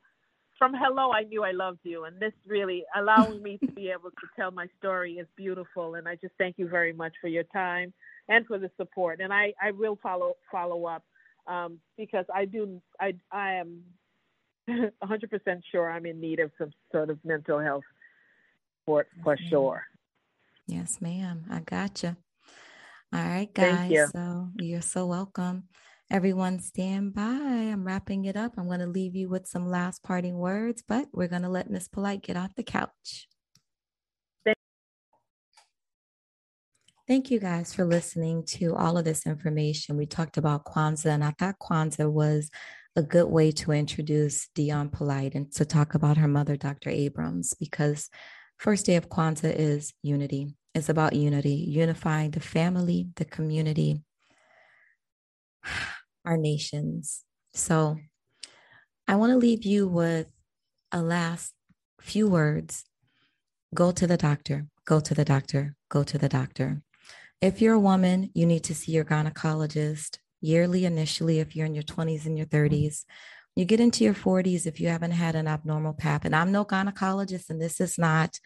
from 0.59 0.75
hello, 0.75 1.11
I 1.11 1.23
knew 1.23 1.43
I 1.43 1.51
loved 1.51 1.79
you, 1.81 2.03
and 2.03 2.19
this 2.19 2.33
really 2.45 2.83
allowing 2.95 3.41
me 3.41 3.57
to 3.65 3.71
be 3.71 3.89
able 3.89 4.11
to 4.11 4.27
tell 4.35 4.51
my 4.51 4.67
story 4.77 5.13
is 5.13 5.25
beautiful. 5.35 5.95
And 5.95 6.07
I 6.07 6.13
just 6.15 6.33
thank 6.37 6.59
you 6.59 6.67
very 6.67 6.93
much 6.93 7.13
for 7.21 7.27
your 7.27 7.45
time 7.45 7.91
and 8.29 8.45
for 8.45 8.57
the 8.57 8.71
support. 8.77 9.19
And 9.19 9.33
I, 9.33 9.53
I 9.61 9.71
will 9.71 9.97
follow 10.01 10.35
follow 10.51 10.85
up 10.85 11.03
um, 11.47 11.79
because 11.97 12.25
I 12.33 12.45
do 12.45 12.81
I 12.99 13.15
I 13.31 13.55
am 13.55 13.83
100% 14.69 15.61
sure 15.71 15.91
I'm 15.91 16.05
in 16.05 16.21
need 16.21 16.39
of 16.39 16.51
some 16.57 16.71
sort 16.91 17.09
of 17.09 17.17
mental 17.25 17.59
health 17.59 17.83
support 18.81 19.07
for 19.23 19.37
sure. 19.49 19.83
Yes, 20.67 21.01
ma'am. 21.01 21.45
I 21.49 21.59
gotcha. 21.61 22.15
All 23.11 23.19
right, 23.19 23.51
guys. 23.51 23.91
You. 23.91 24.07
So 24.13 24.49
you're 24.59 24.81
so 24.81 25.07
welcome. 25.07 25.63
Everyone 26.11 26.59
stand 26.59 27.15
by. 27.15 27.21
I'm 27.23 27.83
wrapping 27.83 28.25
it 28.25 28.35
up. 28.35 28.53
I'm 28.57 28.67
going 28.67 28.79
to 28.79 28.87
leave 28.87 29.15
you 29.15 29.29
with 29.29 29.47
some 29.47 29.67
last 29.67 30.03
parting 30.03 30.37
words, 30.37 30.83
but 30.87 31.07
we're 31.11 31.27
going 31.27 31.41
to 31.41 31.49
let 31.49 31.69
Miss 31.69 31.87
Polite 31.87 32.21
get 32.21 32.37
off 32.37 32.53
the 32.55 32.63
couch. 32.63 33.27
Thank 37.09 37.31
you 37.31 37.39
guys 37.39 37.73
for 37.73 37.85
listening 37.85 38.43
to 38.49 38.75
all 38.75 38.95
of 38.95 39.03
this 39.03 39.25
information. 39.25 39.97
We 39.97 40.05
talked 40.05 40.37
about 40.37 40.63
Kwanzaa, 40.63 41.07
and 41.07 41.23
I 41.23 41.31
thought 41.31 41.57
Kwanzaa 41.57 42.07
was 42.07 42.51
a 42.95 43.01
good 43.01 43.27
way 43.27 43.49
to 43.53 43.71
introduce 43.71 44.47
Dionne 44.55 44.91
Polite 44.91 45.33
and 45.33 45.51
to 45.53 45.65
talk 45.65 45.95
about 45.95 46.17
her 46.17 46.27
mother, 46.27 46.55
Dr. 46.55 46.91
Abrams, 46.91 47.55
because 47.59 48.11
first 48.57 48.85
day 48.85 48.95
of 48.95 49.09
Kwanzaa 49.09 49.55
is 49.55 49.91
unity. 50.03 50.53
It's 50.75 50.87
about 50.87 51.13
unity, 51.13 51.55
unifying 51.55 52.29
the 52.29 52.41
family, 52.41 53.07
the 53.15 53.25
community, 53.25 54.03
our 56.25 56.37
nations. 56.37 57.23
So 57.55 57.97
I 59.07 59.15
want 59.15 59.31
to 59.31 59.37
leave 59.37 59.65
you 59.65 59.87
with 59.87 60.27
a 60.91 61.01
last 61.01 61.53
few 61.99 62.27
words. 62.27 62.85
Go 63.73 63.89
to 63.93 64.05
the 64.05 64.17
doctor, 64.17 64.67
go 64.85 64.99
to 64.99 65.15
the 65.15 65.25
doctor, 65.25 65.73
go 65.89 66.03
to 66.03 66.19
the 66.19 66.29
doctor. 66.29 66.83
If 67.41 67.61
you're 67.61 67.75
a 67.75 67.79
woman, 67.79 68.31
you 68.33 68.45
need 68.45 68.65
to 68.65 68.75
see 68.75 68.91
your 68.91 69.05
gynecologist 69.05 70.17
yearly 70.41 70.83
initially 70.83 71.39
if 71.39 71.55
you're 71.55 71.65
in 71.65 71.73
your 71.73 71.85
20s 71.85 72.25
and 72.25 72.37
your 72.37 72.47
30s. 72.47 73.05
You 73.55 73.63
get 73.63 73.79
into 73.79 74.03
your 74.03 74.13
40s 74.13 74.65
if 74.65 74.81
you 74.81 74.89
haven't 74.89 75.11
had 75.11 75.35
an 75.35 75.47
abnormal 75.47 75.93
pap. 75.93 76.25
And 76.25 76.35
I'm 76.35 76.51
no 76.51 76.65
gynecologist, 76.65 77.49
and 77.49 77.61
this 77.61 77.79
is 77.79 77.97
not 77.97 78.37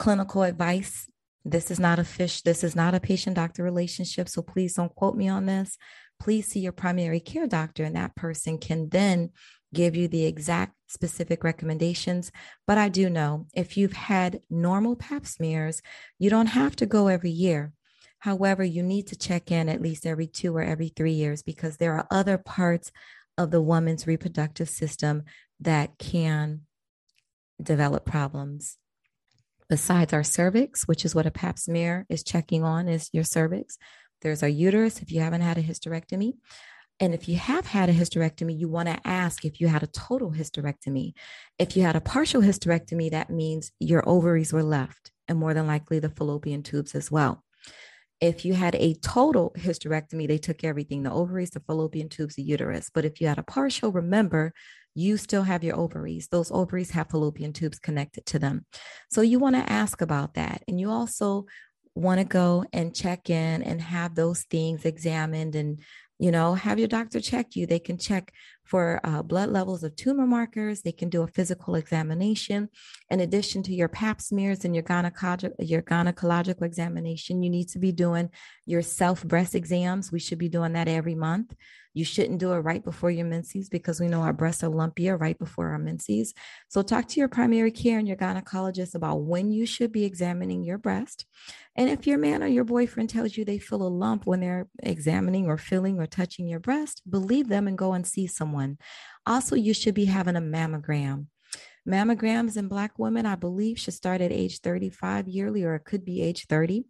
clinical 0.00 0.42
advice. 0.42 1.08
This 1.44 1.70
is 1.70 1.78
not 1.78 2.00
a 2.00 2.04
fish. 2.04 2.42
This 2.42 2.64
is 2.64 2.74
not 2.74 2.92
a 2.92 2.98
patient 2.98 3.36
doctor 3.36 3.62
relationship. 3.62 4.28
So 4.28 4.42
please 4.42 4.74
don't 4.74 4.94
quote 4.96 5.14
me 5.14 5.28
on 5.28 5.46
this. 5.46 5.78
Please 6.20 6.48
see 6.48 6.58
your 6.58 6.72
primary 6.72 7.20
care 7.20 7.46
doctor, 7.46 7.84
and 7.84 7.94
that 7.94 8.16
person 8.16 8.58
can 8.58 8.88
then 8.88 9.30
give 9.72 9.94
you 9.94 10.08
the 10.08 10.26
exact 10.26 10.74
specific 10.88 11.44
recommendations. 11.44 12.32
But 12.66 12.78
I 12.78 12.88
do 12.88 13.08
know 13.08 13.46
if 13.54 13.76
you've 13.76 13.92
had 13.92 14.40
normal 14.50 14.96
pap 14.96 15.24
smears, 15.24 15.82
you 16.18 16.30
don't 16.30 16.46
have 16.46 16.74
to 16.76 16.86
go 16.86 17.06
every 17.06 17.30
year. 17.30 17.72
However, 18.24 18.64
you 18.64 18.82
need 18.82 19.06
to 19.08 19.16
check 19.16 19.50
in 19.50 19.68
at 19.68 19.82
least 19.82 20.06
every 20.06 20.26
two 20.26 20.56
or 20.56 20.62
every 20.62 20.88
three 20.88 21.12
years 21.12 21.42
because 21.42 21.76
there 21.76 21.92
are 21.92 22.06
other 22.10 22.38
parts 22.38 22.90
of 23.36 23.50
the 23.50 23.60
woman's 23.60 24.06
reproductive 24.06 24.70
system 24.70 25.24
that 25.60 25.98
can 25.98 26.62
develop 27.62 28.06
problems. 28.06 28.78
Besides 29.68 30.14
our 30.14 30.24
cervix, 30.24 30.88
which 30.88 31.04
is 31.04 31.14
what 31.14 31.26
a 31.26 31.30
pap 31.30 31.58
smear 31.58 32.06
is 32.08 32.24
checking 32.24 32.64
on, 32.64 32.88
is 32.88 33.10
your 33.12 33.24
cervix. 33.24 33.76
There's 34.22 34.42
our 34.42 34.48
uterus 34.48 35.02
if 35.02 35.12
you 35.12 35.20
haven't 35.20 35.42
had 35.42 35.58
a 35.58 35.62
hysterectomy. 35.62 36.32
And 37.00 37.12
if 37.12 37.28
you 37.28 37.36
have 37.36 37.66
had 37.66 37.90
a 37.90 37.92
hysterectomy, 37.92 38.58
you 38.58 38.70
want 38.70 38.88
to 38.88 39.06
ask 39.06 39.44
if 39.44 39.60
you 39.60 39.68
had 39.68 39.82
a 39.82 39.88
total 39.88 40.32
hysterectomy. 40.32 41.12
If 41.58 41.76
you 41.76 41.82
had 41.82 41.94
a 41.94 42.00
partial 42.00 42.40
hysterectomy, 42.40 43.10
that 43.10 43.28
means 43.28 43.70
your 43.80 44.08
ovaries 44.08 44.50
were 44.50 44.62
left 44.62 45.12
and 45.28 45.38
more 45.38 45.52
than 45.52 45.66
likely 45.66 45.98
the 45.98 46.08
fallopian 46.08 46.62
tubes 46.62 46.94
as 46.94 47.10
well. 47.10 47.43
If 48.24 48.46
you 48.46 48.54
had 48.54 48.74
a 48.76 48.94
total 48.94 49.52
hysterectomy, 49.54 50.26
they 50.26 50.38
took 50.38 50.64
everything 50.64 51.02
the 51.02 51.12
ovaries, 51.12 51.50
the 51.50 51.60
fallopian 51.60 52.08
tubes, 52.08 52.36
the 52.36 52.42
uterus. 52.42 52.88
But 52.88 53.04
if 53.04 53.20
you 53.20 53.26
had 53.26 53.38
a 53.38 53.42
partial, 53.42 53.92
remember, 53.92 54.54
you 54.94 55.18
still 55.18 55.42
have 55.42 55.62
your 55.62 55.76
ovaries. 55.76 56.28
Those 56.28 56.50
ovaries 56.50 56.92
have 56.92 57.10
fallopian 57.10 57.52
tubes 57.52 57.78
connected 57.78 58.24
to 58.26 58.38
them. 58.38 58.64
So 59.10 59.20
you 59.20 59.38
want 59.38 59.56
to 59.56 59.70
ask 59.70 60.00
about 60.00 60.34
that. 60.34 60.62
And 60.66 60.80
you 60.80 60.90
also 60.90 61.44
want 61.94 62.18
to 62.18 62.24
go 62.24 62.64
and 62.72 62.96
check 62.96 63.28
in 63.28 63.62
and 63.62 63.82
have 63.82 64.14
those 64.14 64.44
things 64.44 64.86
examined 64.86 65.54
and 65.54 65.80
you 66.18 66.30
know 66.30 66.54
have 66.54 66.78
your 66.78 66.88
doctor 66.88 67.20
check 67.20 67.54
you 67.54 67.66
they 67.66 67.78
can 67.78 67.98
check 67.98 68.32
for 68.64 69.00
uh, 69.04 69.22
blood 69.22 69.50
levels 69.50 69.84
of 69.84 69.94
tumor 69.96 70.26
markers 70.26 70.82
they 70.82 70.92
can 70.92 71.08
do 71.08 71.22
a 71.22 71.26
physical 71.28 71.74
examination 71.74 72.68
in 73.10 73.20
addition 73.20 73.62
to 73.62 73.74
your 73.74 73.88
pap 73.88 74.20
smears 74.20 74.64
and 74.64 74.74
your 74.74 74.84
your 75.58 75.82
gynecological 75.82 76.62
examination 76.62 77.42
you 77.42 77.50
need 77.50 77.68
to 77.68 77.78
be 77.78 77.92
doing 77.92 78.30
your 78.66 78.82
self 78.82 79.22
breast 79.24 79.54
exams 79.54 80.10
we 80.10 80.18
should 80.18 80.38
be 80.38 80.48
doing 80.48 80.72
that 80.72 80.88
every 80.88 81.14
month 81.14 81.54
you 81.94 82.04
shouldn't 82.04 82.40
do 82.40 82.52
it 82.52 82.58
right 82.58 82.84
before 82.84 83.10
your 83.10 83.24
menses 83.24 83.68
because 83.68 84.00
we 84.00 84.08
know 84.08 84.22
our 84.22 84.32
breasts 84.32 84.64
are 84.64 84.70
lumpier 84.70 85.18
right 85.18 85.38
before 85.38 85.68
our 85.68 85.78
menses. 85.78 86.34
So 86.68 86.82
talk 86.82 87.06
to 87.08 87.20
your 87.20 87.28
primary 87.28 87.70
care 87.70 88.00
and 88.00 88.08
your 88.08 88.16
gynecologist 88.16 88.96
about 88.96 89.22
when 89.22 89.52
you 89.52 89.64
should 89.64 89.92
be 89.92 90.04
examining 90.04 90.64
your 90.64 90.76
breast. 90.76 91.24
And 91.76 91.88
if 91.88 92.06
your 92.06 92.18
man 92.18 92.42
or 92.42 92.48
your 92.48 92.64
boyfriend 92.64 93.10
tells 93.10 93.36
you 93.36 93.44
they 93.44 93.58
feel 93.58 93.82
a 93.82 93.88
lump 93.88 94.26
when 94.26 94.40
they're 94.40 94.66
examining 94.82 95.46
or 95.46 95.56
feeling 95.56 96.00
or 96.00 96.06
touching 96.06 96.48
your 96.48 96.60
breast, 96.60 97.02
believe 97.08 97.48
them 97.48 97.68
and 97.68 97.78
go 97.78 97.92
and 97.92 98.06
see 98.06 98.26
someone. 98.26 98.53
Also, 99.26 99.56
you 99.56 99.74
should 99.74 99.94
be 99.94 100.04
having 100.06 100.36
a 100.36 100.40
mammogram. 100.40 101.26
Mammograms 101.88 102.56
in 102.56 102.68
Black 102.68 102.98
women, 102.98 103.26
I 103.26 103.34
believe, 103.34 103.78
should 103.78 103.94
start 103.94 104.20
at 104.20 104.32
age 104.32 104.60
35 104.60 105.28
yearly, 105.28 105.64
or 105.64 105.74
it 105.74 105.84
could 105.84 106.04
be 106.04 106.22
age 106.22 106.46
30. 106.46 106.84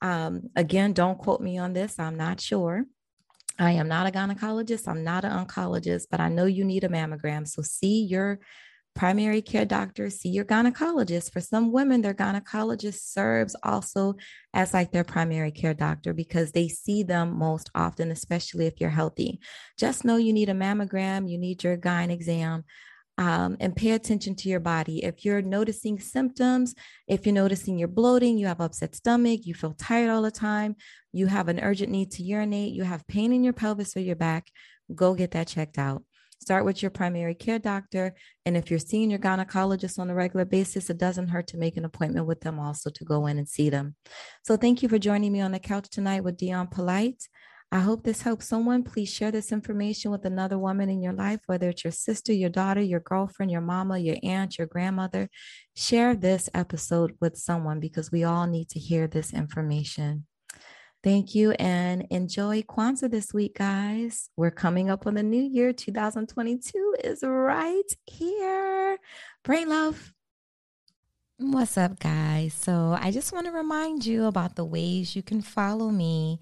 Um, 0.00 0.50
again, 0.56 0.92
don't 0.92 1.18
quote 1.18 1.40
me 1.40 1.58
on 1.58 1.72
this, 1.72 1.98
I'm 1.98 2.16
not 2.16 2.40
sure. 2.40 2.84
I 3.58 3.72
am 3.72 3.86
not 3.86 4.08
a 4.08 4.10
gynecologist, 4.10 4.88
I'm 4.88 5.04
not 5.04 5.24
an 5.24 5.46
oncologist, 5.46 6.06
but 6.10 6.20
I 6.20 6.28
know 6.28 6.46
you 6.46 6.64
need 6.64 6.84
a 6.84 6.88
mammogram. 6.88 7.46
So 7.46 7.62
see 7.62 8.02
your 8.04 8.40
primary 8.94 9.42
care 9.42 9.64
doctor, 9.64 10.10
see 10.10 10.28
your 10.28 10.44
gynecologist. 10.44 11.32
For 11.32 11.40
some 11.40 11.72
women, 11.72 12.02
their 12.02 12.14
gynecologist 12.14 13.12
serves 13.12 13.56
also 13.62 14.14
as 14.52 14.74
like 14.74 14.92
their 14.92 15.04
primary 15.04 15.50
care 15.50 15.74
doctor 15.74 16.12
because 16.12 16.52
they 16.52 16.68
see 16.68 17.02
them 17.02 17.38
most 17.38 17.70
often, 17.74 18.10
especially 18.10 18.66
if 18.66 18.80
you're 18.80 18.90
healthy. 18.90 19.40
Just 19.78 20.04
know 20.04 20.16
you 20.16 20.32
need 20.32 20.48
a 20.48 20.54
mammogram, 20.54 21.30
you 21.30 21.38
need 21.38 21.64
your 21.64 21.76
gyn 21.76 22.10
exam 22.10 22.64
um, 23.18 23.56
and 23.60 23.76
pay 23.76 23.92
attention 23.92 24.34
to 24.36 24.48
your 24.48 24.60
body. 24.60 25.04
If 25.04 25.24
you're 25.24 25.42
noticing 25.42 25.98
symptoms, 25.98 26.74
if 27.06 27.26
you're 27.26 27.34
noticing 27.34 27.78
you're 27.78 27.88
bloating, 27.88 28.38
you 28.38 28.46
have 28.46 28.60
upset 28.60 28.94
stomach, 28.94 29.40
you 29.44 29.54
feel 29.54 29.74
tired 29.74 30.10
all 30.10 30.22
the 30.22 30.30
time, 30.30 30.76
you 31.12 31.26
have 31.26 31.48
an 31.48 31.60
urgent 31.60 31.90
need 31.90 32.10
to 32.12 32.22
urinate, 32.22 32.72
you 32.72 32.84
have 32.84 33.06
pain 33.06 33.32
in 33.32 33.44
your 33.44 33.52
pelvis 33.52 33.96
or 33.96 34.00
your 34.00 34.16
back, 34.16 34.48
go 34.94 35.14
get 35.14 35.32
that 35.32 35.48
checked 35.48 35.78
out. 35.78 36.04
Start 36.42 36.64
with 36.64 36.82
your 36.82 36.90
primary 36.90 37.36
care 37.36 37.60
doctor. 37.60 38.16
And 38.44 38.56
if 38.56 38.68
you're 38.68 38.80
seeing 38.80 39.10
your 39.10 39.20
gynecologist 39.20 40.00
on 40.00 40.10
a 40.10 40.14
regular 40.14 40.44
basis, 40.44 40.90
it 40.90 40.98
doesn't 40.98 41.28
hurt 41.28 41.46
to 41.48 41.56
make 41.56 41.76
an 41.76 41.84
appointment 41.84 42.26
with 42.26 42.40
them 42.40 42.58
also 42.58 42.90
to 42.90 43.04
go 43.04 43.26
in 43.26 43.38
and 43.38 43.48
see 43.48 43.70
them. 43.70 43.94
So 44.42 44.56
thank 44.56 44.82
you 44.82 44.88
for 44.88 44.98
joining 44.98 45.30
me 45.30 45.40
on 45.40 45.52
the 45.52 45.60
couch 45.60 45.88
tonight 45.88 46.24
with 46.24 46.36
Dionne 46.36 46.68
Polite. 46.68 47.28
I 47.70 47.78
hope 47.78 48.02
this 48.02 48.22
helps 48.22 48.48
someone. 48.48 48.82
Please 48.82 49.08
share 49.08 49.30
this 49.30 49.52
information 49.52 50.10
with 50.10 50.24
another 50.24 50.58
woman 50.58 50.90
in 50.90 51.00
your 51.00 51.12
life, 51.12 51.38
whether 51.46 51.68
it's 51.68 51.84
your 51.84 51.92
sister, 51.92 52.32
your 52.32 52.50
daughter, 52.50 52.82
your 52.82 52.98
girlfriend, 52.98 53.52
your 53.52 53.60
mama, 53.60 53.98
your 53.98 54.16
aunt, 54.24 54.58
your 54.58 54.66
grandmother. 54.66 55.30
Share 55.76 56.16
this 56.16 56.50
episode 56.54 57.16
with 57.20 57.38
someone 57.38 57.78
because 57.78 58.10
we 58.10 58.24
all 58.24 58.48
need 58.48 58.68
to 58.70 58.80
hear 58.80 59.06
this 59.06 59.32
information. 59.32 60.26
Thank 61.02 61.34
you 61.34 61.50
and 61.52 62.06
enjoy 62.10 62.62
Kwanzaa 62.62 63.10
this 63.10 63.34
week, 63.34 63.56
guys. 63.58 64.30
We're 64.36 64.52
coming 64.52 64.88
up 64.88 65.04
on 65.04 65.14
the 65.14 65.22
new 65.24 65.42
year. 65.42 65.72
2022 65.72 66.96
is 67.02 67.24
right 67.24 67.82
here. 68.06 68.98
Brain 69.42 69.68
love. 69.68 70.12
What's 71.38 71.76
up, 71.76 71.98
guys? 71.98 72.54
So, 72.54 72.96
I 73.00 73.10
just 73.10 73.32
want 73.32 73.46
to 73.46 73.52
remind 73.52 74.06
you 74.06 74.26
about 74.26 74.54
the 74.54 74.64
ways 74.64 75.16
you 75.16 75.24
can 75.24 75.42
follow 75.42 75.90
me 75.90 76.38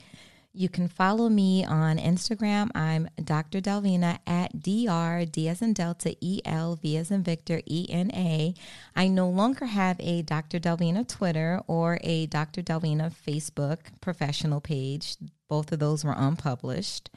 you 0.53 0.69
can 0.69 0.89
follow 0.89 1.29
me 1.29 1.65
on 1.65 1.99
Instagram. 1.99 2.71
I'm 2.75 3.09
Dr. 3.23 3.61
Delvina 3.61 4.19
at 4.27 4.61
DR, 4.61 5.25
D 5.31 5.49
as 5.49 5.63
in 5.63 5.73
Delta, 5.73 6.17
E 6.21 6.41
L, 6.45 6.77
V 6.77 6.97
as 6.97 7.11
in 7.11 7.23
Victor, 7.23 7.63
E 7.67 7.87
N 7.89 8.11
A. 8.13 8.55
I 8.97 9.09
no 9.09 9.29
longer 9.29 9.67
have 9.67 9.97
a 10.01 10.23
Dr. 10.23 10.59
Delvina 10.59 11.07
Twitter 11.07 11.61
or 11.69 11.99
a 12.03 12.27
Dr. 12.27 12.63
Delvina 12.63 13.13
Facebook 13.13 13.79
professional 14.01 14.61
page. 14.61 15.17
Both 15.49 15.71
of 15.73 15.79
those 15.79 16.05
were 16.05 16.15
unpublished. 16.17 17.11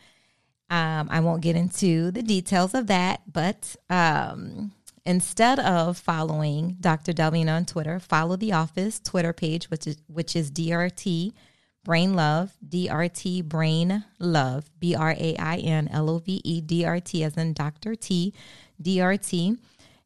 Um, 0.70 1.08
I 1.10 1.20
won't 1.20 1.42
get 1.42 1.56
into 1.56 2.12
the 2.12 2.24
details 2.24 2.74
of 2.74 2.88
that, 2.88 3.22
but 3.32 3.76
um, 3.90 4.72
instead 5.06 5.60
of 5.60 5.98
following 5.98 6.78
Dr. 6.80 7.14
Delvina 7.14 7.56
on 7.56 7.66
Twitter, 7.66 8.00
follow 8.00 8.36
the 8.36 8.54
office 8.54 9.00
Twitter 9.00 9.34
page, 9.34 9.72
which 9.72 9.88
is 9.88 9.98
which 10.08 10.36
is 10.36 10.52
DRT 10.52 11.34
Brain 11.84 12.14
Love, 12.14 12.54
DRT 12.68 13.44
Brain 13.44 14.06
Love, 14.20 14.70
B 14.80 14.96
R 14.96 15.12
A 15.12 15.36
I 15.38 15.58
N 15.58 15.90
L 15.90 16.10
O 16.10 16.20
V 16.20 16.42
E, 16.44 16.62
DRT 16.62 17.26
as 17.26 17.38
in 17.38 17.54
Dr. 17.54 17.96
T, 17.96 18.34
DRT. 18.82 19.58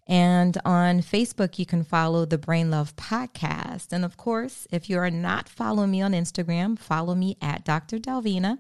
And 0.08 0.58
on 0.64 1.02
Facebook, 1.02 1.60
you 1.60 1.66
can 1.66 1.84
follow 1.84 2.26
the 2.26 2.38
Brain 2.38 2.72
Love 2.72 2.95
Podcast. 2.95 3.91
And 3.91 4.06
of 4.06 4.16
course, 4.16 4.66
if 4.72 4.90
you 4.90 4.98
are 4.98 5.12
not 5.12 5.49
following 5.49 5.91
me 5.91 6.02
on 6.02 6.14
Instagram, 6.14 6.80
follow 6.80 7.14
me 7.14 7.38
at 7.41 7.66
Dr. 7.66 7.98
Delvina. 7.98 8.58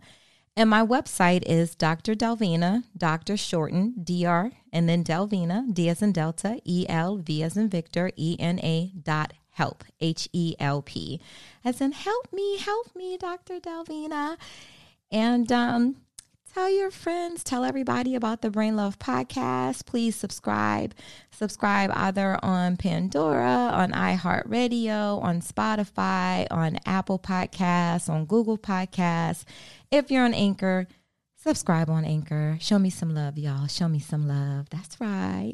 And 0.57 0.69
my 0.69 0.85
website 0.85 1.43
is 1.45 1.75
Dr. 1.75 2.15
Delvina, 2.15 2.83
Dr. 2.97 3.37
Shorten, 3.37 3.93
DR, 4.03 4.51
and 4.73 4.89
then 4.89 5.03
Delvina, 5.03 5.73
D 5.73 5.87
as 5.87 6.01
in 6.01 6.11
Delta, 6.11 6.59
E 6.65 6.85
L, 6.89 7.17
V 7.17 7.43
as 7.43 7.55
in 7.55 7.69
Victor, 7.69 8.11
E 8.15 8.35
N 8.39 8.59
A 8.59 8.91
dot 9.01 9.33
help, 9.57 9.83
H 9.99 10.29
E 10.33 10.55
L 10.59 10.81
P, 10.81 11.19
as 11.65 11.81
in 11.81 11.91
help 11.91 12.31
me, 12.31 12.57
help 12.57 12.95
me, 12.95 13.17
Dr. 13.17 13.59
Delvina. 13.59 14.37
And 15.11 15.51
um, 15.51 15.95
tell 16.53 16.69
your 16.69 16.91
friends, 16.91 17.43
tell 17.43 17.63
everybody 17.63 18.13
about 18.13 18.41
the 18.41 18.51
Brain 18.51 18.75
Love 18.75 18.99
podcast. 18.99 19.85
Please 19.85 20.15
subscribe. 20.15 20.93
Subscribe 21.31 21.91
either 21.93 22.39
on 22.43 22.77
Pandora, 22.77 23.71
on 23.73 23.91
iHeartRadio, 23.91 25.21
on 25.23 25.41
Spotify, 25.41 26.45
on 26.51 26.77
Apple 26.85 27.19
Podcasts, 27.19 28.09
on 28.09 28.25
Google 28.25 28.57
Podcasts. 28.59 29.43
If 29.89 30.11
you're 30.11 30.25
on 30.25 30.35
Anchor, 30.35 30.87
subscribe 31.35 31.89
on 31.89 32.05
Anchor. 32.05 32.57
Show 32.61 32.77
me 32.77 32.91
some 32.91 33.15
love, 33.15 33.37
y'all. 33.39 33.65
Show 33.67 33.87
me 33.87 33.99
some 33.99 34.27
love. 34.27 34.69
That's 34.69 34.99
right. 35.01 35.53